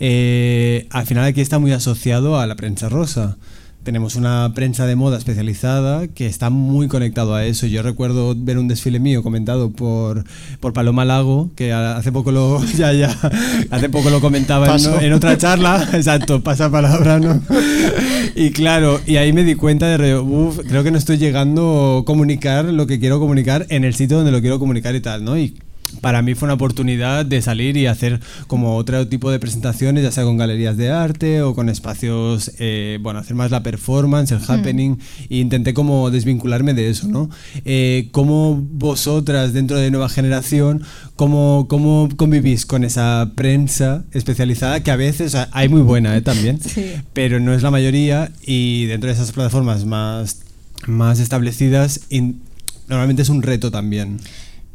eh, 0.00 0.86
al 0.90 1.06
final 1.06 1.24
aquí 1.24 1.40
está 1.40 1.58
muy 1.58 1.72
asociado 1.72 2.38
a 2.38 2.46
la 2.46 2.56
prensa 2.56 2.88
rosa. 2.88 3.38
Tenemos 3.86 4.16
una 4.16 4.50
prensa 4.52 4.84
de 4.84 4.96
moda 4.96 5.16
especializada 5.16 6.08
que 6.08 6.26
está 6.26 6.50
muy 6.50 6.88
conectado 6.88 7.36
a 7.36 7.44
eso. 7.44 7.68
Yo 7.68 7.82
recuerdo 7.82 8.34
ver 8.36 8.58
un 8.58 8.66
desfile 8.66 8.98
mío 8.98 9.22
comentado 9.22 9.70
por, 9.70 10.24
por 10.58 10.72
Paloma 10.72 11.04
Lago, 11.04 11.50
que 11.54 11.72
hace 11.72 12.10
poco 12.10 12.32
lo, 12.32 12.60
ya, 12.76 12.92
ya, 12.92 13.16
hace 13.70 13.88
poco 13.88 14.10
lo 14.10 14.20
comentaba 14.20 14.74
en, 14.74 15.04
en, 15.04 15.12
otra 15.12 15.38
charla. 15.38 15.88
Exacto, 15.92 16.42
pasa 16.42 16.68
palabra, 16.68 17.20
¿no? 17.20 17.40
Y 18.34 18.50
claro, 18.50 19.00
y 19.06 19.18
ahí 19.18 19.32
me 19.32 19.44
di 19.44 19.54
cuenta 19.54 19.96
de, 19.96 20.18
uff, 20.18 20.58
creo 20.68 20.82
que 20.82 20.90
no 20.90 20.98
estoy 20.98 21.16
llegando 21.16 22.00
a 22.02 22.04
comunicar 22.04 22.64
lo 22.64 22.88
que 22.88 22.98
quiero 22.98 23.20
comunicar 23.20 23.66
en 23.68 23.84
el 23.84 23.94
sitio 23.94 24.16
donde 24.16 24.32
lo 24.32 24.40
quiero 24.40 24.58
comunicar 24.58 24.96
y 24.96 25.00
tal, 25.00 25.24
¿no? 25.24 25.38
Y 25.38 25.54
para 26.00 26.22
mí 26.22 26.34
fue 26.34 26.46
una 26.46 26.54
oportunidad 26.54 27.24
de 27.24 27.40
salir 27.42 27.76
y 27.76 27.86
hacer 27.86 28.20
como 28.46 28.76
otro 28.76 29.06
tipo 29.08 29.30
de 29.30 29.38
presentaciones, 29.38 30.02
ya 30.02 30.10
sea 30.10 30.24
con 30.24 30.36
galerías 30.36 30.76
de 30.76 30.90
arte 30.90 31.42
o 31.42 31.54
con 31.54 31.68
espacios, 31.68 32.52
eh, 32.58 32.98
bueno, 33.00 33.20
hacer 33.20 33.34
más 33.36 33.50
la 33.50 33.62
performance, 33.62 34.32
el 34.32 34.40
happening, 34.46 34.92
mm. 34.92 34.98
e 35.30 35.36
intenté 35.38 35.74
como 35.74 36.10
desvincularme 36.10 36.74
de 36.74 36.90
eso, 36.90 37.08
¿no? 37.08 37.30
Eh, 37.64 38.08
¿Cómo 38.12 38.56
vosotras 38.56 39.52
dentro 39.52 39.78
de 39.78 39.90
Nueva 39.90 40.08
Generación, 40.08 40.82
cómo, 41.14 41.66
cómo 41.68 42.08
convivís 42.16 42.66
con 42.66 42.84
esa 42.84 43.32
prensa 43.34 44.04
especializada 44.12 44.82
que 44.82 44.90
a 44.90 44.96
veces 44.96 45.28
o 45.28 45.30
sea, 45.30 45.48
hay 45.52 45.68
muy 45.68 45.82
buena 45.82 46.16
¿eh? 46.16 46.20
también, 46.20 46.60
sí. 46.62 46.92
pero 47.12 47.40
no 47.40 47.54
es 47.54 47.62
la 47.62 47.70
mayoría 47.70 48.30
y 48.44 48.86
dentro 48.86 49.08
de 49.08 49.14
esas 49.14 49.32
plataformas 49.32 49.84
más, 49.84 50.42
más 50.86 51.20
establecidas, 51.20 52.02
in, 52.10 52.40
normalmente 52.88 53.22
es 53.22 53.28
un 53.28 53.42
reto 53.42 53.70
también. 53.70 54.20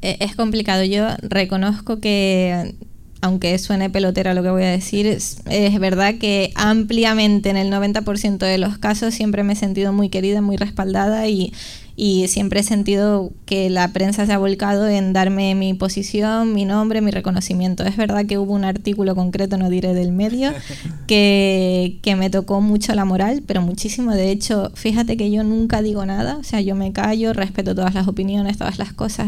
Eh, 0.01 0.17
es 0.19 0.35
complicado. 0.35 0.83
Yo 0.83 1.07
reconozco 1.21 1.99
que, 1.99 2.75
aunque 3.21 3.57
suene 3.59 3.89
pelotera 3.89 4.33
lo 4.33 4.43
que 4.43 4.49
voy 4.49 4.63
a 4.63 4.69
decir, 4.69 5.05
es, 5.05 5.41
es 5.49 5.79
verdad 5.79 6.15
que 6.15 6.51
ampliamente 6.55 7.49
en 7.49 7.57
el 7.57 7.71
90% 7.71 8.37
de 8.37 8.57
los 8.57 8.77
casos 8.77 9.13
siempre 9.13 9.43
me 9.43 9.53
he 9.53 9.55
sentido 9.55 9.93
muy 9.93 10.09
querida, 10.09 10.41
muy 10.41 10.57
respaldada 10.57 11.27
y, 11.27 11.53
y 11.95 12.27
siempre 12.29 12.61
he 12.61 12.63
sentido 12.63 13.31
que 13.45 13.69
la 13.69 13.89
prensa 13.89 14.25
se 14.25 14.33
ha 14.33 14.39
volcado 14.39 14.87
en 14.87 15.13
darme 15.13 15.53
mi 15.53 15.75
posición, 15.75 16.51
mi 16.51 16.65
nombre, 16.65 16.99
mi 17.01 17.11
reconocimiento. 17.11 17.83
Es 17.83 17.95
verdad 17.95 18.25
que 18.25 18.39
hubo 18.39 18.53
un 18.53 18.63
artículo 18.63 19.13
concreto, 19.13 19.57
no 19.57 19.69
diré 19.69 19.93
del 19.93 20.11
medio, 20.11 20.51
que, 21.07 21.99
que, 22.01 22.15
me 22.15 22.31
tocó 22.31 22.59
mucho 22.59 22.95
la 22.95 23.05
moral, 23.05 23.43
pero 23.45 23.61
muchísimo. 23.61 24.13
De 24.13 24.31
hecho, 24.31 24.71
fíjate 24.73 25.15
que 25.15 25.29
yo 25.29 25.43
nunca 25.43 25.83
digo 25.83 26.03
nada, 26.07 26.37
o 26.37 26.43
sea, 26.43 26.59
yo 26.59 26.73
me 26.73 26.91
callo, 26.91 27.33
respeto 27.33 27.75
todas 27.75 27.93
las 27.93 28.07
opiniones, 28.07 28.57
todas 28.57 28.79
las 28.79 28.93
cosas 28.93 29.27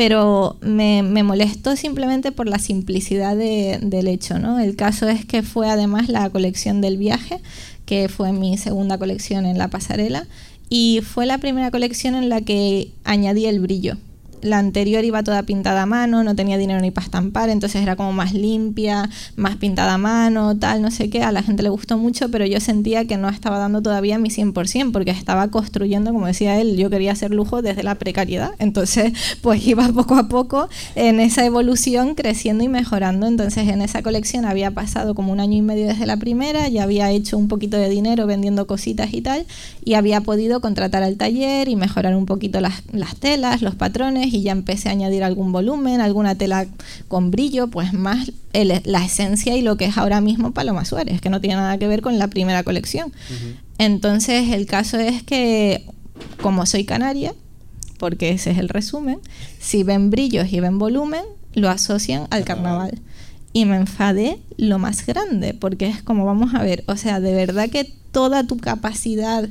pero 0.00 0.56
me, 0.62 1.02
me, 1.02 1.22
molestó 1.22 1.76
simplemente 1.76 2.32
por 2.32 2.48
la 2.48 2.58
simplicidad 2.58 3.36
de, 3.36 3.78
del 3.82 4.08
hecho. 4.08 4.38
¿no? 4.38 4.58
El 4.58 4.74
caso 4.74 5.06
es 5.10 5.26
que 5.26 5.42
fue 5.42 5.68
además 5.68 6.08
la 6.08 6.30
colección 6.30 6.80
del 6.80 6.96
viaje, 6.96 7.38
que 7.84 8.08
fue 8.08 8.32
mi 8.32 8.56
segunda 8.56 8.96
colección 8.96 9.44
en 9.44 9.58
la 9.58 9.68
pasarela, 9.68 10.26
y 10.70 11.02
fue 11.02 11.26
la 11.26 11.36
primera 11.36 11.70
colección 11.70 12.14
en 12.14 12.30
la 12.30 12.40
que 12.40 12.92
añadí 13.04 13.44
el 13.44 13.60
brillo 13.60 13.98
la 14.42 14.58
anterior 14.58 15.04
iba 15.04 15.22
toda 15.22 15.42
pintada 15.42 15.82
a 15.82 15.86
mano, 15.86 16.24
no 16.24 16.34
tenía 16.34 16.58
dinero 16.58 16.80
ni 16.80 16.90
para 16.90 17.04
estampar, 17.04 17.48
entonces 17.48 17.82
era 17.82 17.96
como 17.96 18.12
más 18.12 18.32
limpia, 18.32 19.08
más 19.36 19.56
pintada 19.56 19.94
a 19.94 19.98
mano, 19.98 20.56
tal, 20.56 20.82
no 20.82 20.90
sé 20.90 21.10
qué. 21.10 21.22
A 21.22 21.32
la 21.32 21.42
gente 21.42 21.62
le 21.62 21.68
gustó 21.68 21.98
mucho, 21.98 22.30
pero 22.30 22.46
yo 22.46 22.60
sentía 22.60 23.06
que 23.06 23.16
no 23.16 23.28
estaba 23.28 23.58
dando 23.58 23.82
todavía 23.82 24.18
mi 24.18 24.30
100%, 24.30 24.92
porque 24.92 25.10
estaba 25.10 25.48
construyendo, 25.48 26.12
como 26.12 26.26
decía 26.26 26.60
él, 26.60 26.76
yo 26.76 26.90
quería 26.90 27.12
hacer 27.12 27.32
lujo 27.32 27.62
desde 27.62 27.82
la 27.82 27.96
precariedad. 27.96 28.52
Entonces, 28.58 29.12
pues 29.42 29.66
iba 29.66 29.88
poco 29.88 30.16
a 30.16 30.28
poco 30.28 30.68
en 30.94 31.20
esa 31.20 31.44
evolución 31.44 32.14
creciendo 32.14 32.64
y 32.64 32.68
mejorando. 32.68 33.26
Entonces, 33.26 33.68
en 33.68 33.82
esa 33.82 34.02
colección 34.02 34.44
había 34.44 34.70
pasado 34.70 35.14
como 35.14 35.32
un 35.32 35.40
año 35.40 35.56
y 35.56 35.62
medio 35.62 35.86
desde 35.86 36.06
la 36.06 36.16
primera, 36.16 36.68
ya 36.68 36.84
había 36.84 37.10
hecho 37.10 37.36
un 37.36 37.48
poquito 37.48 37.76
de 37.76 37.88
dinero 37.88 38.26
vendiendo 38.26 38.66
cositas 38.66 39.12
y 39.12 39.20
tal, 39.20 39.46
y 39.84 39.94
había 39.94 40.20
podido 40.20 40.60
contratar 40.60 41.02
al 41.02 41.16
taller 41.16 41.68
y 41.68 41.76
mejorar 41.76 42.14
un 42.14 42.26
poquito 42.26 42.60
las, 42.60 42.82
las 42.92 43.16
telas, 43.16 43.62
los 43.62 43.74
patrones 43.74 44.29
y 44.32 44.42
ya 44.42 44.52
empecé 44.52 44.88
a 44.88 44.92
añadir 44.92 45.24
algún 45.24 45.52
volumen, 45.52 46.00
alguna 46.00 46.34
tela 46.34 46.66
con 47.08 47.30
brillo, 47.30 47.68
pues 47.68 47.92
más 47.92 48.32
el, 48.52 48.80
la 48.84 49.04
esencia 49.04 49.56
y 49.56 49.62
lo 49.62 49.76
que 49.76 49.86
es 49.86 49.98
ahora 49.98 50.20
mismo 50.20 50.52
Paloma 50.52 50.84
Suárez, 50.84 51.20
que 51.20 51.30
no 51.30 51.40
tiene 51.40 51.56
nada 51.56 51.78
que 51.78 51.86
ver 51.86 52.02
con 52.02 52.18
la 52.18 52.28
primera 52.28 52.62
colección. 52.62 53.08
Uh 53.08 53.32
-huh. 53.32 53.54
Entonces 53.78 54.50
el 54.50 54.66
caso 54.66 54.98
es 54.98 55.22
que 55.22 55.86
como 56.42 56.66
soy 56.66 56.84
canaria, 56.84 57.34
porque 57.98 58.30
ese 58.30 58.50
es 58.50 58.58
el 58.58 58.68
resumen, 58.68 59.18
si 59.58 59.82
ven 59.82 60.10
brillos 60.10 60.52
y 60.52 60.60
ven 60.60 60.78
volumen, 60.78 61.22
lo 61.54 61.68
asocian 61.68 62.26
al 62.30 62.44
carnaval. 62.44 63.00
Y 63.52 63.64
me 63.64 63.76
enfadé 63.76 64.38
lo 64.56 64.78
más 64.78 65.04
grande, 65.06 65.54
porque 65.54 65.88
es 65.88 66.02
como, 66.02 66.24
vamos 66.24 66.54
a 66.54 66.62
ver, 66.62 66.84
o 66.86 66.96
sea, 66.96 67.20
de 67.20 67.34
verdad 67.34 67.68
que 67.68 67.84
toda 68.12 68.46
tu 68.46 68.56
capacidad 68.58 69.48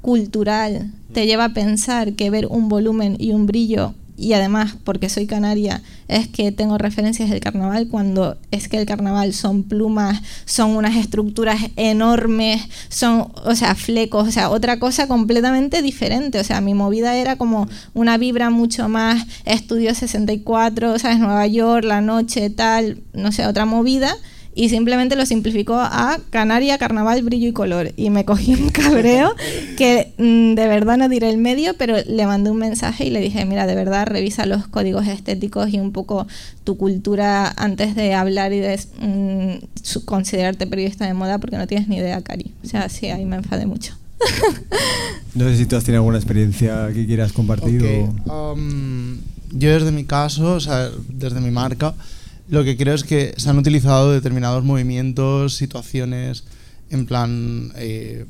cultural 0.00 0.92
te 1.12 1.26
lleva 1.26 1.46
a 1.46 1.54
pensar 1.54 2.14
que 2.14 2.30
ver 2.30 2.46
un 2.46 2.68
volumen 2.68 3.16
y 3.18 3.32
un 3.32 3.46
brillo 3.46 3.94
y 4.16 4.34
además 4.34 4.76
porque 4.84 5.08
soy 5.08 5.26
canaria 5.26 5.82
es 6.08 6.28
que 6.28 6.52
tengo 6.52 6.78
referencias 6.78 7.30
del 7.30 7.40
carnaval 7.40 7.88
cuando 7.88 8.36
es 8.50 8.68
que 8.68 8.78
el 8.78 8.86
carnaval 8.86 9.32
son 9.32 9.62
plumas, 9.62 10.22
son 10.44 10.76
unas 10.76 10.96
estructuras 10.96 11.58
enormes, 11.76 12.62
son, 12.88 13.32
o 13.44 13.54
sea, 13.54 13.74
flecos, 13.74 14.28
o 14.28 14.30
sea, 14.30 14.50
otra 14.50 14.78
cosa 14.78 15.08
completamente 15.08 15.80
diferente, 15.82 16.38
o 16.38 16.44
sea, 16.44 16.60
mi 16.60 16.74
movida 16.74 17.16
era 17.16 17.36
como 17.36 17.68
una 17.94 18.18
vibra 18.18 18.50
mucho 18.50 18.88
más 18.88 19.26
estudio 19.44 19.94
64, 19.94 20.98
sabes, 20.98 21.18
Nueva 21.18 21.46
York, 21.46 21.84
la 21.84 22.00
noche, 22.00 22.50
tal, 22.50 23.02
no 23.14 23.32
sé, 23.32 23.46
otra 23.46 23.64
movida 23.64 24.16
y 24.54 24.68
simplemente 24.68 25.16
lo 25.16 25.24
simplificó 25.24 25.76
a 25.76 26.18
Canaria, 26.30 26.76
Carnaval, 26.76 27.22
Brillo 27.22 27.48
y 27.48 27.52
Color. 27.52 27.92
Y 27.96 28.10
me 28.10 28.24
cogí 28.24 28.54
un 28.54 28.68
cabreo 28.70 29.34
que 29.76 30.12
mmm, 30.18 30.54
de 30.54 30.68
verdad 30.68 30.98
no 30.98 31.08
diré 31.08 31.30
el 31.30 31.38
medio, 31.38 31.74
pero 31.78 31.96
le 32.06 32.26
mandé 32.26 32.50
un 32.50 32.58
mensaje 32.58 33.06
y 33.06 33.10
le 33.10 33.20
dije, 33.20 33.44
mira, 33.46 33.66
de 33.66 33.74
verdad 33.74 34.06
revisa 34.06 34.44
los 34.44 34.66
códigos 34.66 35.06
estéticos 35.06 35.72
y 35.72 35.80
un 35.80 35.92
poco 35.92 36.26
tu 36.64 36.76
cultura 36.76 37.52
antes 37.56 37.94
de 37.94 38.14
hablar 38.14 38.52
y 38.52 38.60
de 38.60 38.78
mmm, 39.00 40.02
considerarte 40.04 40.66
periodista 40.66 41.06
de 41.06 41.14
moda 41.14 41.38
porque 41.38 41.56
no 41.56 41.66
tienes 41.66 41.88
ni 41.88 41.96
idea, 41.96 42.20
Cari. 42.20 42.52
O 42.62 42.66
sea, 42.66 42.88
sí, 42.88 43.08
ahí 43.08 43.24
me 43.24 43.36
enfadé 43.36 43.64
mucho. 43.66 43.96
no 45.34 45.48
sé 45.48 45.56
si 45.56 45.66
tú 45.66 45.76
has 45.76 45.84
tenido 45.84 46.00
alguna 46.00 46.18
experiencia 46.18 46.90
que 46.92 47.06
quieras 47.06 47.32
compartir. 47.32 47.80
Okay. 47.80 48.06
O... 48.26 48.52
Um, 48.52 49.18
yo 49.50 49.72
desde 49.72 49.92
mi 49.92 50.04
caso, 50.04 50.54
o 50.54 50.60
sea, 50.60 50.90
desde 51.08 51.40
mi 51.40 51.50
marca, 51.50 51.94
lo 52.52 52.64
que 52.64 52.76
creo 52.76 52.94
es 52.94 53.02
que 53.02 53.32
se 53.38 53.48
han 53.48 53.56
utilizado 53.56 54.12
determinados 54.12 54.62
movimientos, 54.62 55.56
situaciones, 55.56 56.44
en 56.90 57.06
plan, 57.06 57.72
eh, 57.76 58.26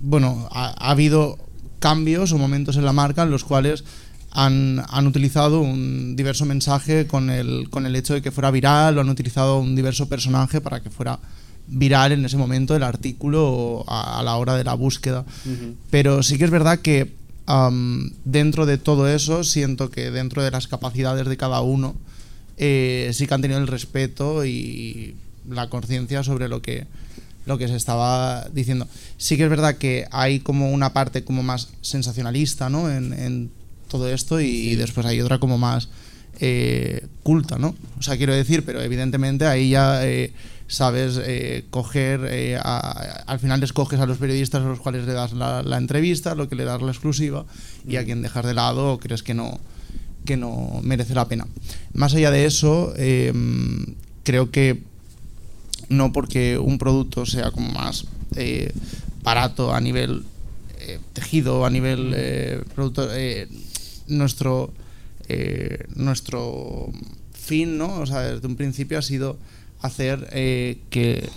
bueno, 0.00 0.48
ha, 0.52 0.68
ha, 0.68 0.92
habido 0.92 1.36
cambios 1.80 2.30
o 2.30 2.38
momentos 2.38 2.76
en 2.76 2.84
la 2.84 2.92
marca 2.92 3.24
en 3.24 3.32
los 3.32 3.42
cuales 3.42 3.82
han, 4.30 4.84
han, 4.88 5.08
utilizado 5.08 5.62
un 5.62 6.14
diverso 6.14 6.44
mensaje 6.44 7.08
con 7.08 7.28
el, 7.28 7.68
con 7.70 7.86
el 7.86 7.96
hecho 7.96 8.14
de 8.14 8.22
que 8.22 8.30
fuera 8.30 8.52
viral, 8.52 8.96
o 8.96 9.00
han 9.00 9.08
utilizado 9.08 9.58
un 9.58 9.74
diverso 9.74 10.08
personaje 10.08 10.60
para 10.60 10.80
que 10.80 10.90
fuera 10.90 11.18
viral 11.66 12.12
en 12.12 12.24
ese 12.24 12.36
momento 12.36 12.76
el 12.76 12.84
artículo 12.84 13.84
a, 13.88 14.22
la 14.22 14.36
hora 14.36 14.54
de 14.54 14.62
la 14.62 14.74
búsqueda. 14.74 15.24
Pero 15.90 16.22
sí 16.22 16.38
que 16.38 16.44
es 16.44 16.52
verdad 16.52 16.78
que 16.78 17.16
dentro 18.24 18.64
de 18.64 18.78
todo 18.78 19.08
eso, 19.08 19.42
siento 19.42 19.90
que 19.90 20.12
dentro 20.12 20.40
de 20.44 20.52
las 20.52 20.68
capacidades 20.68 21.26
de 21.26 21.36
cada 21.36 21.62
uno, 21.62 21.96
eh, 22.62 23.10
sí 23.14 23.26
que 23.26 23.32
han 23.32 23.40
tenido 23.40 23.58
el 23.58 23.66
respeto 23.66 24.44
y 24.44 25.16
la 25.48 25.70
conciencia 25.70 26.22
sobre 26.22 26.46
lo 26.46 26.60
que, 26.60 26.86
lo 27.46 27.56
que 27.56 27.66
se 27.68 27.74
estaba 27.74 28.46
diciendo. 28.52 28.86
Sí 29.16 29.38
que 29.38 29.44
es 29.44 29.50
verdad 29.50 29.78
que 29.78 30.06
hay 30.10 30.40
como 30.40 30.70
una 30.70 30.92
parte 30.92 31.24
como 31.24 31.42
más 31.42 31.70
sensacionalista 31.80 32.68
¿no? 32.68 32.90
en, 32.90 33.50
todo 33.88 34.08
esto 34.08 34.40
y, 34.40 34.76
después 34.76 35.04
hay 35.06 35.20
otra 35.20 35.38
como 35.38 35.58
más 35.58 35.88
eh, 36.38 37.06
culta, 37.24 37.58
¿no? 37.58 37.74
O 37.98 38.02
sea, 38.02 38.16
quiero 38.16 38.32
decir, 38.32 38.64
pero 38.64 38.80
evidentemente 38.82 39.46
ahí 39.46 39.70
ya... 39.70 40.06
Eh, 40.06 40.32
sabes 40.68 41.20
eh, 41.20 41.64
coger, 41.70 42.60
al 42.62 43.40
final 43.40 43.60
escoges 43.60 43.98
a 43.98 44.06
los 44.06 44.18
periodistas 44.18 44.62
a 44.62 44.66
los 44.66 44.78
cuales 44.78 45.04
le 45.04 45.14
das 45.14 45.32
la, 45.32 45.76
entrevista, 45.76 46.36
lo 46.36 46.48
que 46.48 46.54
le 46.54 46.62
das 46.64 46.80
la 46.80 46.92
exclusiva 46.92 47.44
y 47.88 47.96
a 47.96 48.04
quien 48.04 48.22
dejas 48.22 48.46
de 48.46 48.54
lado 48.54 48.92
o 48.92 49.00
crees 49.00 49.24
que 49.24 49.34
no, 49.34 49.58
que 50.30 50.36
no 50.36 50.78
merece 50.84 51.12
la 51.12 51.26
pena. 51.26 51.44
Más 51.92 52.14
allá 52.14 52.30
de 52.30 52.46
eso, 52.46 52.94
em, 52.96 53.96
creo 54.22 54.52
que 54.52 54.78
no 55.88 56.12
porque 56.12 56.56
un 56.56 56.78
producto 56.78 57.26
sea 57.26 57.50
como 57.50 57.68
más 57.72 58.06
eh, 58.36 58.72
barato 59.24 59.74
a 59.74 59.80
nivel 59.80 60.22
tejido, 61.12 61.66
a 61.66 61.70
nivel 61.70 62.14
producto, 62.74 63.08
nuestro, 64.06 64.72
nuestro 65.96 66.90
fin, 67.32 67.76
¿no? 67.76 67.98
O 67.98 68.06
sea, 68.06 68.20
desde 68.20 68.46
un 68.46 68.54
principio 68.54 68.98
ha 68.98 69.02
sido 69.02 69.36
hacer 69.82 70.28
eh, 70.32 70.78
que 70.90 71.28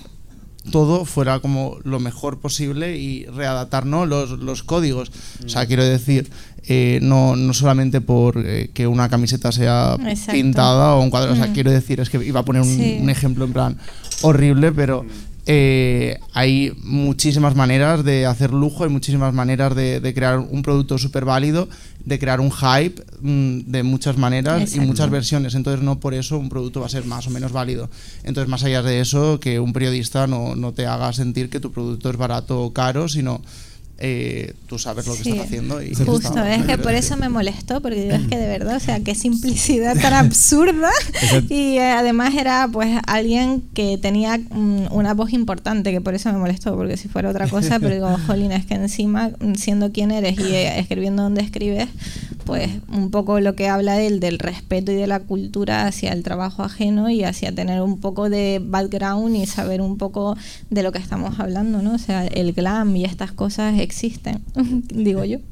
todo 0.72 1.06
fuera 1.06 1.40
como 1.40 1.78
lo 1.84 2.00
mejor 2.00 2.40
posible 2.40 2.98
y 2.98 3.26
readaptar 3.26 3.86
los, 3.86 4.32
los 4.32 4.64
códigos. 4.64 5.12
O 5.46 5.50
sea, 5.50 5.66
quiero 5.66 5.84
decir, 5.84 6.30
eh, 6.66 7.00
no, 7.02 7.36
no 7.36 7.54
solamente 7.54 8.00
por 8.00 8.38
eh, 8.38 8.70
que 8.74 8.88
una 8.88 9.10
camiseta 9.10 9.52
sea 9.52 9.98
pintada 10.32 10.96
o 10.96 11.02
un 11.02 11.10
cuadro. 11.10 11.34
O 11.34 11.36
sea, 11.36 11.48
mm. 11.48 11.54
quiero 11.54 11.72
decir, 11.72 12.00
es 12.00 12.10
que 12.10 12.24
iba 12.24 12.40
a 12.40 12.46
poner 12.46 12.62
un, 12.62 13.10
ejemplo 13.10 13.46
en 13.46 13.54
plan 13.54 13.78
horrible, 14.22 14.72
pero 14.72 15.06
eh, 15.46 16.20
hay 16.34 16.72
muchísimas 16.84 17.56
maneras 17.56 18.04
de 18.06 18.26
hacer 18.26 18.52
lujo, 18.52 18.86
hay 18.86 18.90
muchísimas 18.90 19.34
maneras 19.34 19.76
de, 19.76 20.14
crear 20.16 20.40
un 20.40 20.62
producto 20.62 20.98
súper 20.98 21.26
válido, 21.26 21.68
de 22.06 22.18
crear 22.18 22.40
un 22.40 22.52
hype 22.52 23.04
mm, 23.22 23.72
de 23.72 23.84
muchas 23.84 24.18
maneras 24.18 24.76
y 24.76 24.80
muchas 24.80 25.10
versiones. 25.10 25.56
Entonces, 25.56 25.84
no 25.84 26.00
por 26.00 26.14
eso 26.14 26.38
un 26.38 26.50
producto 26.50 26.80
va 26.80 26.86
a 26.86 26.90
ser 26.90 27.06
más 27.06 27.28
o 27.28 27.30
menos 27.30 27.52
válido. 27.52 27.90
Entonces, 28.24 28.50
más 28.50 28.64
allá 28.64 28.82
de 28.82 29.02
eso, 29.02 29.40
que 29.40 29.60
un 29.60 29.74
periodista 29.74 30.28
no, 30.28 30.56
no 30.56 30.72
te 30.72 30.86
haga 30.86 31.12
sentir 31.12 31.50
que 31.50 31.60
tu 31.60 31.72
producto 31.72 32.10
es 32.10 32.16
barato 32.16 32.62
o 32.62 32.74
caro, 32.74 33.10
sino 33.10 33.42
eh, 34.06 34.54
tú 34.68 34.78
sabes 34.78 35.08
lo 35.08 35.16
que 35.16 35.22
estás 35.22 35.46
haciendo. 35.46 35.82
Y 35.82 35.96
Justo, 35.96 36.44
es 36.44 36.66
que 36.66 36.78
por 36.78 36.94
eso 36.94 37.16
me 37.16 37.30
molestó, 37.30 37.82
porque 37.82 38.02
digo, 38.04 38.16
es 38.16 38.28
que 38.28 38.38
de 38.38 38.48
verdad, 38.48 38.76
o 38.76 38.80
sea, 38.82 39.00
qué 39.00 39.16
simplicidad 39.16 39.98
tan 39.98 40.14
absurda. 40.14 40.90
y 41.50 41.78
eh, 41.78 41.92
además 41.92 42.36
era 42.36 42.68
pues 42.70 43.00
alguien 43.08 43.64
que 43.74 43.98
tenía 43.98 44.38
mm, 44.38 44.88
una 44.92 45.14
voz 45.14 45.32
importante, 45.32 45.94
que 45.94 46.02
por 46.02 46.16
eso 46.16 46.30
me 46.34 46.38
molestó, 46.38 46.76
porque 46.76 46.98
si 46.98 47.08
fuera 47.08 47.30
otra 47.30 47.48
cosa, 47.48 47.80
pero 47.80 47.94
digo, 47.94 48.18
jolín, 48.28 48.52
es 48.52 48.66
que 48.66 48.74
encima, 48.74 49.32
siendo 49.56 49.94
quien 49.94 50.12
eres 50.12 50.38
y 50.38 50.54
eh, 50.54 50.80
escribiendo 50.80 51.24
donde 51.24 51.42
escribes, 51.42 51.88
pues 52.46 52.70
un 52.88 53.12
poco 53.12 53.40
lo 53.40 53.56
que 53.56 53.68
habla 53.68 54.02
él 54.02 54.20
del 54.20 54.40
respeto 54.40 54.92
y 54.92 54.96
de 54.96 55.08
la 55.08 55.20
cultura 55.20 55.88
hacia 55.88 56.12
el 56.12 56.24
trabajo 56.24 56.64
ajeno 56.64 57.10
y 57.10 57.24
hacia 57.24 57.54
tener 57.54 57.82
un 57.82 58.00
poco 58.00 58.30
de 58.30 58.62
background 58.64 59.36
y 59.36 59.46
saber 59.46 59.82
un 59.82 59.98
poco 59.98 60.38
de 60.70 60.84
lo 60.84 60.92
que 60.92 61.00
estamos 61.00 61.40
hablando, 61.40 61.82
¿no? 61.82 61.94
O 61.94 61.98
sea, 61.98 62.26
el 62.26 62.54
glam 62.54 62.96
y 62.96 63.06
estas 63.06 63.32
cosas 63.32 63.80
existen, 63.80 64.42
digo 64.94 65.24
yo. 65.24 65.40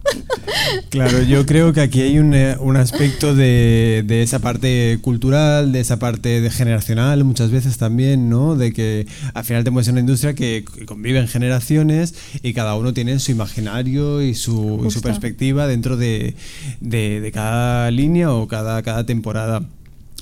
Claro, 0.90 1.24
yo 1.24 1.46
creo 1.46 1.74
que 1.74 1.82
aquí 1.82 2.02
hay 2.02 2.20
un, 2.20 2.34
eh, 2.34 2.56
un 2.60 2.76
aspecto 2.76 3.34
de, 3.34 4.04
de, 4.06 4.22
esa 4.22 4.40
parte 4.40 5.00
cultural, 5.02 5.72
de 5.72 5.80
esa 5.80 6.00
parte 6.00 6.42
de 6.42 6.50
generacional 6.50 7.24
muchas 7.24 7.50
veces 7.52 7.78
también, 7.78 8.30
¿no? 8.30 8.56
De 8.56 8.74
que 8.74 9.08
al 9.34 9.44
final 9.44 9.64
tenemos 9.64 9.88
una 9.88 10.02
industria 10.02 10.34
que 10.34 10.66
convive 10.86 11.20
en 11.20 11.28
generaciones 11.28 12.16
y 12.44 12.54
cada 12.54 12.76
uno 12.76 12.94
tiene 12.94 13.20
su 13.20 13.32
imaginario 13.32 14.22
y 14.22 14.36
su, 14.36 14.84
y 14.86 14.92
su 14.92 15.02
perspectiva 15.02 15.68
dentro 15.68 15.98
de, 15.98 16.36
de, 16.82 17.22
de 17.22 17.32
cada 17.32 17.90
línea 17.92 18.34
o 18.34 18.48
cada, 18.48 18.82
cada 18.82 19.06
temporada. 19.06 19.64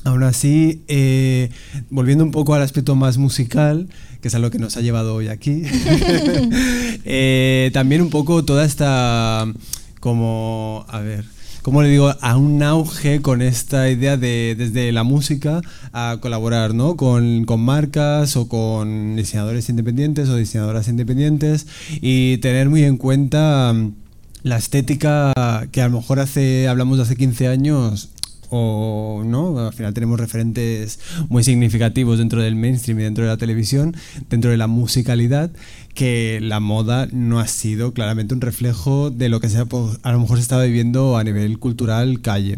Aún 0.05 0.23
así, 0.23 0.83
eh, 0.87 1.49
volviendo 1.89 2.23
un 2.23 2.31
poco 2.31 2.53
al 2.53 2.61
aspecto 2.61 2.95
más 2.95 3.17
musical, 3.17 3.89
que 4.21 4.29
es 4.29 4.35
a 4.35 4.39
lo 4.39 4.49
que 4.49 4.59
nos 4.59 4.77
ha 4.77 4.81
llevado 4.81 5.15
hoy 5.15 5.27
aquí, 5.27 5.63
eh, 7.05 7.69
también 7.73 8.01
un 8.01 8.09
poco 8.09 8.45
toda 8.45 8.65
esta, 8.65 9.45
como, 9.99 10.85
a 10.87 10.99
ver, 10.99 11.25
¿cómo 11.63 11.81
le 11.81 11.89
digo? 11.89 12.15
A 12.21 12.37
un 12.37 12.63
auge 12.63 13.21
con 13.21 13.41
esta 13.41 13.89
idea 13.89 14.15
de 14.15 14.55
desde 14.57 14.93
la 14.93 15.03
música 15.03 15.61
a 15.91 16.17
colaborar, 16.21 16.73
¿no? 16.73 16.95
Con, 16.95 17.43
con 17.43 17.59
marcas 17.59 18.37
o 18.37 18.47
con 18.47 19.17
diseñadores 19.17 19.67
independientes 19.67 20.29
o 20.29 20.35
diseñadoras 20.37 20.87
independientes 20.87 21.67
y 22.01 22.37
tener 22.37 22.69
muy 22.69 22.83
en 22.83 22.95
cuenta 22.95 23.73
la 24.43 24.57
estética 24.57 25.33
que 25.71 25.81
a 25.81 25.87
lo 25.87 25.97
mejor 25.97 26.19
hace, 26.19 26.67
hablamos 26.67 26.97
de 26.97 27.03
hace 27.03 27.15
15 27.15 27.47
años, 27.47 28.09
o 28.49 29.21
no, 29.25 29.59
al 29.59 29.73
final 29.73 29.93
tenemos 29.93 30.19
referentes 30.19 30.99
muy 31.29 31.43
significativos 31.43 32.17
dentro 32.17 32.41
del 32.41 32.55
mainstream 32.55 32.99
y 32.99 33.03
dentro 33.03 33.23
de 33.23 33.29
la 33.29 33.37
televisión, 33.37 33.95
dentro 34.29 34.49
de 34.49 34.57
la 34.57 34.67
musicalidad, 34.67 35.51
que 35.93 36.39
la 36.41 36.59
moda 36.59 37.07
no 37.11 37.39
ha 37.39 37.47
sido 37.47 37.93
claramente 37.93 38.33
un 38.33 38.41
reflejo 38.41 39.11
de 39.11 39.29
lo 39.29 39.39
que 39.39 39.49
se, 39.49 39.57
a 39.57 40.11
lo 40.11 40.19
mejor 40.19 40.37
se 40.37 40.41
estaba 40.41 40.63
viviendo 40.63 41.17
a 41.17 41.23
nivel 41.23 41.59
cultural 41.59 42.21
calle. 42.21 42.57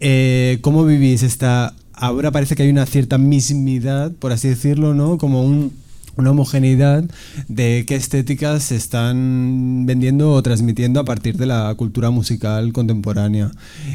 Eh, 0.00 0.58
¿Cómo 0.60 0.84
vivís 0.84 1.22
esta... 1.22 1.74
Ahora 1.94 2.30
parece 2.30 2.54
que 2.54 2.62
hay 2.62 2.68
una 2.68 2.86
cierta 2.86 3.18
mismidad, 3.18 4.12
por 4.12 4.30
así 4.30 4.48
decirlo, 4.48 4.94
¿no? 4.94 5.18
Como 5.18 5.70
una 6.18 6.32
homogeneidad 6.32 7.04
de 7.46 7.84
qué 7.86 7.94
estéticas 7.94 8.64
se 8.64 8.76
están 8.76 9.84
vendiendo 9.86 10.32
o 10.32 10.42
transmitiendo 10.42 11.00
a 11.00 11.04
partir 11.04 11.36
de 11.36 11.46
la 11.46 11.72
cultura 11.76 12.10
musical 12.10 12.72
contemporánea. 12.72 13.52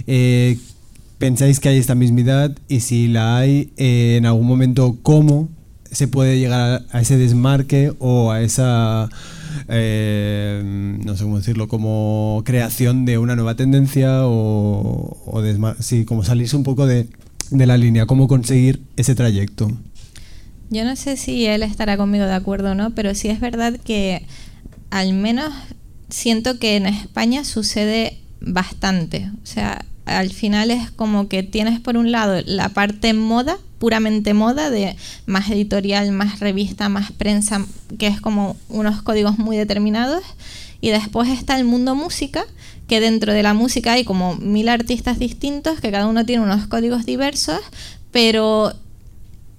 Eh, 0.07 0.57
pensáis 1.17 1.59
que 1.59 1.69
hay 1.69 1.77
esta 1.77 1.95
mismidad 1.95 2.55
y 2.67 2.79
si 2.79 3.07
la 3.07 3.37
hay, 3.37 3.71
eh, 3.77 4.15
en 4.17 4.25
algún 4.25 4.47
momento, 4.47 4.97
¿cómo 5.03 5.49
se 5.91 6.07
puede 6.07 6.39
llegar 6.39 6.83
a, 6.91 7.01
ese 7.01 7.17
desmarque 7.17 7.93
o 7.99 8.31
a 8.31 8.41
esa, 8.41 9.09
eh, 9.67 10.97
no 11.05 11.15
sé 11.15 11.23
cómo 11.23 11.37
decirlo, 11.37 11.67
como 11.67 12.41
creación 12.45 13.05
de 13.05 13.17
una 13.17 13.35
nueva 13.35 13.55
tendencia 13.55 14.25
o, 14.25 15.17
o 15.25 15.43
sí, 15.79 16.05
como 16.05 16.23
salirse 16.23 16.55
un 16.55 16.63
poco 16.63 16.87
de, 16.87 17.07
de 17.51 17.65
la 17.67 17.77
línea, 17.77 18.05
cómo 18.05 18.27
conseguir 18.27 18.81
ese 18.95 19.13
trayecto? 19.13 19.71
Yo 20.73 20.85
no 20.85 20.95
sé 20.95 21.17
si 21.17 21.45
él 21.45 21.61
estará 21.61 21.97
conmigo 21.97 22.25
de 22.25 22.33
acuerdo 22.33 22.71
o 22.71 22.75
no, 22.75 22.89
pero 22.95 23.13
sí 23.13 23.29
es 23.29 23.39
verdad 23.39 23.79
que 23.79 24.25
al 24.89 25.13
menos 25.13 25.53
siento 26.09 26.57
que 26.57 26.77
en 26.77 26.87
España 26.87 27.43
sucede 27.43 28.17
bastante. 28.41 29.29
O 29.43 29.45
sea, 29.45 29.85
al 30.05 30.31
final 30.31 30.71
es 30.71 30.89
como 30.89 31.29
que 31.29 31.43
tienes 31.43 31.79
por 31.79 31.95
un 31.95 32.11
lado 32.11 32.41
la 32.47 32.69
parte 32.69 33.13
moda, 33.13 33.59
puramente 33.77 34.33
moda, 34.33 34.71
de 34.71 34.95
más 35.27 35.47
editorial, 35.51 36.11
más 36.11 36.39
revista, 36.39 36.89
más 36.89 37.11
prensa, 37.11 37.63
que 37.99 38.07
es 38.07 38.19
como 38.19 38.57
unos 38.67 39.03
códigos 39.03 39.37
muy 39.37 39.55
determinados, 39.55 40.23
y 40.81 40.89
después 40.89 41.29
está 41.29 41.55
el 41.55 41.65
mundo 41.65 41.93
música, 41.93 42.45
que 42.87 42.99
dentro 42.99 43.31
de 43.31 43.43
la 43.43 43.53
música 43.53 43.93
hay 43.93 44.05
como 44.05 44.35
mil 44.37 44.69
artistas 44.69 45.19
distintos, 45.19 45.79
que 45.79 45.91
cada 45.91 46.07
uno 46.07 46.25
tiene 46.25 46.43
unos 46.43 46.65
códigos 46.65 47.05
diversos, 47.05 47.59
pero 48.11 48.73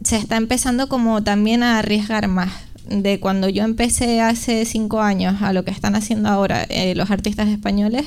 se 0.05 0.17
está 0.17 0.37
empezando 0.37 0.89
como 0.89 1.23
también 1.23 1.63
a 1.63 1.79
arriesgar 1.79 2.29
más 2.29 2.53
de 2.89 3.19
cuando 3.19 3.49
yo 3.49 3.65
empecé 3.65 4.21
hace 4.21 4.65
cinco 4.67 5.01
años 5.01 5.41
a 5.41 5.53
lo 5.53 5.65
que 5.65 5.71
están 5.71 5.95
haciendo 5.95 6.29
ahora 6.29 6.65
eh, 6.69 6.95
los 6.95 7.11
artistas 7.11 7.49
españoles, 7.49 8.05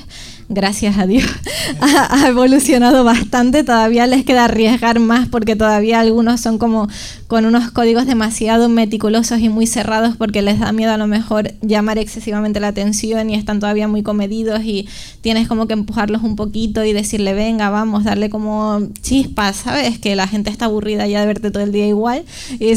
gracias 0.49 0.97
a 0.97 1.07
Dios, 1.07 1.25
ha, 1.81 2.27
evolucionado 2.27 3.03
bastante. 3.03 3.63
Todavía 3.63 4.05
les 4.07 4.23
queda 4.23 4.45
arriesgar 4.45 4.99
más 4.99 5.27
porque 5.27 5.55
todavía 5.55 5.99
algunos 5.99 6.41
son 6.41 6.57
como 6.57 6.87
con 7.27 7.45
unos 7.45 7.71
códigos 7.71 8.05
demasiado 8.05 8.69
meticulosos 8.69 9.39
y 9.39 9.49
muy 9.49 9.67
cerrados 9.67 10.15
porque 10.15 10.41
les 10.41 10.59
da 10.59 10.71
miedo 10.71 10.93
a 10.93 10.97
lo 10.97 11.07
mejor 11.07 11.51
llamar 11.61 11.97
excesivamente 11.97 12.59
la 12.59 12.69
atención 12.69 13.29
y 13.29 13.35
están 13.35 13.59
todavía 13.59 13.87
muy 13.87 14.03
comedidos 14.03 14.63
y 14.63 14.87
tienes 15.21 15.47
como 15.47 15.67
que 15.67 15.73
empujarlos 15.73 16.23
un 16.23 16.35
poquito 16.35 16.85
y 16.85 16.93
decirle, 16.93 17.33
venga, 17.33 17.69
vamos, 17.69 18.03
darle 18.03 18.29
como 18.29 18.81
chispas, 19.01 19.57
¿sabes? 19.57 19.97
Que 19.97 20.15
la 20.15 20.27
gente 20.27 20.49
está 20.49 20.65
aburrida 20.65 21.07
ya 21.07 21.19
de 21.21 21.27
verte 21.27 21.51
todo 21.51 21.63
el 21.63 21.71
día 21.71 21.87
igual 21.87 22.23
y, 22.59 22.73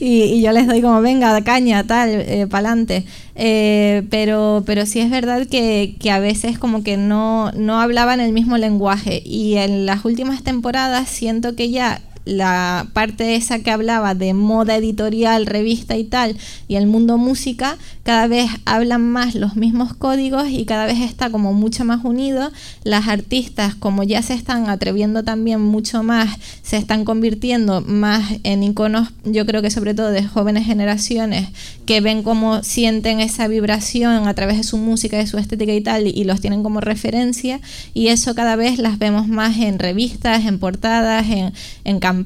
y 0.00 0.42
yo 0.42 0.52
les 0.52 0.66
doy 0.66 0.82
como, 0.82 1.00
venga, 1.00 1.19
venga, 1.20 1.44
caña, 1.44 1.84
tal, 1.84 2.08
eh, 2.10 2.46
pa'lante. 2.48 3.04
Eh, 3.34 4.04
pero, 4.10 4.62
pero 4.66 4.86
sí 4.86 5.00
es 5.00 5.10
verdad 5.10 5.46
que, 5.46 5.96
que, 6.00 6.10
a 6.10 6.18
veces 6.18 6.58
como 6.58 6.82
que 6.82 6.96
no, 6.96 7.52
no 7.52 7.80
hablaban 7.80 8.20
el 8.20 8.32
mismo 8.32 8.56
lenguaje 8.56 9.22
y 9.24 9.56
en 9.56 9.86
las 9.86 10.04
últimas 10.04 10.42
temporadas 10.42 11.08
siento 11.08 11.54
que 11.56 11.70
ya 11.70 12.00
la 12.30 12.86
parte 12.92 13.34
esa 13.34 13.58
que 13.58 13.72
hablaba 13.72 14.14
de 14.14 14.34
moda 14.34 14.76
editorial, 14.76 15.46
revista 15.46 15.96
y 15.96 16.04
tal, 16.04 16.36
y 16.68 16.76
el 16.76 16.86
mundo 16.86 17.18
música, 17.18 17.76
cada 18.04 18.28
vez 18.28 18.48
hablan 18.64 19.02
más 19.10 19.34
los 19.34 19.56
mismos 19.56 19.94
códigos 19.94 20.48
y 20.48 20.64
cada 20.64 20.86
vez 20.86 21.00
está 21.00 21.30
como 21.30 21.52
mucho 21.52 21.84
más 21.84 22.04
unido. 22.04 22.52
Las 22.84 23.08
artistas, 23.08 23.74
como 23.74 24.04
ya 24.04 24.22
se 24.22 24.34
están 24.34 24.68
atreviendo 24.68 25.24
también 25.24 25.60
mucho 25.60 26.04
más, 26.04 26.38
se 26.62 26.76
están 26.76 27.04
convirtiendo 27.04 27.80
más 27.80 28.34
en 28.44 28.62
iconos, 28.62 29.08
yo 29.24 29.44
creo 29.44 29.60
que 29.60 29.70
sobre 29.70 29.94
todo 29.94 30.12
de 30.12 30.24
jóvenes 30.24 30.66
generaciones, 30.66 31.48
que 31.84 32.00
ven 32.00 32.22
cómo 32.22 32.62
sienten 32.62 33.18
esa 33.18 33.48
vibración 33.48 34.28
a 34.28 34.34
través 34.34 34.56
de 34.56 34.62
su 34.62 34.76
música, 34.76 35.16
de 35.16 35.26
su 35.26 35.36
estética 35.36 35.72
y 35.72 35.80
tal, 35.80 36.06
y 36.06 36.22
los 36.22 36.40
tienen 36.40 36.62
como 36.62 36.80
referencia, 36.80 37.60
y 37.92 38.08
eso 38.08 38.36
cada 38.36 38.54
vez 38.54 38.78
las 38.78 39.00
vemos 39.00 39.26
más 39.26 39.56
en 39.56 39.80
revistas, 39.80 40.46
en 40.46 40.60
portadas, 40.60 41.28
en, 41.28 41.52
en 41.82 41.98
campañas 41.98 42.19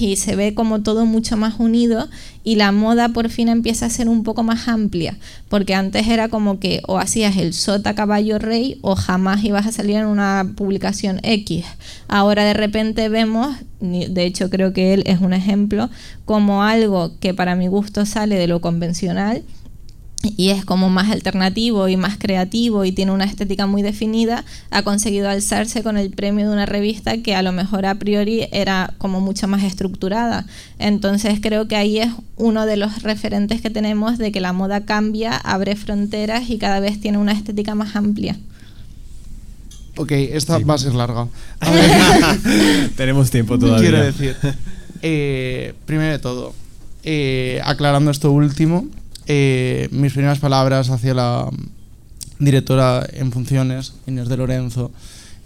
y 0.00 0.16
se 0.16 0.36
ve 0.36 0.54
como 0.54 0.82
todo 0.82 1.06
mucho 1.06 1.36
más 1.36 1.54
unido 1.58 2.08
y 2.42 2.56
la 2.56 2.72
moda 2.72 3.08
por 3.10 3.28
fin 3.28 3.48
empieza 3.48 3.86
a 3.86 3.90
ser 3.90 4.08
un 4.08 4.22
poco 4.22 4.42
más 4.42 4.68
amplia, 4.68 5.16
porque 5.48 5.74
antes 5.74 6.08
era 6.08 6.28
como 6.28 6.58
que 6.58 6.82
o 6.86 6.98
hacías 6.98 7.36
el 7.36 7.54
sota 7.54 7.94
caballo 7.94 8.38
rey 8.38 8.78
o 8.82 8.96
jamás 8.96 9.44
ibas 9.44 9.66
a 9.66 9.72
salir 9.72 9.96
en 9.96 10.06
una 10.06 10.52
publicación 10.56 11.20
X. 11.22 11.64
Ahora 12.08 12.44
de 12.44 12.54
repente 12.54 13.08
vemos, 13.08 13.56
de 13.80 14.24
hecho 14.24 14.50
creo 14.50 14.72
que 14.72 14.94
él 14.94 15.02
es 15.06 15.20
un 15.20 15.32
ejemplo, 15.32 15.88
como 16.24 16.62
algo 16.62 17.12
que 17.20 17.34
para 17.34 17.56
mi 17.56 17.68
gusto 17.68 18.06
sale 18.06 18.36
de 18.36 18.46
lo 18.46 18.60
convencional 18.60 19.42
y 20.36 20.50
es 20.50 20.64
como 20.64 20.90
más 20.90 21.10
alternativo 21.10 21.88
y 21.88 21.96
más 21.96 22.18
creativo 22.18 22.84
y 22.84 22.92
tiene 22.92 23.12
una 23.12 23.24
estética 23.24 23.66
muy 23.66 23.82
definida, 23.82 24.44
ha 24.70 24.82
conseguido 24.82 25.28
alzarse 25.28 25.82
con 25.82 25.96
el 25.96 26.10
premio 26.10 26.48
de 26.48 26.52
una 26.52 26.66
revista 26.66 27.18
que 27.18 27.34
a 27.34 27.42
lo 27.42 27.52
mejor 27.52 27.86
a 27.86 27.94
priori 27.96 28.46
era 28.52 28.94
como 28.98 29.20
mucho 29.20 29.48
más 29.48 29.62
estructurada. 29.62 30.46
Entonces 30.78 31.38
creo 31.40 31.68
que 31.68 31.76
ahí 31.76 31.98
es 31.98 32.10
uno 32.36 32.66
de 32.66 32.76
los 32.76 33.02
referentes 33.02 33.60
que 33.60 33.70
tenemos 33.70 34.18
de 34.18 34.32
que 34.32 34.40
la 34.40 34.52
moda 34.52 34.84
cambia, 34.84 35.36
abre 35.36 35.76
fronteras 35.76 36.50
y 36.50 36.58
cada 36.58 36.80
vez 36.80 37.00
tiene 37.00 37.18
una 37.18 37.32
estética 37.32 37.74
más 37.74 37.96
amplia. 37.96 38.36
Ok, 39.96 40.10
esta 40.12 40.58
va 40.58 40.74
a 40.74 40.78
ser 40.78 40.94
larga. 40.94 41.28
Tenemos 42.96 43.30
tiempo 43.30 43.58
todavía. 43.58 43.90
Quiero 43.90 44.04
decir, 44.04 44.36
eh, 45.02 45.74
primero 45.86 46.12
de 46.12 46.18
todo, 46.18 46.54
eh, 47.04 47.60
aclarando 47.64 48.10
esto 48.10 48.32
último, 48.32 48.86
eh, 49.26 49.88
mis 49.90 50.12
primeras 50.12 50.38
palabras 50.38 50.90
hacia 50.90 51.14
la 51.14 51.48
directora 52.38 53.06
en 53.12 53.32
funciones, 53.32 53.94
Inés 54.06 54.28
de 54.28 54.36
Lorenzo, 54.36 54.90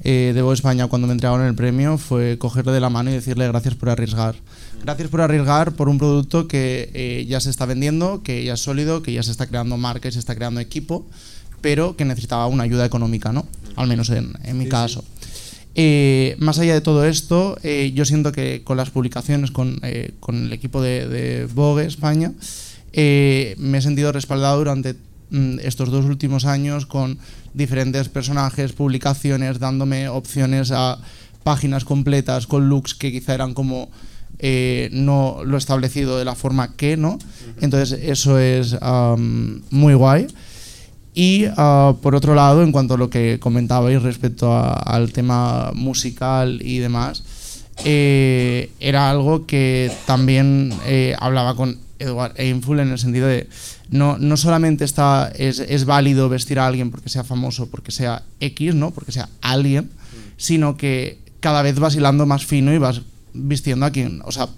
eh, 0.03 0.33
de 0.35 0.43
Voz 0.43 0.59
España, 0.59 0.89
cuando 0.89 1.07
me 1.07 1.12
entregaron 1.12 1.47
el 1.47 1.55
premio, 1.55 1.99
fue 1.99 2.39
cogerle 2.39 2.72
de 2.72 2.81
la 2.81 2.91
mano 2.91 3.11
y 3.11 3.14
decirle 3.14 3.47
gracias 3.47 3.74
por 3.74 3.91
arriesgar. 3.91 4.37
Gracias 4.83 5.09
por 5.09 5.20
arriesgar 5.20 5.72
por 5.72 5.89
un 5.89 5.99
producto 5.99 6.49
que 6.49 6.91
eh, 6.95 7.26
ya 7.29 7.41
se 7.41 7.51
está 7.51 7.66
vendiendo, 7.66 8.22
que 8.22 8.45
ya 8.45 8.55
es 8.55 8.61
sólido, 8.61 9.03
que 9.03 9.12
ya 9.12 9.22
se 9.22 9.31
está 9.31 9.47
creando 9.47 9.76
marca 9.76 10.09
y 10.09 10.12
se 10.12 10.18
está 10.18 10.35
creando 10.35 10.61
equipo, 10.61 11.07
pero 11.61 11.97
que 11.97 12.05
necesitaba 12.05 12.47
una 12.47 12.64
ayuda 12.64 12.85
económica, 12.85 13.33
¿no? 13.33 13.47
Al 13.76 13.87
menos 13.87 14.11
en, 14.11 14.35
mi 14.55 14.66
caso. 14.66 15.05
más 16.39 16.59
allá 16.59 16.74
de 16.74 16.81
todo 16.81 17.05
esto, 17.05 17.57
yo 17.62 18.05
siento 18.05 18.33
que 18.33 18.62
con 18.64 18.76
las 18.76 18.91
publicaciones, 18.91 19.53
con, 19.53 19.81
el 19.83 20.53
equipo 20.53 20.83
de, 20.83 21.07
de 21.07 21.47
Vogue 21.47 21.87
España, 21.87 22.33
eh, 22.93 23.55
me 23.59 23.78
he 23.78 23.82
sentido 23.82 24.12
respaldado 24.12 24.59
durante 24.59 24.95
mm, 25.30 25.59
estos 25.62 25.91
dos 25.91 26.05
últimos 26.05 26.45
años 26.45 26.86
con 26.86 27.18
diferentes 27.55 28.09
personajes, 28.09 28.72
publicaciones, 28.72 29.59
dándome 29.59 30.09
opciones 30.09 30.70
a 30.72 30.99
páginas 31.43 31.84
completas 31.84 32.47
con 32.47 32.68
looks 32.68 32.95
que 32.95 33.12
quizá 33.12 33.34
eran 33.34 33.55
como 33.55 33.91
eh, 34.39 34.89
no 34.93 35.39
lo 35.45 35.57
establecido 35.57 36.18
de 36.18 36.24
la 36.24 36.34
forma 36.34 36.76
que, 36.76 36.97
¿no? 36.97 37.18
Entonces 37.61 37.99
eso 38.03 38.39
es 38.39 38.76
muy 39.70 39.95
guay. 39.95 40.26
Y 41.14 41.47
ah, 41.57 41.95
por 42.01 42.14
otro 42.14 42.34
lado, 42.34 42.62
en 42.62 42.70
cuanto 42.70 42.95
a 42.95 42.99
lo 42.99 43.11
que 43.11 43.39
comentabais 43.41 44.01
respecto 44.01 44.55
al 44.55 45.12
tema 45.12 45.72
musical 45.74 46.61
y 46.62 46.78
demás, 46.78 47.24
eh, 47.84 48.70
era 48.78 49.11
algo 49.11 49.47
que 49.47 49.91
también 50.07 50.72
hablaba 51.18 51.57
con 51.57 51.88
Edward 51.99 52.35
Einfull 52.37 52.81
en 52.81 52.91
el 52.91 52.99
sentido 52.99 53.27
de 53.27 53.49
no, 53.91 54.19
no 54.19 54.37
solamente 54.37 54.85
está, 54.85 55.33
es, 55.35 55.59
es, 55.59 55.85
válido 55.85 56.29
vestir 56.29 56.59
a 56.59 56.67
alguien 56.67 56.91
porque 56.91 57.09
sea 57.09 57.25
famoso, 57.25 57.69
porque 57.71 57.93
sea 57.93 58.23
X, 58.41 58.75
¿no? 58.75 58.91
porque 58.91 59.13
sea 59.13 59.29
alguien, 59.41 59.91
sino 60.37 60.77
que 60.77 61.19
cada 61.41 61.63
vez 61.63 61.79
vas 61.79 61.95
hilando 61.95 62.27
más 62.27 62.45
fino 62.45 62.73
y 62.73 62.79
vas 62.79 63.03
vistiendo 63.35 63.87
a 63.87 63.91
quien, 63.91 64.21
o 64.25 64.33
sea, 64.33 64.49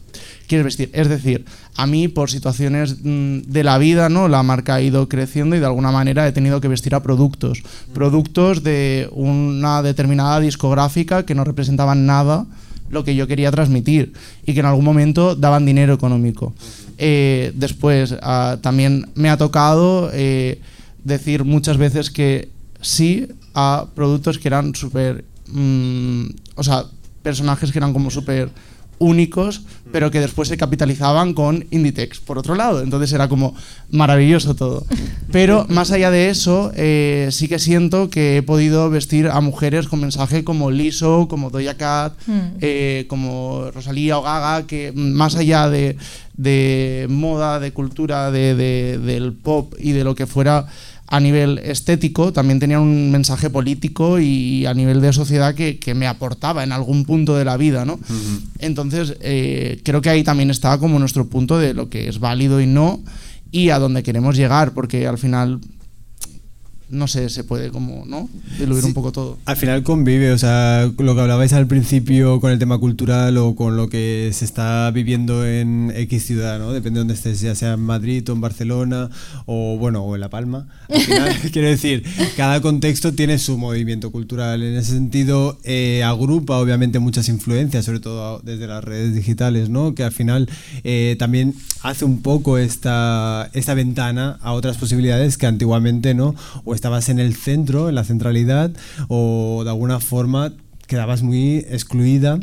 quieres 0.46 0.64
vestir. 0.64 0.90
Es 0.92 1.08
decir, 1.08 1.44
a 1.76 1.86
mí 1.86 2.08
por 2.08 2.30
situaciones 2.30 2.96
mm, 3.02 3.42
de 3.42 3.64
la 3.64 3.78
vida, 3.78 4.08
¿no? 4.08 4.28
La 4.28 4.42
marca 4.42 4.76
ha 4.76 4.82
ido 4.82 5.08
creciendo 5.08 5.56
y 5.56 5.60
de 5.60 5.66
alguna 5.66 5.90
manera 5.90 6.26
he 6.26 6.32
tenido 6.32 6.60
que 6.60 6.68
vestir 6.68 6.94
a 6.94 7.02
productos. 7.02 7.62
Productos 7.94 8.62
de 8.62 9.08
una 9.12 9.82
determinada 9.82 10.40
discográfica 10.40 11.24
que 11.24 11.34
no 11.34 11.44
representaban 11.44 12.06
nada 12.06 12.46
lo 12.90 13.04
que 13.04 13.14
yo 13.14 13.26
quería 13.26 13.52
transmitir 13.52 14.12
y 14.44 14.52
que 14.54 14.60
en 14.60 14.66
algún 14.66 14.84
momento 14.84 15.36
daban 15.36 15.64
dinero 15.64 15.94
económico. 15.94 16.52
Eh, 17.02 17.52
después, 17.54 18.14
ah, 18.20 18.58
también 18.60 19.08
me 19.14 19.30
ha 19.30 19.38
tocado 19.38 20.10
eh, 20.12 20.60
decir 21.02 21.44
muchas 21.44 21.78
veces 21.78 22.10
que 22.10 22.50
sí 22.82 23.26
a 23.54 23.86
productos 23.94 24.38
que 24.38 24.48
eran 24.48 24.74
súper... 24.74 25.24
Mm, 25.46 26.26
o 26.56 26.62
sea, 26.62 26.84
personajes 27.22 27.72
que 27.72 27.78
eran 27.78 27.94
como 27.94 28.10
súper 28.10 28.50
únicos, 29.00 29.62
pero 29.90 30.10
que 30.10 30.20
después 30.20 30.48
se 30.48 30.56
capitalizaban 30.56 31.34
con 31.34 31.66
Inditex, 31.70 32.20
por 32.20 32.38
otro 32.38 32.54
lado. 32.54 32.82
Entonces 32.82 33.12
era 33.12 33.28
como 33.28 33.54
maravilloso 33.90 34.54
todo. 34.54 34.86
Pero 35.32 35.66
más 35.68 35.90
allá 35.90 36.10
de 36.10 36.28
eso, 36.28 36.70
eh, 36.76 37.28
sí 37.32 37.48
que 37.48 37.58
siento 37.58 38.10
que 38.10 38.36
he 38.36 38.42
podido 38.42 38.90
vestir 38.90 39.28
a 39.28 39.40
mujeres 39.40 39.88
con 39.88 40.00
mensaje 40.00 40.44
como 40.44 40.70
Liso, 40.70 41.26
como 41.28 41.50
Doja 41.50 41.74
Cat, 41.74 42.12
mm. 42.26 43.06
como 43.08 43.70
Rosalía 43.74 44.18
o 44.18 44.22
Gaga, 44.22 44.66
que 44.66 44.92
más 44.94 45.34
allá 45.34 45.70
de, 45.70 45.96
de 46.36 47.06
moda, 47.08 47.58
de 47.58 47.72
cultura, 47.72 48.30
de, 48.30 48.54
del 48.54 49.32
pop 49.32 49.74
y 49.78 49.92
de 49.92 50.04
lo 50.04 50.14
que 50.14 50.26
fuera 50.26 50.66
a 51.12 51.18
nivel 51.18 51.58
estético, 51.58 52.32
también 52.32 52.60
tenía 52.60 52.78
un 52.78 53.10
mensaje 53.10 53.50
político 53.50 54.20
y 54.20 54.64
a 54.66 54.74
nivel 54.74 55.00
de 55.00 55.12
sociedad 55.12 55.56
que, 55.56 55.94
me 55.94 56.06
aportaba 56.06 56.62
en 56.62 56.70
algún 56.70 57.04
punto 57.04 57.36
de 57.36 57.44
la 57.44 57.56
vida, 57.56 57.84
¿no? 57.84 57.98
Entonces, 58.60 59.16
eh, 59.20 59.80
creo 59.82 60.00
que 60.00 60.08
ahí 60.08 60.22
también 60.22 60.50
está 60.50 60.78
como 60.78 61.00
nuestro 61.00 61.26
punto 61.26 61.58
de 61.58 61.74
lo 61.74 61.90
que 61.90 62.08
es 62.08 62.20
válido 62.20 62.60
y 62.60 62.66
no 62.66 63.00
y 63.50 63.70
a 63.70 63.80
dónde 63.80 64.04
queremos 64.04 64.36
llegar, 64.36 64.72
porque 64.72 65.08
al 65.08 65.18
final 65.18 65.60
no 66.90 67.06
sé, 67.06 67.28
se 67.28 67.44
puede 67.44 67.70
como, 67.70 68.04
¿no? 68.04 68.28
Diluir 68.58 68.84
un 68.84 68.94
poco 68.94 69.12
todo. 69.12 69.38
Al 69.44 69.56
final 69.56 69.82
convive, 69.82 70.32
o 70.32 70.38
sea, 70.38 70.90
lo 70.98 71.14
que 71.14 71.20
hablabais 71.20 71.52
al 71.52 71.66
principio 71.66 72.40
con 72.40 72.50
el 72.50 72.58
tema 72.58 72.78
cultural 72.78 73.36
o 73.38 73.54
con 73.54 73.76
lo 73.76 73.88
que 73.88 74.30
se 74.32 74.44
está 74.44 74.90
viviendo 74.90 75.46
en 75.46 75.92
X 75.94 76.24
ciudad, 76.24 76.58
¿no? 76.58 76.72
Depende 76.72 76.98
de 76.98 77.00
dónde 77.02 77.14
estés, 77.14 77.40
ya 77.40 77.54
sea 77.54 77.74
en 77.74 77.80
Madrid 77.80 78.28
o 78.28 78.32
en 78.32 78.40
Barcelona 78.40 79.10
o, 79.46 79.76
bueno, 79.78 80.02
o 80.02 80.14
en 80.14 80.20
La 80.20 80.30
Palma. 80.30 80.66
Al 80.88 81.00
final, 81.00 81.36
quiero 81.52 81.68
decir, 81.68 82.02
cada 82.36 82.60
contexto 82.60 83.12
tiene 83.12 83.38
su 83.38 83.56
movimiento 83.56 84.10
cultural. 84.10 84.62
En 84.62 84.76
ese 84.76 84.92
sentido, 84.92 85.58
eh, 85.64 86.02
agrupa 86.04 86.58
obviamente 86.58 86.98
muchas 86.98 87.28
influencias, 87.28 87.84
sobre 87.84 88.00
todo 88.00 88.40
desde 88.40 88.66
las 88.66 88.82
redes 88.82 89.14
digitales, 89.14 89.68
¿no? 89.68 89.94
Que 89.94 90.02
al 90.02 90.12
final 90.12 90.48
eh, 90.82 91.16
también 91.18 91.54
hace 91.82 92.04
un 92.04 92.20
poco 92.20 92.58
esta, 92.58 93.48
esta 93.52 93.74
ventana 93.74 94.38
a 94.42 94.52
otras 94.52 94.76
posibilidades 94.76 95.38
que 95.38 95.46
antiguamente, 95.46 96.14
¿no? 96.14 96.34
O 96.64 96.74
estabas 96.80 97.10
en 97.10 97.18
el 97.18 97.34
centro, 97.34 97.90
en 97.90 97.94
la 97.94 98.04
centralidad, 98.04 98.70
o 99.08 99.60
de 99.64 99.68
alguna 99.68 100.00
forma 100.00 100.54
quedabas 100.86 101.22
muy 101.22 101.58
excluida 101.68 102.40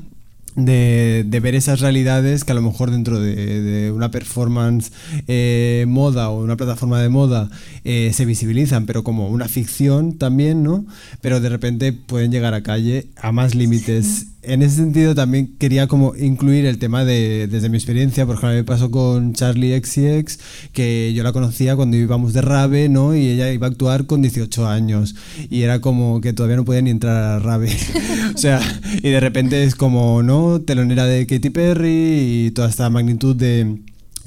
de, 0.56 1.40
ver 1.42 1.56
esas 1.56 1.80
realidades 1.80 2.44
que 2.44 2.52
a 2.52 2.56
lo 2.56 2.62
mejor 2.62 2.92
dentro 2.92 3.20
de, 3.20 3.92
una 3.92 4.12
performance 4.12 4.92
eh, 5.28 5.86
moda 5.88 6.30
o 6.30 6.44
una 6.44 6.56
plataforma 6.56 7.02
de 7.02 7.10
moda 7.10 7.50
eh, 7.84 8.12
se 8.14 8.26
visibilizan, 8.26 8.86
pero 8.86 9.04
como 9.04 9.28
una 9.28 9.48
ficción 9.48 10.20
también, 10.20 10.62
¿no? 10.62 10.86
Pero 11.22 11.40
de 11.40 11.50
repente 11.50 11.94
pueden 11.94 12.32
llegar 12.32 12.54
a 12.54 12.62
calle 12.62 13.08
a 13.18 13.32
más 13.32 13.56
límites 13.56 14.28
en 14.48 14.62
ese 14.62 14.78
sentido 14.78 15.14
también 15.14 15.56
quería 15.60 15.88
como 15.88 16.16
incluir 16.16 16.66
el 16.66 16.80
tema 16.80 17.04
de, 17.04 17.48
desde 17.48 17.70
mi 17.70 17.78
experiencia, 17.78 18.26
por 18.26 18.36
ejemplo, 18.36 18.56
me 18.56 18.64
pasó 18.64 18.90
con 18.90 19.34
Charlie 19.34 19.78
XCX, 19.80 20.40
que 20.72 21.14
yo 21.14 21.24
la 21.24 21.34
conocía 21.34 21.76
cuando 21.76 21.98
íbamos 21.98 22.34
de 22.34 22.42
Rave, 22.42 22.90
¿no? 22.90 23.16
Y 23.16 23.28
ella 23.28 23.52
iba 23.52 23.68
a 23.68 23.70
actuar 23.70 24.06
con 24.06 24.22
18 24.22 24.68
años 24.68 25.16
y 25.50 25.64
era 25.64 25.82
como 25.82 26.22
que 26.22 26.34
todavía 26.34 26.56
no 26.56 26.66
podía 26.66 26.82
ni 26.82 26.92
entrar 26.92 27.16
a 27.18 27.40
Rave. 27.40 27.76
o 28.36 28.38
sea, 28.38 28.62
y 29.04 29.10
de 29.10 29.20
repente 29.20 29.64
es 29.64 29.76
como, 29.76 30.24
¿no? 30.24 30.62
Telonera 30.62 31.06
de 31.06 31.28
Katy 31.28 31.50
Perry 31.50 32.46
y 32.48 32.52
toda 32.52 32.70
esta 32.70 32.90
magnitud 32.90 33.36
de 33.36 33.78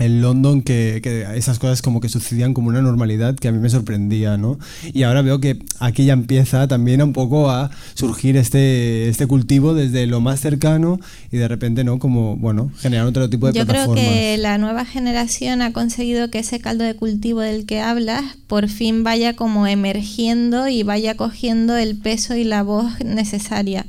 en 0.00 0.22
London 0.22 0.62
que, 0.62 1.00
que, 1.02 1.26
esas 1.36 1.58
cosas 1.58 1.82
como 1.82 2.00
que 2.00 2.08
sucedían 2.08 2.54
como 2.54 2.68
una 2.68 2.80
normalidad 2.80 3.36
que 3.36 3.48
a 3.48 3.52
mí 3.52 3.58
me 3.58 3.68
sorprendía, 3.68 4.36
¿no? 4.38 4.58
Y 4.92 5.02
ahora 5.02 5.22
veo 5.22 5.40
que 5.40 5.58
aquí 5.78 6.06
ya 6.06 6.14
empieza 6.14 6.66
también 6.66 7.02
un 7.02 7.12
poco 7.12 7.50
a 7.50 7.70
surgir 7.94 8.36
este, 8.36 9.08
este 9.08 9.26
cultivo 9.26 9.74
desde 9.74 10.06
lo 10.06 10.20
más 10.20 10.40
cercano 10.40 10.98
y 11.30 11.36
de 11.36 11.46
repente, 11.48 11.84
¿no? 11.84 11.98
Como, 11.98 12.36
bueno, 12.36 12.72
generar 12.78 13.06
otro 13.06 13.28
tipo 13.28 13.46
de 13.46 13.52
Yo 13.52 13.66
plataformas. 13.66 14.02
creo 14.02 14.12
que 14.12 14.38
la 14.38 14.56
nueva 14.56 14.86
generación 14.86 15.60
ha 15.60 15.72
conseguido 15.72 16.30
que 16.30 16.38
ese 16.38 16.60
caldo 16.60 16.84
de 16.84 16.96
cultivo 16.96 17.40
del 17.40 17.66
que 17.66 17.80
hablas 17.80 18.24
por 18.46 18.68
fin 18.68 19.04
vaya 19.04 19.36
como 19.36 19.66
emergiendo 19.66 20.66
y 20.66 20.82
vaya 20.82 21.14
cogiendo 21.14 21.76
el 21.76 21.96
peso 21.96 22.34
y 22.36 22.44
la 22.44 22.62
voz 22.62 23.00
necesaria. 23.04 23.84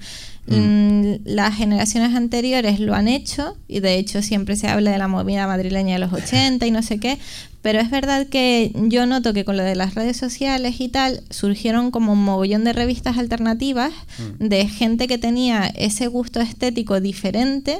Mm. 0.47 1.17
Las 1.25 1.55
generaciones 1.55 2.15
anteriores 2.15 2.79
lo 2.79 2.95
han 2.95 3.07
hecho 3.07 3.55
y 3.67 3.79
de 3.79 3.95
hecho 3.95 4.21
siempre 4.21 4.55
se 4.55 4.67
habla 4.67 4.91
de 4.91 4.97
la 4.97 5.07
movida 5.07 5.47
madrileña 5.47 5.93
de 5.93 5.99
los 5.99 6.13
80 6.13 6.65
y 6.65 6.71
no 6.71 6.81
sé 6.81 6.99
qué, 6.99 7.19
pero 7.61 7.79
es 7.79 7.91
verdad 7.91 8.27
que 8.27 8.71
yo 8.75 9.05
noto 9.05 9.33
que 9.33 9.45
con 9.45 9.55
lo 9.55 9.63
de 9.63 9.75
las 9.75 9.93
redes 9.93 10.17
sociales 10.17 10.81
y 10.81 10.89
tal 10.89 11.21
surgieron 11.29 11.91
como 11.91 12.13
un 12.13 12.23
mogollón 12.23 12.63
de 12.63 12.73
revistas 12.73 13.17
alternativas 13.17 13.93
mm. 14.39 14.47
de 14.47 14.67
gente 14.67 15.07
que 15.07 15.17
tenía 15.17 15.67
ese 15.67 16.07
gusto 16.07 16.41
estético 16.41 16.99
diferente 16.99 17.79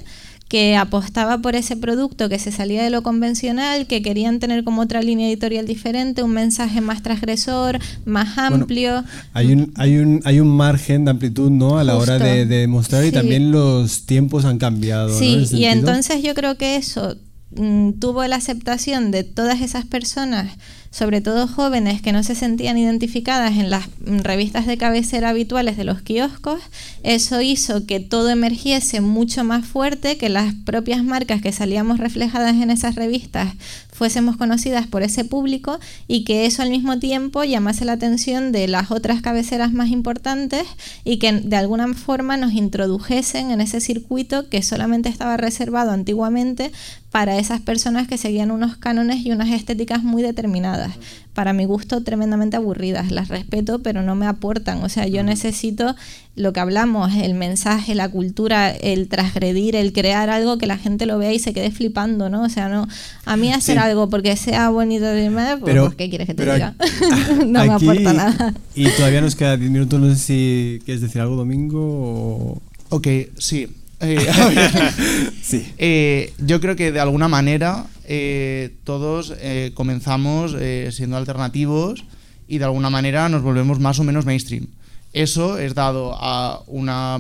que 0.52 0.76
apostaba 0.76 1.38
por 1.38 1.56
ese 1.56 1.78
producto 1.78 2.28
que 2.28 2.38
se 2.38 2.52
salía 2.52 2.84
de 2.84 2.90
lo 2.90 3.04
convencional, 3.04 3.88
que 3.88 4.02
querían 4.02 4.42
tener 4.42 4.66
como 4.66 4.82
otra 4.82 5.02
línea 5.02 5.30
editorial 5.30 5.66
diferente, 5.66 6.24
un 6.24 6.32
mensaje 6.32 6.82
más 6.82 7.02
transgresor, 7.02 7.80
más 8.04 8.38
amplio. 8.38 9.06
hay, 9.32 9.54
un, 9.54 9.72
hay, 9.78 9.96
un, 10.00 10.20
hay 10.26 10.42
un 10.42 10.50
margen 10.50 11.06
de 11.06 11.12
amplitud 11.12 11.50
¿no? 11.50 11.78
a 11.78 11.86
la 11.86 11.96
hora 11.96 12.20
de, 12.20 12.46
de 12.46 12.68
mostrar 12.68 13.06
y 13.06 13.14
también 13.14 13.54
los 13.54 14.06
tiempos 14.06 14.44
han 14.44 14.58
cambiado. 14.58 15.18
Sí, 15.18 15.46
y 15.52 15.64
entonces 15.64 16.22
yo 16.22 16.34
creo 16.34 16.58
que 16.58 16.76
eso 16.76 17.16
mm, 17.52 17.92
tuvo 18.02 18.28
la 18.28 18.36
aceptación 18.36 19.12
de 19.12 19.24
todas 19.24 19.62
esas 19.62 19.86
personas 19.86 20.58
sobre 20.92 21.22
todo 21.22 21.48
jóvenes 21.48 22.02
que 22.02 22.12
no 22.12 22.22
se 22.22 22.36
sentían 22.36 22.78
identificadas 22.78 23.58
en 23.58 23.70
las 23.70 23.88
revistas 24.00 24.68
de 24.68 24.78
cabecera 24.78 25.30
habituales 25.30 25.78
de 25.78 25.86
los 25.86 26.02
kioscos, 26.02 26.62
eso 27.02 27.42
hizo 27.42 27.86
que 27.88 28.00
todo 28.02 28.30
emergiese 28.30 29.02
mucho 29.02 29.44
más 29.44 29.66
fuerte, 29.66 30.18
que 30.18 30.30
las 30.30 30.54
propias 30.54 31.04
marcas 31.04 31.42
que 31.42 31.54
salíamos 31.54 31.98
reflejadas 32.00 32.56
en 32.56 32.70
esas 32.70 32.96
revistas 32.96 33.54
fuésemos 34.02 34.36
conocidas 34.36 34.88
por 34.88 35.04
ese 35.04 35.26
público 35.26 35.80
y 36.08 36.24
que 36.24 36.48
eso 36.48 36.64
al 36.64 36.72
mismo 36.72 36.98
tiempo 36.98 37.44
llamase 37.44 37.86
la 37.86 37.94
atención 37.94 38.52
de 38.52 38.68
las 38.68 38.90
otras 38.90 39.22
cabeceras 39.22 39.74
más 39.74 39.90
importantes 39.90 40.64
y 41.04 41.20
que 41.20 41.32
de 41.32 41.56
alguna 41.56 41.94
forma 41.94 42.36
nos 42.36 42.54
introdujesen 42.54 43.52
en 43.52 43.62
ese 43.62 43.80
circuito 43.80 44.50
que 44.50 44.64
solamente 44.64 45.08
estaba 45.08 45.38
reservado 45.38 45.92
antiguamente 45.92 46.72
para 47.12 47.38
esas 47.38 47.60
personas 47.60 48.08
que 48.08 48.18
seguían 48.18 48.52
unos 48.52 48.78
cánones 48.78 49.26
y 49.26 49.32
unas 49.32 49.50
estéticas 49.50 50.02
muy 50.02 50.24
determinadas 50.24 50.94
para 51.34 51.52
mi 51.52 51.66
gusto 51.66 52.04
tremendamente 52.04 52.56
aburridas. 52.56 53.12
Las 53.12 53.28
respeto, 53.28 53.80
pero 53.80 54.02
no 54.02 54.16
me 54.16 54.26
aportan. 54.26 54.82
O 54.84 54.90
sea, 54.90 55.08
yo 55.08 55.22
necesito 55.22 55.96
lo 56.36 56.54
que 56.54 56.62
hablamos, 56.62 57.14
el 57.16 57.34
mensaje, 57.34 57.96
la 57.96 58.08
cultura, 58.08 58.72
el 58.72 59.10
transgredir, 59.10 59.76
el 59.76 59.92
crear 59.92 60.30
algo 60.30 60.58
que 60.58 60.68
la 60.68 60.78
gente 60.78 61.06
lo 61.06 61.18
vea 61.18 61.34
y 61.34 61.40
se 61.40 61.54
quede 61.54 61.72
flipando, 61.72 62.30
¿no? 62.30 62.44
O 62.44 62.50
sea, 62.50 62.70
no, 62.70 62.88
a 63.26 63.36
mí 63.36 63.52
hacer 63.52 63.78
algo 63.80 64.10
porque 64.10 64.38
sea 64.38 64.70
bonito 64.70 65.06
de 65.06 65.30
pues, 65.30 65.58
pero, 65.66 65.86
pues, 65.86 65.96
¿qué 65.96 66.10
quieres 66.10 66.28
que 66.28 66.34
te 66.34 66.44
diga? 66.44 66.76
no 67.46 67.66
me 67.66 67.74
aporta 67.74 68.14
nada. 68.14 68.54
Y 68.74 68.90
todavía 68.92 69.20
nos 69.20 69.36
queda 69.36 69.58
10 69.58 69.70
minutos, 69.70 70.00
no 70.00 70.10
sé 70.10 70.16
si 70.16 70.80
quieres 70.86 71.02
decir 71.02 71.22
algo, 71.22 71.36
Domingo. 71.36 71.82
O... 71.82 72.62
Ok, 72.90 73.08
sí. 73.38 73.68
Eh, 74.02 74.18
sí. 75.42 75.74
Eh, 75.78 76.34
yo 76.40 76.60
creo 76.60 76.76
que 76.76 76.92
de 76.92 77.00
alguna 77.00 77.28
manera 77.28 77.86
eh, 78.06 78.76
todos 78.84 79.34
comenzamos 79.74 80.56
siendo 80.92 81.18
alternativos 81.18 82.04
y 82.48 82.58
de 82.58 82.66
alguna 82.66 82.90
manera 82.90 83.30
nos 83.30 83.44
volvemos 83.44 83.80
más 83.80 84.00
o 84.00 84.04
menos 84.04 84.26
mainstream. 84.26 84.68
Eso 85.14 85.58
es 85.58 85.76
dado 85.76 86.16
a 86.18 86.64
una 86.68 87.20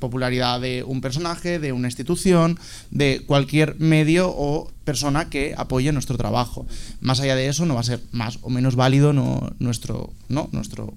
popularidad 0.00 0.60
de 0.60 0.82
un 0.82 1.00
personaje, 1.00 1.60
de 1.60 1.72
una 1.72 1.86
institución, 1.86 2.58
de 2.90 3.22
cualquier 3.24 3.78
medio 3.78 4.28
o 4.28 4.68
persona 4.84 5.30
que 5.30 5.54
apoye 5.56 5.92
nuestro 5.92 6.16
trabajo. 6.16 6.66
Más 7.00 7.20
allá 7.20 7.36
de 7.36 7.46
eso, 7.46 7.66
no 7.66 7.74
va 7.74 7.80
a 7.80 7.84
ser 7.84 8.02
más 8.10 8.40
o 8.42 8.50
menos 8.50 8.74
válido 8.74 9.12
no, 9.12 9.52
nuestro, 9.60 10.12
¿no? 10.28 10.48
nuestro 10.50 10.92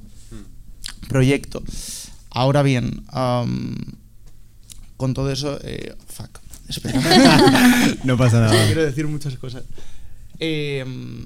proyecto. 1.08 1.62
Ahora 2.32 2.64
bien, 2.64 3.04
con 5.04 5.14
todo 5.14 5.30
eso, 5.34 5.60
eh, 5.66 5.94
fuck, 6.08 6.40
espera. 6.70 6.98
no 8.06 8.16
pasa 8.16 8.40
nada. 8.40 8.66
quiero 8.68 8.86
decir 8.86 9.06
muchas 9.06 9.36
cosas. 9.36 9.66
Em, 10.40 11.26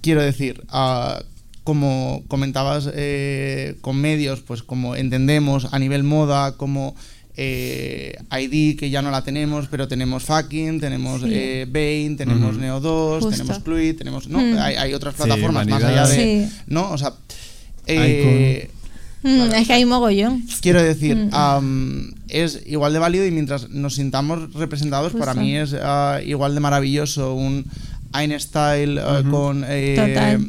quiero 0.00 0.22
decir, 0.22 0.62
uh, 0.72 1.24
como 1.64 2.22
comentabas 2.28 2.88
eh, 2.94 3.74
con 3.80 3.96
medios, 4.00 4.42
pues 4.42 4.62
como 4.62 4.94
entendemos 4.94 5.66
a 5.72 5.80
nivel 5.80 6.04
moda, 6.04 6.56
como 6.56 6.94
eh, 7.36 8.16
ID 8.30 8.78
que 8.78 8.90
ya 8.90 9.02
no 9.02 9.10
la 9.10 9.24
tenemos, 9.24 9.66
pero 9.66 9.88
tenemos 9.88 10.22
Fucking, 10.22 10.78
tenemos 10.78 11.22
sí. 11.22 11.30
eh, 11.32 11.66
Bane, 11.68 12.14
tenemos 12.16 12.56
Neo 12.58 12.78
2, 12.78 13.24
Justo. 13.24 13.36
tenemos 13.36 13.60
Fluid, 13.60 13.96
tenemos. 13.96 14.28
¿no? 14.28 14.38
Mm. 14.38 14.56
Hay, 14.60 14.76
hay, 14.76 14.94
otras 14.94 15.16
plataformas 15.16 15.64
sí, 15.64 15.70
más 15.72 15.82
allá 15.82 16.06
de. 16.06 16.14
Sí. 16.14 16.56
¿No? 16.68 16.92
O 16.92 16.96
sea. 16.96 17.12
Eh, 17.88 18.70
Mm, 19.26 19.54
es 19.54 19.66
que 19.66 19.72
hay 19.72 19.84
mogollón. 19.84 20.44
Quiero 20.60 20.80
decir, 20.80 21.16
mm. 21.16 21.58
um, 21.58 22.10
es 22.28 22.62
igual 22.66 22.92
de 22.92 23.00
válido 23.00 23.26
y 23.26 23.32
mientras 23.32 23.68
nos 23.70 23.96
sintamos 23.96 24.54
representados, 24.54 25.12
Justo. 25.12 25.18
para 25.18 25.34
mí 25.34 25.56
es 25.56 25.72
uh, 25.72 26.20
igual 26.24 26.54
de 26.54 26.60
maravilloso 26.60 27.34
un 27.34 27.64
Einstein 28.14 28.98
uh, 28.98 29.00
uh 29.00 29.04
-huh. 29.04 29.30
con. 29.30 29.64
Eh, 29.66 29.96
Total. 29.96 30.46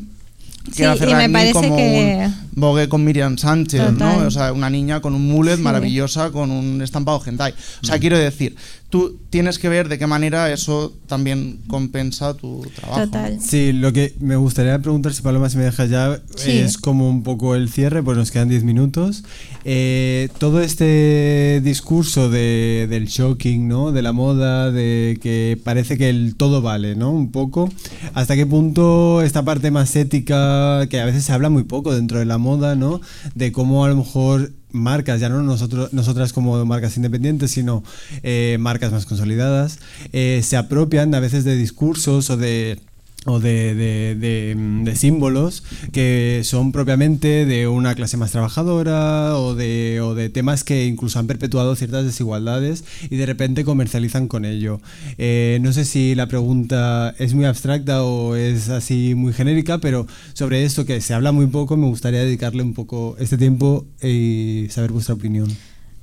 Sí, 0.71 0.83
y 0.83 1.15
me 1.15 1.29
parece 1.29 1.53
como 1.53 1.77
que... 1.77 2.27
un 2.27 2.35
Vogue 2.51 2.89
con 2.89 3.03
Miriam 3.03 3.37
Sánchez, 3.37 3.79
Total. 3.79 4.19
¿no? 4.19 4.27
O 4.27 4.31
sea, 4.31 4.51
una 4.51 4.69
niña 4.69 4.99
con 4.99 5.15
un 5.15 5.25
mullet 5.25 5.55
sí. 5.55 5.61
maravillosa, 5.61 6.31
con 6.31 6.51
un 6.51 6.81
estampado 6.81 7.21
hentai. 7.25 7.53
O 7.81 7.85
sea, 7.85 7.95
mm. 7.95 7.99
quiero 7.99 8.17
decir, 8.17 8.55
tú 8.89 9.19
tienes 9.29 9.59
que 9.59 9.67
ver 9.67 9.89
de 9.89 9.97
qué 9.97 10.07
manera 10.07 10.51
eso 10.51 10.93
también 11.07 11.59
compensa 11.67 12.33
tu 12.35 12.65
trabajo. 12.75 13.01
Total. 13.01 13.39
Sí, 13.41 13.73
lo 13.73 13.91
que 13.91 14.13
me 14.19 14.37
gustaría 14.37 14.79
preguntar, 14.79 15.13
si 15.13 15.21
Paloma, 15.21 15.49
si 15.49 15.57
me 15.57 15.65
dejas 15.65 15.89
ya, 15.89 16.21
sí. 16.35 16.51
es 16.51 16.77
como 16.77 17.09
un 17.09 17.23
poco 17.23 17.55
el 17.55 17.69
cierre, 17.69 18.01
pues 18.01 18.17
nos 18.17 18.31
quedan 18.31 18.47
10 18.47 18.63
minutos. 18.63 19.23
Eh, 19.65 20.29
todo 20.37 20.61
este 20.61 21.61
discurso 21.63 22.29
de, 22.29 22.87
del 22.89 23.07
shocking, 23.07 23.67
¿no? 23.67 23.91
De 23.91 24.01
la 24.01 24.13
moda, 24.13 24.71
de 24.71 25.19
que 25.21 25.59
parece 25.61 25.97
que 25.97 26.09
el 26.09 26.35
todo 26.35 26.61
vale, 26.61 26.95
¿no? 26.95 27.11
Un 27.11 27.31
poco. 27.31 27.69
¿Hasta 28.13 28.35
qué 28.35 28.45
punto 28.45 29.21
esta 29.21 29.43
parte 29.43 29.69
más 29.69 29.95
ética, 29.97 30.87
que 30.89 31.01
a 31.01 31.05
veces 31.05 31.25
se 31.25 31.33
habla 31.33 31.49
muy 31.49 31.63
poco 31.63 31.93
dentro 31.93 32.19
de 32.19 32.25
la 32.25 32.37
moda, 32.37 32.75
¿no? 32.75 33.01
De 33.35 33.51
cómo 33.51 33.83
a 33.83 33.89
lo 33.89 33.97
mejor 33.97 34.51
marcas, 34.71 35.19
ya 35.19 35.29
no 35.29 35.41
nosotros, 35.41 35.93
nosotras 35.93 36.33
como 36.33 36.63
marcas 36.65 36.97
independientes, 36.97 37.51
sino 37.51 37.83
eh, 38.23 38.57
marcas 38.59 38.91
más 38.91 39.05
consolidadas, 39.05 39.79
eh, 40.13 40.41
se 40.43 40.57
apropian 40.57 41.13
a 41.15 41.19
veces 41.19 41.43
de 41.43 41.55
discursos 41.55 42.29
o 42.29 42.37
de 42.37 42.79
o 43.27 43.39
de, 43.41 43.75
de, 44.15 44.95
símbolos 44.95 45.63
que 45.91 46.41
son 46.43 46.71
propiamente 46.71 47.45
de 47.45 47.67
una 47.67 47.93
clase 47.93 48.17
más 48.17 48.31
trabajadora 48.31 49.37
o 49.37 49.53
de, 49.53 49.99
o 50.01 50.15
de 50.15 50.29
temas 50.29 50.63
que 50.63 50.85
incluso 50.85 51.19
han 51.19 51.27
perpetuado 51.27 51.75
ciertas 51.75 52.05
desigualdades 52.05 52.85
y 53.09 53.17
de 53.17 53.25
repente 53.25 53.65
comercializan 53.65 54.27
con 54.27 54.45
ello. 54.45 54.79
Eh, 55.17 55.59
no 55.61 55.73
sé 55.73 55.83
si 55.83 56.15
la 56.15 56.27
pregunta 56.27 57.13
es 57.19 57.33
muy 57.33 57.45
abstracta 57.45 58.03
o 58.03 58.35
es 58.35 58.69
así 58.69 59.13
muy 59.13 59.33
genérica, 59.33 59.77
pero 59.79 60.07
sobre 60.33 60.63
esto 60.63 60.85
que 60.85 61.01
se 61.01 61.13
habla 61.13 61.33
muy 61.33 61.47
poco 61.47 61.75
me 61.75 61.87
gustaría 61.87 62.21
dedicarle 62.21 62.63
un 62.63 62.73
poco 62.73 63.17
este 63.19 63.37
tiempo 63.37 63.85
y 64.01 64.67
saber 64.69 64.93
vuestra 64.93 65.15
opinión. 65.15 65.49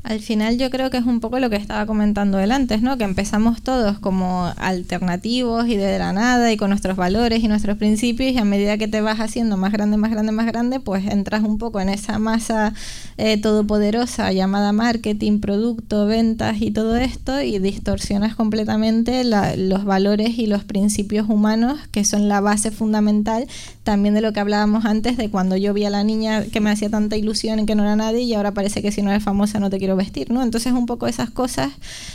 Al 0.04 0.20
final 0.20 0.58
yo 0.58 0.68
creo 0.68 0.90
que 0.90 0.98
es 0.98 1.06
un 1.06 1.20
poco 1.20 1.38
lo 1.38 1.48
que 1.48 1.56
estaba 1.56 1.86
comentando 1.86 2.38
él 2.38 2.52
antes, 2.52 2.82
¿no? 2.82 2.98
Que 2.98 3.04
empezamos 3.04 3.62
todos 3.62 3.98
como 3.98 4.52
alternativos 4.58 5.66
y 5.66 5.76
de 5.76 5.98
la 5.98 6.12
nada 6.12 6.52
y 6.52 6.58
con 6.58 6.68
nuestros 6.68 6.94
valores 6.94 7.42
y 7.42 7.48
nuestros 7.48 7.78
principios 7.78 8.34
y 8.34 8.36
a 8.36 8.44
medida 8.44 8.76
que 8.76 8.86
te 8.86 9.00
vas 9.00 9.18
haciendo 9.18 9.56
más 9.56 9.72
grande, 9.72 9.96
más 9.96 10.10
grande, 10.10 10.30
más 10.30 10.44
grande, 10.44 10.78
pues 10.78 11.06
entras 11.06 11.42
un 11.42 11.56
poco 11.56 11.80
en 11.80 11.88
esa 11.88 12.18
masa 12.18 12.74
eh, 13.16 13.38
todopoderosa 13.38 14.30
llamada 14.30 14.72
marketing, 14.72 15.40
producto, 15.40 16.04
ventas 16.04 16.60
y 16.60 16.70
todo 16.70 16.96
esto 16.96 17.40
y 17.40 17.58
distorsionas 17.58 18.34
completamente 18.34 19.24
la, 19.24 19.56
los 19.56 19.86
valores 19.86 20.38
y 20.38 20.46
los 20.46 20.64
principios 20.64 21.30
humanos 21.30 21.80
que 21.92 22.04
son 22.04 22.28
la 22.28 22.42
base 22.42 22.70
fundamental 22.70 23.46
también 23.84 24.14
de 24.14 24.20
lo 24.20 24.34
que 24.34 24.40
hablábamos 24.40 24.84
antes 24.84 25.16
de 25.16 25.30
cuando 25.30 25.56
yo 25.56 25.72
vi 25.72 25.86
a 25.86 25.90
la 25.90 26.04
niña 26.04 26.44
que 26.44 26.60
me 26.60 26.70
hacía 26.70 26.90
tanta 26.90 27.16
ilusión 27.16 27.58
en 27.58 27.64
que 27.64 27.74
no 27.74 27.84
era 27.84 27.96
nadie 27.96 28.20
y 28.20 28.34
ahora 28.34 28.52
parece 28.52 28.82
que 28.82 28.92
si 28.92 29.00
no 29.00 29.10
eres 29.10 29.22
famosa 29.22 29.60
no 29.60 29.70
te 29.70 29.78
quiero 29.78 29.93
vestir, 29.96 30.30
¿no? 30.30 30.42
Entonces 30.42 30.72
un 30.72 30.86
poco 30.86 31.06
esas 31.06 31.30
cosas 31.30 31.72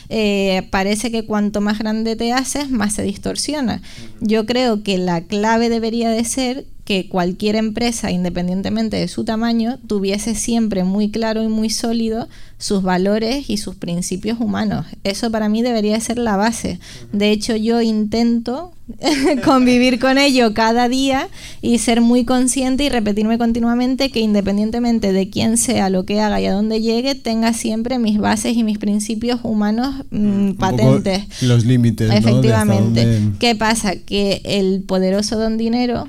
eh, 0.09 0.67
parece 0.71 1.11
que 1.11 1.25
cuanto 1.25 1.61
más 1.61 1.79
grande 1.79 2.15
te 2.15 2.33
haces, 2.33 2.69
más 2.69 2.93
se 2.93 3.03
distorsiona. 3.03 3.81
Yo 4.21 4.45
creo 4.45 4.83
que 4.83 4.97
la 4.97 5.21
clave 5.21 5.69
debería 5.69 6.09
de 6.09 6.23
ser 6.23 6.65
que 6.89 7.07
cualquier 7.07 7.55
empresa, 7.55 8.09
independientemente 8.09 8.97
de 8.97 9.07
su 9.07 9.23
tamaño, 9.23 9.77
tuviese 9.85 10.33
siempre 10.33 10.83
muy 10.83 11.11
claro 11.11 11.43
y 11.43 11.47
muy 11.47 11.69
sólido 11.69 12.27
sus 12.57 12.81
valores 12.81 13.47
y 13.47 13.57
sus 13.57 13.75
principios 13.75 14.39
humanos. 14.39 14.87
Eso 15.03 15.29
para 15.29 15.49
mí 15.49 15.61
debería 15.61 15.99
ser 15.99 16.17
la 16.17 16.35
base. 16.35 16.79
De 17.13 17.29
hecho, 17.29 17.55
yo 17.55 17.79
intento 17.81 18.73
convivir 19.45 19.99
con 19.99 20.17
ello 20.17 20.53
cada 20.53 20.89
día 20.89 21.29
y 21.61 21.77
ser 21.79 22.01
muy 22.01 22.25
consciente 22.25 22.83
y 22.83 22.89
repetirme 22.89 23.37
continuamente 23.37 24.09
que 24.09 24.19
independientemente 24.19 25.13
de 25.13 25.29
quién 25.29 25.57
sea, 25.57 25.89
lo 25.89 26.05
que 26.05 26.19
haga 26.19 26.41
y 26.41 26.45
a 26.45 26.53
dónde 26.53 26.81
llegue, 26.81 27.15
tenga 27.15 27.53
siempre 27.53 27.99
mis 27.99 28.17
bases 28.17 28.55
y 28.55 28.63
mis 28.63 28.77
principios 28.77 29.39
humanos 29.43 30.05
mm, 30.11 30.51
patentes. 30.53 31.41
Los 31.41 31.65
límites. 31.65 32.11
Efectivamente. 32.13 33.19
¿Qué 33.39 33.55
pasa? 33.55 33.95
Que 33.95 34.41
el 34.43 34.83
poderoso 34.83 35.37
don 35.37 35.57
dinero 35.57 36.07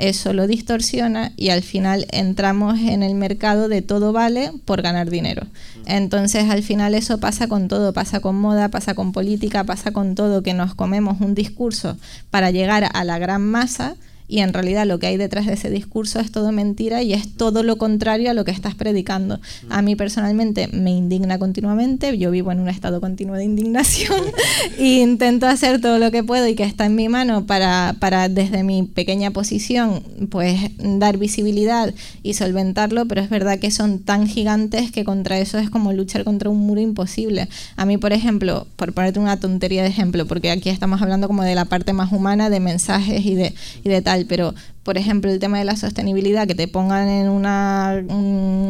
eso 0.00 0.32
lo 0.32 0.46
distorsiona 0.46 1.32
y 1.36 1.50
al 1.50 1.62
final 1.62 2.06
entramos 2.10 2.78
en 2.80 3.02
el 3.02 3.14
mercado 3.14 3.68
de 3.68 3.82
todo 3.82 4.12
vale 4.12 4.52
por 4.64 4.82
ganar 4.82 5.10
dinero. 5.10 5.46
Entonces 5.86 6.48
al 6.50 6.62
final 6.62 6.94
eso 6.94 7.18
pasa 7.18 7.48
con 7.48 7.68
todo, 7.68 7.92
pasa 7.92 8.20
con 8.20 8.36
moda, 8.36 8.68
pasa 8.68 8.94
con 8.94 9.12
política, 9.12 9.64
pasa 9.64 9.92
con 9.92 10.14
todo, 10.14 10.42
que 10.42 10.54
nos 10.54 10.74
comemos 10.74 11.20
un 11.20 11.34
discurso 11.34 11.96
para 12.30 12.50
llegar 12.50 12.90
a 12.92 13.04
la 13.04 13.18
gran 13.18 13.42
masa 13.42 13.96
y 14.30 14.40
en 14.40 14.52
realidad 14.52 14.86
lo 14.86 15.00
que 15.00 15.08
hay 15.08 15.16
detrás 15.16 15.46
de 15.46 15.54
ese 15.54 15.70
discurso 15.70 16.20
es 16.20 16.30
todo 16.30 16.52
mentira 16.52 17.02
y 17.02 17.12
es 17.12 17.34
todo 17.36 17.64
lo 17.64 17.78
contrario 17.78 18.30
a 18.30 18.34
lo 18.34 18.44
que 18.44 18.52
estás 18.52 18.76
predicando. 18.76 19.40
A 19.68 19.82
mí 19.82 19.96
personalmente 19.96 20.68
me 20.68 20.92
indigna 20.92 21.38
continuamente, 21.40 22.16
yo 22.16 22.30
vivo 22.30 22.52
en 22.52 22.60
un 22.60 22.68
estado 22.68 23.00
continuo 23.00 23.34
de 23.34 23.44
indignación 23.44 24.20
e 24.78 25.00
intento 25.00 25.48
hacer 25.48 25.80
todo 25.80 25.98
lo 25.98 26.12
que 26.12 26.22
puedo 26.22 26.46
y 26.46 26.54
que 26.54 26.62
está 26.62 26.86
en 26.86 26.94
mi 26.94 27.08
mano 27.08 27.46
para, 27.46 27.96
para 27.98 28.28
desde 28.28 28.62
mi 28.62 28.84
pequeña 28.84 29.32
posición 29.32 30.02
pues 30.30 30.60
dar 30.78 31.18
visibilidad 31.18 31.92
y 32.22 32.34
solventarlo, 32.34 33.06
pero 33.06 33.22
es 33.22 33.30
verdad 33.30 33.58
que 33.58 33.72
son 33.72 33.98
tan 33.98 34.28
gigantes 34.28 34.92
que 34.92 35.04
contra 35.04 35.40
eso 35.40 35.58
es 35.58 35.70
como 35.70 35.92
luchar 35.92 36.22
contra 36.22 36.50
un 36.50 36.58
muro 36.58 36.80
imposible. 36.80 37.48
A 37.76 37.84
mí, 37.84 37.98
por 37.98 38.12
ejemplo, 38.12 38.68
por 38.76 38.92
ponerte 38.92 39.18
una 39.18 39.40
tontería 39.40 39.82
de 39.82 39.88
ejemplo, 39.88 40.26
porque 40.26 40.52
aquí 40.52 40.68
estamos 40.68 41.02
hablando 41.02 41.26
como 41.26 41.42
de 41.42 41.56
la 41.56 41.64
parte 41.64 41.92
más 41.92 42.12
humana 42.12 42.48
de 42.48 42.60
mensajes 42.60 43.26
y 43.26 43.34
de, 43.34 43.54
y 43.82 43.88
de 43.88 44.02
tal, 44.02 44.19
pero 44.24 44.54
por 44.82 44.98
ejemplo 44.98 45.30
el 45.30 45.38
tema 45.38 45.58
de 45.58 45.64
la 45.64 45.76
sostenibilidad, 45.76 46.46
que 46.46 46.54
te 46.54 46.68
pongan 46.68 47.08
en 47.08 47.28
una 47.28 48.02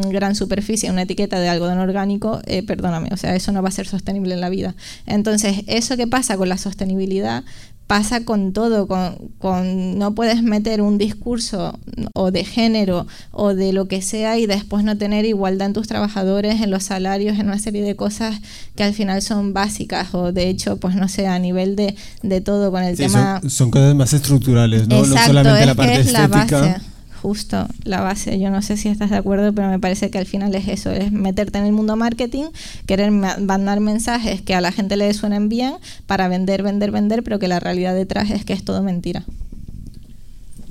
gran 0.09 0.35
superficie 0.35 0.91
una 0.91 1.03
etiqueta 1.03 1.39
de 1.39 1.49
algodón 1.49 1.79
orgánico, 1.79 2.41
eh, 2.45 2.63
perdóname, 2.63 3.09
o 3.11 3.17
sea, 3.17 3.35
eso 3.35 3.51
no 3.51 3.61
va 3.61 3.69
a 3.69 3.71
ser 3.71 3.87
sostenible 3.87 4.33
en 4.33 4.41
la 4.41 4.49
vida. 4.49 4.75
Entonces, 5.05 5.63
eso 5.67 5.97
que 5.97 6.07
pasa 6.07 6.37
con 6.37 6.49
la 6.49 6.57
sostenibilidad 6.57 7.43
pasa 7.91 8.23
con 8.23 8.53
todo, 8.53 8.87
con, 8.87 9.99
no 9.99 10.15
puedes 10.15 10.41
meter 10.43 10.81
un 10.81 10.97
discurso 10.97 11.77
o 12.13 12.31
de 12.31 12.45
género 12.45 13.05
o 13.33 13.53
de 13.53 13.73
lo 13.73 13.89
que 13.89 14.01
sea 14.01 14.37
y 14.37 14.45
después 14.45 14.85
no 14.85 14.97
tener 14.97 15.25
igualdad 15.25 15.67
en 15.67 15.73
tus 15.73 15.89
trabajadores, 15.89 16.61
en 16.61 16.71
los 16.71 16.83
salarios, 16.83 17.37
en 17.37 17.47
una 17.47 17.59
serie 17.59 17.83
de 17.83 17.97
cosas 17.97 18.39
que 18.77 18.85
al 18.85 18.93
final 18.93 19.21
son 19.21 19.51
básicas 19.51 20.15
o 20.15 20.31
de 20.31 20.47
hecho, 20.47 20.77
pues 20.77 20.95
no 20.95 21.09
sé, 21.09 21.27
a 21.27 21.37
nivel 21.37 21.75
de, 21.75 21.97
de 22.23 22.39
todo 22.39 22.71
con 22.71 22.81
el 22.81 22.95
tema... 22.95 23.41
Son, 23.49 23.69
cosas 23.69 23.93
más 23.93 24.13
estructurales, 24.13 24.87
¿no? 24.87 25.05
no 25.05 25.17
solamente 25.17 25.65
la 25.65 25.75
parte 25.75 25.99
estética 25.99 26.81
justo 27.21 27.67
la 27.83 28.01
base. 28.01 28.39
Yo 28.39 28.49
no 28.49 28.61
sé 28.61 28.77
si 28.77 28.89
estás 28.89 29.09
de 29.09 29.17
acuerdo, 29.17 29.53
pero 29.53 29.69
me 29.69 29.79
parece 29.79 30.09
que 30.09 30.17
al 30.17 30.25
final 30.25 30.53
es 30.55 30.67
eso, 30.67 30.91
es 30.91 31.11
meterte 31.11 31.59
en 31.59 31.65
el 31.65 31.71
mundo 31.71 31.95
marketing, 31.95 32.45
querer 32.85 33.11
mandar 33.11 33.79
mensajes 33.79 34.41
que 34.41 34.55
a 34.55 34.61
la 34.61 34.71
gente 34.71 34.97
le 34.97 35.13
suenen 35.13 35.49
bien 35.49 35.75
para 36.07 36.27
vender, 36.27 36.63
vender, 36.63 36.91
vender, 36.91 37.23
pero 37.23 37.39
que 37.39 37.47
la 37.47 37.59
realidad 37.59 37.93
detrás 37.93 38.31
es 38.31 38.45
que 38.45 38.53
es 38.53 38.63
todo 38.63 38.81
mentira. 38.81 39.25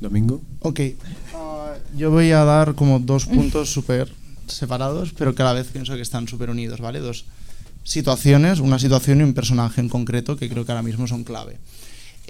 Domingo. 0.00 0.40
Ok. 0.60 0.80
Ah, 1.34 1.74
yo 1.96 2.10
voy 2.10 2.32
a 2.32 2.44
dar 2.44 2.74
como 2.74 2.98
dos 2.98 3.26
puntos 3.26 3.72
súper 3.72 4.12
separados, 4.46 5.12
pero 5.16 5.34
que 5.34 5.42
a 5.42 5.44
la 5.44 5.52
vez 5.52 5.68
pienso 5.68 5.94
que 5.94 6.02
están 6.02 6.26
súper 6.26 6.50
unidos, 6.50 6.80
¿vale? 6.80 7.00
Dos 7.00 7.26
situaciones, 7.84 8.60
una 8.60 8.78
situación 8.78 9.20
y 9.20 9.24
un 9.24 9.34
personaje 9.34 9.80
en 9.80 9.88
concreto 9.88 10.36
que 10.36 10.48
creo 10.48 10.64
que 10.64 10.72
ahora 10.72 10.82
mismo 10.82 11.06
son 11.06 11.24
clave. 11.24 11.58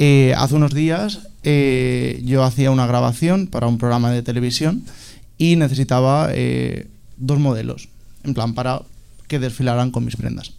Eh, 0.02 0.32
hace 0.34 0.54
unos 0.54 0.72
días 0.72 1.28
eh, 1.42 2.22
yo 2.24 2.42
hacía 2.42 2.70
una 2.70 2.86
grabación 2.86 3.48
para 3.48 3.66
un 3.66 3.76
programa 3.76 4.10
de 4.10 4.22
televisión 4.22 4.82
y 5.36 5.56
necesitaba 5.56 6.30
eh, 6.32 6.88
dos 7.18 7.38
modelos, 7.38 7.90
en 8.24 8.32
plan 8.32 8.54
para 8.54 8.80
que 9.28 9.38
desfilaran 9.38 9.90
con 9.90 10.06
mis 10.06 10.16
prendas. 10.16 10.54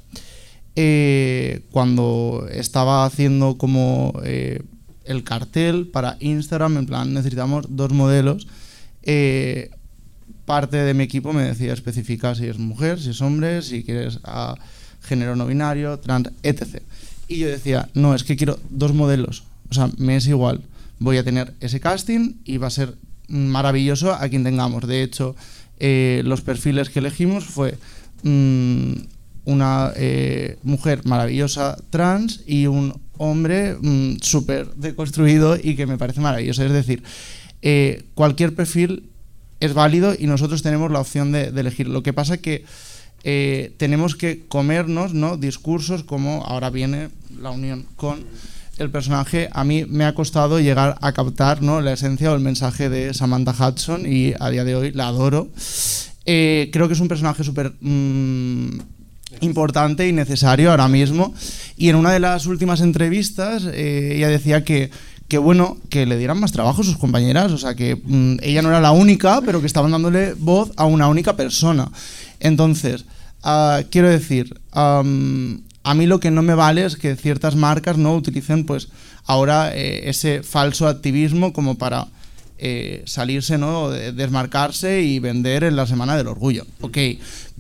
cuando 1.72 2.48
estaba 2.52 3.04
haciendo 3.04 3.58
como 3.58 4.14
el 4.24 5.24
cartel 5.24 5.88
para 5.88 6.18
Instagram, 6.20 6.78
en 6.78 6.86
plan 6.86 7.12
necesitamos 7.12 7.66
dos 7.68 7.92
modelos, 7.92 8.48
parte 10.46 10.78
de 10.78 10.94
mi 10.94 11.04
equipo 11.04 11.34
me 11.34 11.46
decía 11.46 11.74
especificar 11.74 12.36
si 12.36 12.46
es 12.46 12.60
mujer, 12.60 13.02
si 13.02 13.10
es 13.10 13.22
hombre, 13.22 13.64
si 13.64 13.84
quieres 13.84 14.20
género 15.02 15.36
no 15.36 15.48
binario, 15.48 15.98
trans, 15.98 16.30
etc. 16.44 16.84
Y 17.32 17.38
yo 17.38 17.48
decía, 17.48 17.88
no, 17.94 18.14
es 18.14 18.26
que 18.26 18.36
quiero 18.36 18.60
dos 18.70 18.94
modelos. 18.94 19.46
O 19.70 19.74
sea, 19.74 19.90
me 19.98 20.18
es 20.18 20.28
igual. 20.28 20.60
Voy 21.00 21.16
a 21.16 21.24
tener 21.24 21.54
ese 21.62 21.80
casting 21.80 22.34
y 22.44 22.58
va 22.58 22.68
a 22.68 22.72
ser 22.72 22.98
maravilloso 23.30 24.12
a 24.12 24.28
quien 24.28 24.44
tengamos. 24.44 24.86
De 24.86 25.02
hecho, 25.02 25.38
eh, 25.80 26.24
los 26.26 26.42
perfiles 26.42 26.90
que 26.90 27.00
elegimos 27.00 27.46
fue 27.46 27.78
mm, 28.24 28.92
una 29.46 29.94
eh, 29.96 30.58
mujer 30.64 31.06
maravillosa 31.06 31.78
trans 31.90 32.44
y 32.46 32.68
un 32.68 33.00
hombre 33.18 33.78
mm, 33.80 34.18
súper 34.22 34.74
deconstruido 34.76 35.56
y 35.56 35.78
que 35.78 35.88
me 35.88 35.98
parece 35.98 36.20
maravilloso. 36.20 36.66
Es 36.66 36.74
decir, 36.74 37.02
eh, 37.62 38.04
cualquier 38.14 38.54
perfil 38.54 39.10
es 39.62 39.74
válido 39.74 40.16
y 40.20 40.28
nosotros 40.28 40.64
tenemos 40.64 40.92
la 40.92 41.00
opción 41.00 41.32
de, 41.32 41.50
de 41.50 41.62
elegir. 41.62 41.88
Lo 41.88 42.04
que 42.04 42.12
pasa 42.12 42.40
que 42.40 42.66
eh, 43.24 43.74
tenemos 43.78 44.16
que 44.16 44.44
comernos 44.48 45.14
¿no? 45.14 45.38
discursos 45.38 46.04
como 46.04 46.44
ahora 46.46 46.70
viene 46.70 47.10
la 47.40 47.52
unión 47.52 47.86
con 47.96 48.24
el 48.78 48.90
personaje. 48.90 49.50
A 49.52 49.64
mí 49.64 49.86
me 49.88 50.06
ha 50.06 50.16
costado 50.16 50.60
llegar 50.60 50.98
a 51.02 51.12
captar 51.14 51.62
¿no? 51.62 51.82
la 51.82 51.94
esencia 51.94 52.32
o 52.32 52.36
el 52.36 52.42
mensaje 52.42 52.90
de 52.90 53.14
Samantha 53.14 53.52
Hudson 53.52 54.06
y 54.06 54.34
a 54.40 54.50
día 54.50 54.64
de 54.64 54.76
hoy 54.76 54.92
la 54.92 55.08
adoro. 55.08 55.50
Eh, 56.26 56.70
creo 56.72 56.88
que 56.88 56.94
es 56.94 57.00
un 57.00 57.08
personaje 57.08 57.44
súper 57.44 57.74
mm, 57.80 58.80
importante 59.42 60.08
y 60.08 60.14
necesario 60.14 60.72
ahora 60.72 60.88
mismo. 60.88 61.34
Y 61.78 61.90
en 61.90 61.96
una 61.96 62.12
de 62.12 62.20
las 62.20 62.48
últimas 62.48 62.82
entrevistas 62.82 63.64
eh, 63.66 64.14
ella 64.16 64.30
decía 64.30 64.64
que 64.64 64.90
que 65.32 65.38
bueno, 65.38 65.78
que 65.90 66.06
le 66.06 66.18
dieran 66.18 66.42
más 66.42 66.52
trabajo 66.52 66.82
a 66.82 66.84
sus 66.84 66.98
compañeras, 66.98 67.54
o 67.54 67.58
sea, 67.58 67.74
que 67.74 67.96
mm, 67.96 68.40
ella 68.42 68.62
no 68.62 68.68
era 68.68 68.82
la 68.82 68.92
única, 68.92 69.40
pero 69.46 69.62
que 69.62 69.66
estaban 69.66 69.90
dándole 69.90 70.34
voz 70.34 70.74
a 70.76 70.84
una 70.84 71.08
única 71.08 71.38
persona. 71.38 71.90
Entonces, 72.42 73.06
ah, 73.44 73.82
quiero 73.90 74.10
decir, 74.10 74.60
a 74.74 75.04
mí 75.04 76.06
lo 76.06 76.20
que 76.20 76.32
no 76.32 76.42
me 76.42 76.56
vale 76.56 76.86
es 76.86 76.98
que 76.98 77.16
ciertas 77.16 77.56
marcas 77.56 77.98
no 77.98 78.14
utilicen 78.16 78.66
pues 78.66 78.90
ahora 79.26 79.76
eh, 79.76 80.10
ese 80.10 80.44
falso 80.44 80.88
activismo 80.88 81.54
como 81.54 81.78
para 81.78 82.08
eh, 82.64 83.02
salirse, 83.08 83.58
¿no? 83.58 83.90
desmarcarse 83.90 85.02
y 85.02 85.18
vender 85.18 85.64
en 85.64 85.76
la 85.76 85.88
Semana 85.88 86.16
del 86.16 86.28
Orgullo. 86.28 86.68
Ok, 86.82 86.96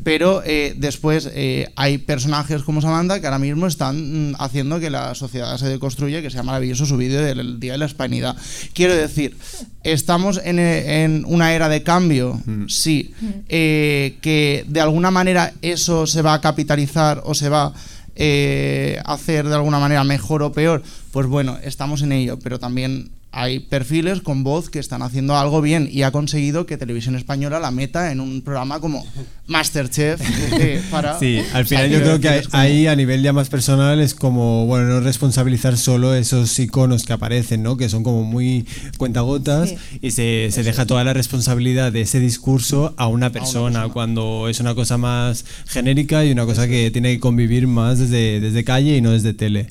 pero 0.03 0.43
eh, 0.45 0.75
después 0.77 1.27
hay 1.75 1.97
personajes 1.97 2.61
como 2.61 2.81
Samantha 2.81 3.19
que 3.19 3.25
ahora 3.25 3.39
mismo 3.39 3.65
están 3.65 4.31
mm, 4.31 4.35
haciendo 4.37 4.79
que 4.79 4.91
la 4.91 5.15
sociedad 5.15 5.57
se 5.57 5.69
deconstruya, 5.69 6.21
que 6.21 6.29
sea 6.29 6.43
maravilloso 6.43 6.85
su 6.85 6.97
vídeo 6.97 7.19
del 7.23 7.59
Día 7.59 7.71
de 7.71 7.77
la 7.79 7.87
Hispanidad. 7.87 8.35
Quiero 8.73 8.95
decir, 8.95 9.35
estamos 9.83 10.39
en, 10.43 11.25
una 11.25 11.55
era 11.55 11.67
de 11.67 11.81
cambio, 11.81 12.39
mm. 12.45 12.67
sí, 12.67 13.11
mm. 13.19 13.27
que 13.47 14.65
de 14.67 14.81
alguna 14.81 15.09
manera 15.09 15.51
eso 15.63 16.05
se 16.05 16.21
va 16.21 16.35
a 16.35 16.41
capitalizar 16.41 17.23
o 17.25 17.33
se 17.33 17.49
va 17.49 17.73
a 17.73 19.13
hacer 19.13 19.47
de 19.47 19.55
alguna 19.55 19.79
manera 19.79 20.03
mejor 20.03 20.43
o 20.43 20.51
peor, 20.51 20.83
pues 21.11 21.25
bueno, 21.25 21.57
estamos 21.63 22.03
en 22.03 22.11
ello, 22.11 22.37
pero 22.37 22.59
también 22.59 23.09
hay 23.33 23.59
perfiles 23.59 24.21
con 24.21 24.43
voz 24.43 24.69
que 24.69 24.79
están 24.79 25.01
haciendo 25.01 25.37
algo 25.37 25.61
bien 25.61 25.87
y 25.89 26.03
ha 26.03 26.11
conseguido 26.11 26.65
que 26.65 26.77
Televisión 26.77 27.15
Española 27.15 27.59
la 27.59 27.71
meta 27.71 28.11
en 28.11 28.19
un 28.19 28.41
programa 28.41 28.81
como 28.81 29.05
Masterchef 29.47 30.19
eh, 30.59 30.81
para... 30.91 31.17
Sí, 31.17 31.41
al 31.53 31.65
final 31.65 31.89
yo 31.89 31.99
creo 31.99 32.19
que 32.19 32.43
ahí 32.51 32.87
a 32.87 32.95
nivel 32.95 33.23
ya 33.23 33.31
más 33.31 33.47
personal 33.47 34.01
es 34.01 34.15
como, 34.15 34.65
bueno, 34.65 34.87
no 34.87 34.99
responsabilizar 34.99 35.77
solo 35.77 36.13
esos 36.13 36.59
iconos 36.59 37.05
que 37.05 37.13
aparecen, 37.13 37.63
¿no? 37.63 37.77
Que 37.77 37.87
son 37.87 38.03
como 38.03 38.23
muy 38.23 38.65
cuentagotas 38.97 39.75
y 40.01 40.11
se, 40.11 40.49
se 40.51 40.63
deja 40.63 40.85
toda 40.85 41.05
la 41.05 41.13
responsabilidad 41.13 41.93
de 41.93 42.01
ese 42.01 42.19
discurso 42.19 42.93
a 42.97 43.07
una, 43.07 43.31
persona, 43.31 43.87
cuando 43.87 44.49
es 44.49 44.59
una 44.59 44.75
cosa 44.75 44.97
más 44.97 45.45
genérica 45.67 46.25
y 46.25 46.31
una 46.31 46.45
cosa 46.45 46.67
que 46.67 46.91
tiene 46.91 47.13
que 47.13 47.19
convivir 47.21 47.65
más 47.67 47.99
desde, 47.99 48.41
desde 48.41 48.63
calle 48.65 48.97
y 48.97 49.01
no 49.01 49.11
desde 49.11 49.33
tele. 49.33 49.67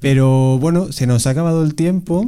Pero 0.00 0.58
bueno, 0.58 0.90
se 0.90 1.06
nos 1.06 1.26
ha 1.28 1.30
acabado 1.30 1.62
el 1.62 1.74
tiempo. 1.74 2.26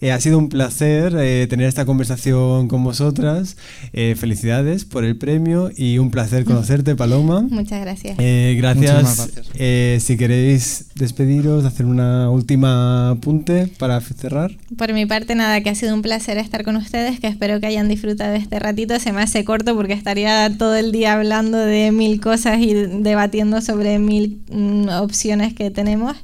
Eh, 0.00 0.12
ha 0.12 0.20
sido 0.20 0.38
un 0.38 0.48
placer 0.48 1.14
eh, 1.18 1.46
tener 1.48 1.66
esta 1.66 1.84
conversación 1.84 2.68
con 2.68 2.82
vosotras. 2.82 3.56
Eh, 3.92 4.14
felicidades 4.18 4.86
por 4.86 5.04
el 5.04 5.16
premio 5.16 5.70
y 5.76 5.98
un 5.98 6.10
placer 6.10 6.44
conocerte, 6.44 6.96
Paloma. 6.96 7.42
Muchas 7.42 7.80
gracias. 7.82 8.16
gracias, 8.16 9.30
eh, 9.54 9.98
si 10.00 10.16
queréis 10.16 10.86
despediros, 10.94 11.64
hacer 11.66 11.84
una 11.84 12.30
última 12.30 13.10
apunte 13.10 13.66
para 13.78 14.00
cerrar. 14.00 14.56
Por 14.76 14.92
mi 14.94 15.04
parte, 15.04 15.34
nada, 15.34 15.60
que 15.60 15.70
ha 15.70 15.74
sido 15.74 15.94
un 15.94 16.02
placer 16.02 16.38
estar 16.38 16.64
con 16.64 16.76
ustedes, 16.76 17.20
que 17.20 17.26
espero 17.26 17.60
que 17.60 17.66
hayan 17.66 17.88
disfrutado 17.88 18.34
este 18.34 18.58
ratito. 18.58 18.98
Se 18.98 19.12
me 19.12 19.20
hace 19.20 19.44
corto 19.44 19.74
porque 19.74 19.92
estaría 19.92 20.50
todo 20.56 20.76
el 20.76 20.92
día 20.92 21.14
hablando 21.14 21.58
de 21.58 21.92
mil 21.92 22.20
cosas 22.20 22.58
y 22.60 22.72
debatiendo 22.72 23.60
sobre 23.60 23.98
mil 23.98 24.40
mm, 24.50 24.88
opciones 24.88 25.52
que 25.52 25.70
tenemos 25.70 26.16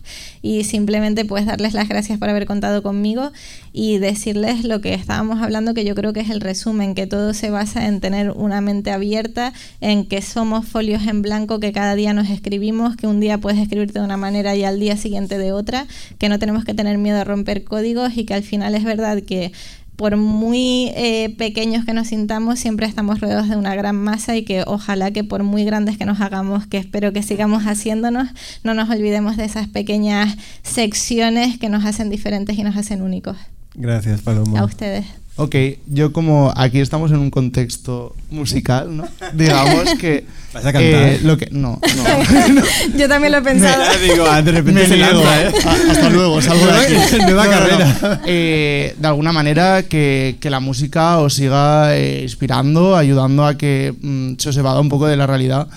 y 0.47 0.65
simplemente 0.65 1.25
pues 1.25 1.45
darles 1.45 1.75
las 1.75 1.89
gracias 1.89 2.19
por 2.19 2.29
haber 2.29 2.47
contado 2.47 2.83
conmigo 2.83 3.33
y 3.79 3.99
decirles 3.99 4.65
lo 4.65 4.81
que 4.81 4.95
estábamos 4.95 5.43
hablando, 5.43 5.75
que 5.75 5.85
yo 5.85 5.95
creo 5.95 6.15
que 6.15 6.21
es 6.21 6.31
el 6.31 6.41
resumen, 6.41 6.95
que 6.95 7.07
todo 7.07 7.35
se 7.35 7.51
basa 7.51 7.87
en 7.87 8.01
tener 8.01 8.31
una 8.31 8.63
mente 8.63 8.91
abierta, 8.91 9.53
en 9.83 10.07
que 10.07 10.23
somos 10.23 10.67
folios 10.67 11.07
en 11.07 11.21
blanco 11.21 11.61
que 11.61 11.73
cada 11.73 11.95
día 11.95 12.15
nos 12.15 12.31
escribimos, 12.31 12.97
que 12.97 13.07
un 13.07 13.21
día 13.21 13.37
puedes 13.37 13.61
escribirte 13.61 13.99
de 13.99 14.05
una 14.07 14.17
manera 14.17 14.57
y 14.57 14.65
al 14.65 14.81
día 14.81 14.97
siguiente 14.97 15.37
de 15.37 15.53
otra, 15.53 15.87
que 16.19 16.31
no 16.31 16.39
tenemos 16.39 16.65
que 16.65 16.73
tener 16.73 16.97
miedo 16.97 17.21
a 17.21 17.25
romper 17.25 17.65
códigos 17.65 18.17
y 18.17 18.25
que 18.25 18.33
al 18.33 18.43
final 18.43 18.75
es 18.75 18.85
verdad 18.85 19.23
que 19.23 19.53
por 19.97 20.17
muy 20.17 20.91
eh, 20.95 21.35
pequeños 21.37 21.85
que 21.85 21.93
nos 21.93 22.09
sintamos, 22.09 22.59
siempre 22.59 22.87
estamos 22.87 23.21
rodeados 23.21 23.51
de 23.51 23.57
una 23.57 23.75
gran 23.75 23.97
masa 23.97 24.37
y 24.37 24.45
que 24.45 24.65
ojalá 24.67 25.11
que 25.11 25.23
por 25.23 25.43
muy 25.43 25.67
grandes 25.67 25.99
que 25.99 26.07
nos 26.07 26.23
hagamos, 26.23 26.67
que 26.67 26.79
espero 26.79 27.13
que 27.13 27.23
sigamos 27.23 27.65
haciéndonos, 27.65 28.29
no 28.65 28.73
nos 28.73 28.89
olvidemos 28.89 29.37
de 29.37 29.45
esas 29.45 29.69
pequeñas 29.69 30.35
secciones 30.63 31.59
que 31.59 31.69
nos 31.69 31.85
hacen 31.85 32.09
diferentes 32.09 32.57
y 32.57 32.63
nos 32.63 32.79
hacen 32.79 33.03
únicos. 33.03 33.37
Gracias, 33.77 34.21
Paloma. 34.23 34.61
A 34.61 34.65
ustedes. 34.65 35.05
Ok, 35.39 35.55
yo 35.87 36.15
como 36.15 36.51
aquí 36.57 36.81
estamos 36.81 37.11
en 37.11 37.19
un 37.19 37.29
contexto 37.31 38.17
musical, 38.31 38.97
¿no? 38.97 39.05
Digamos 39.35 39.85
que... 40.01 40.25
¿Vas 40.55 40.65
a 40.65 40.73
cantar? 40.73 40.83
eh, 40.83 41.21
lo 41.23 41.37
que, 41.37 41.49
no, 41.51 41.79
no. 41.97 42.63
Yo 42.99 43.07
también 43.07 43.33
lo 43.33 43.39
he 43.39 43.43
pensado. 43.43 43.83
Ya 43.85 43.99
digo, 43.99 44.25
ah, 44.27 44.41
de 44.41 44.53
repente 44.53 44.81
Me 44.81 44.87
se 44.87 44.97
niego. 44.97 45.23
lanza, 45.23 45.43
¿eh? 45.43 45.53
A- 45.67 45.91
Hasta 45.93 46.09
luego, 46.09 46.41
salgo 46.41 46.65
de 46.67 46.73
aquí. 46.73 46.95
Nueva 47.21 47.45
No, 47.45 47.51
no, 47.53 47.61
no. 47.61 47.67
carrera. 47.69 48.21
Eh, 48.25 48.95
de 48.99 49.07
alguna 49.09 49.33
manera 49.33 49.83
que, 49.83 50.39
que 50.41 50.49
la 50.49 50.61
música 50.61 51.19
os 51.19 51.35
siga 51.35 51.95
eh, 51.99 52.23
inspirando, 52.23 52.97
ayudando 52.97 53.45
a 53.45 53.59
que 53.59 53.93
mm, 54.01 54.37
se 54.39 54.49
os 54.49 54.57
evada 54.57 54.81
un 54.81 54.89
poco 54.89 55.07
de 55.07 55.19
la 55.19 55.27
realidad, 55.27 55.69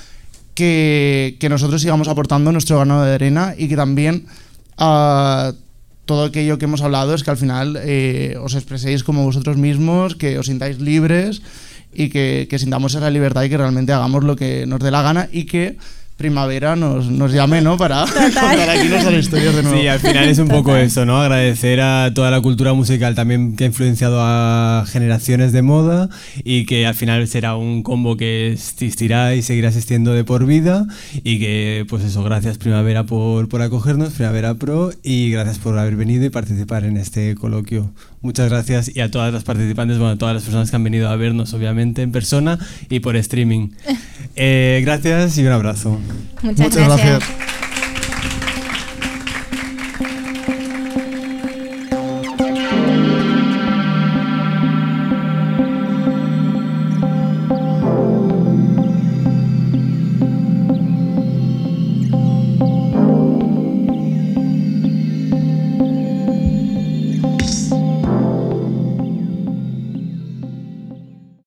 que, 0.54 1.36
que 1.38 1.50
nosotros 1.50 1.82
sigamos 1.82 2.08
aportando 2.08 2.54
nuestro 2.54 2.78
grano 2.78 3.04
de 3.04 3.16
arena 3.16 3.54
y 3.58 3.68
que 3.68 3.76
también 3.76 4.26
ah, 4.78 5.52
todo 6.10 6.24
aquello 6.24 6.58
que 6.58 6.66
hemos 6.66 6.82
hablado 6.82 7.14
es 7.14 7.22
que 7.22 7.30
al 7.30 7.38
final 7.38 7.78
eh, 7.84 8.36
os 8.42 8.56
expreséis 8.56 9.04
como 9.04 9.26
vosotros 9.26 9.58
mismos, 9.58 10.16
que 10.16 10.40
os 10.40 10.48
sintáis 10.48 10.82
libres 10.82 11.44
y 11.94 12.10
que, 12.10 12.48
que 12.50 12.58
sintamos 12.58 12.96
esa 12.96 13.12
libertad 13.12 13.44
y 13.44 13.50
que 13.50 13.58
realmente 13.62 13.94
hagamos 13.94 14.24
lo 14.24 14.36
que 14.36 14.66
nos 14.66 14.80
dé 14.80 14.90
la 14.90 15.04
gana 15.04 15.30
y 15.32 15.46
que 15.46 15.78
primavera 16.20 16.76
nos, 16.76 17.10
nos 17.10 17.32
llame, 17.32 17.62
¿no? 17.62 17.78
Para 17.78 18.02
contar 18.14 18.70
aquí 18.70 18.90
nuestras 18.90 19.16
historias 19.16 19.56
de 19.56 19.64
nuevo. 19.64 19.80
Sí, 19.80 19.88
al 19.88 20.02
final 20.02 20.28
es 20.28 20.38
un 20.38 20.50
poco 20.50 20.76
eso, 20.76 21.06
¿no? 21.06 21.22
Agradecer 21.22 21.80
a 21.80 22.12
toda 22.14 22.30
la 22.30 22.42
cultura 22.42 22.74
musical 22.74 23.16
también 23.16 23.56
que 23.56 23.64
ha 23.64 23.68
influenciado 23.68 24.20
a 24.20 24.84
generaciones 24.86 25.54
de 25.54 25.62
moda 25.62 26.10
y 26.44 26.66
que 26.66 26.86
al 26.86 26.94
final 26.94 27.26
será 27.30 27.56
un 27.56 27.84
combo 27.84 28.18
que 28.18 28.52
existirá 28.52 29.34
y 29.34 29.42
seguirá 29.42 29.70
existiendo 29.70 30.12
de 30.12 30.26
por 30.26 30.46
vida 30.46 30.86
y 31.24 31.40
que, 31.40 31.86
pues 31.88 32.04
eso, 32.04 32.22
gracias 32.22 32.58
Primavera 32.58 33.06
por, 33.06 33.48
por 33.48 33.62
acogernos, 33.62 34.12
Primavera 34.12 34.56
Pro 34.56 34.92
y 35.02 35.32
gracias 35.32 35.58
por 35.58 35.80
haber 35.80 35.96
venido 35.96 36.26
y 36.26 36.30
participar 36.30 36.84
en 36.84 36.98
este 36.98 37.34
coloquio. 37.36 37.94
Muchas 38.22 38.50
gracias 38.50 38.92
y 38.94 39.00
a 39.00 39.10
todas 39.10 39.34
las 39.34 39.44
participantes, 39.44 39.98
bueno, 39.98 40.14
a 40.14 40.18
todas 40.18 40.36
las 40.36 40.44
personas 40.44 40.70
que 40.70 40.76
han 40.76 40.84
venido 40.84 41.08
a 41.10 41.16
vernos, 41.16 41.54
obviamente, 41.54 42.02
en 42.02 42.12
persona 42.12 42.60
y 42.90 43.00
por 43.00 43.16
streaming. 43.16 43.70
Eh, 44.42 44.82
gracias 44.86 45.38
y 45.38 45.42
un 45.42 45.52
abrazo. 45.52 46.00
Muchas, 46.44 46.60
Muchas 46.60 46.88
gracias. 46.88 47.20
gracias. 47.20 47.49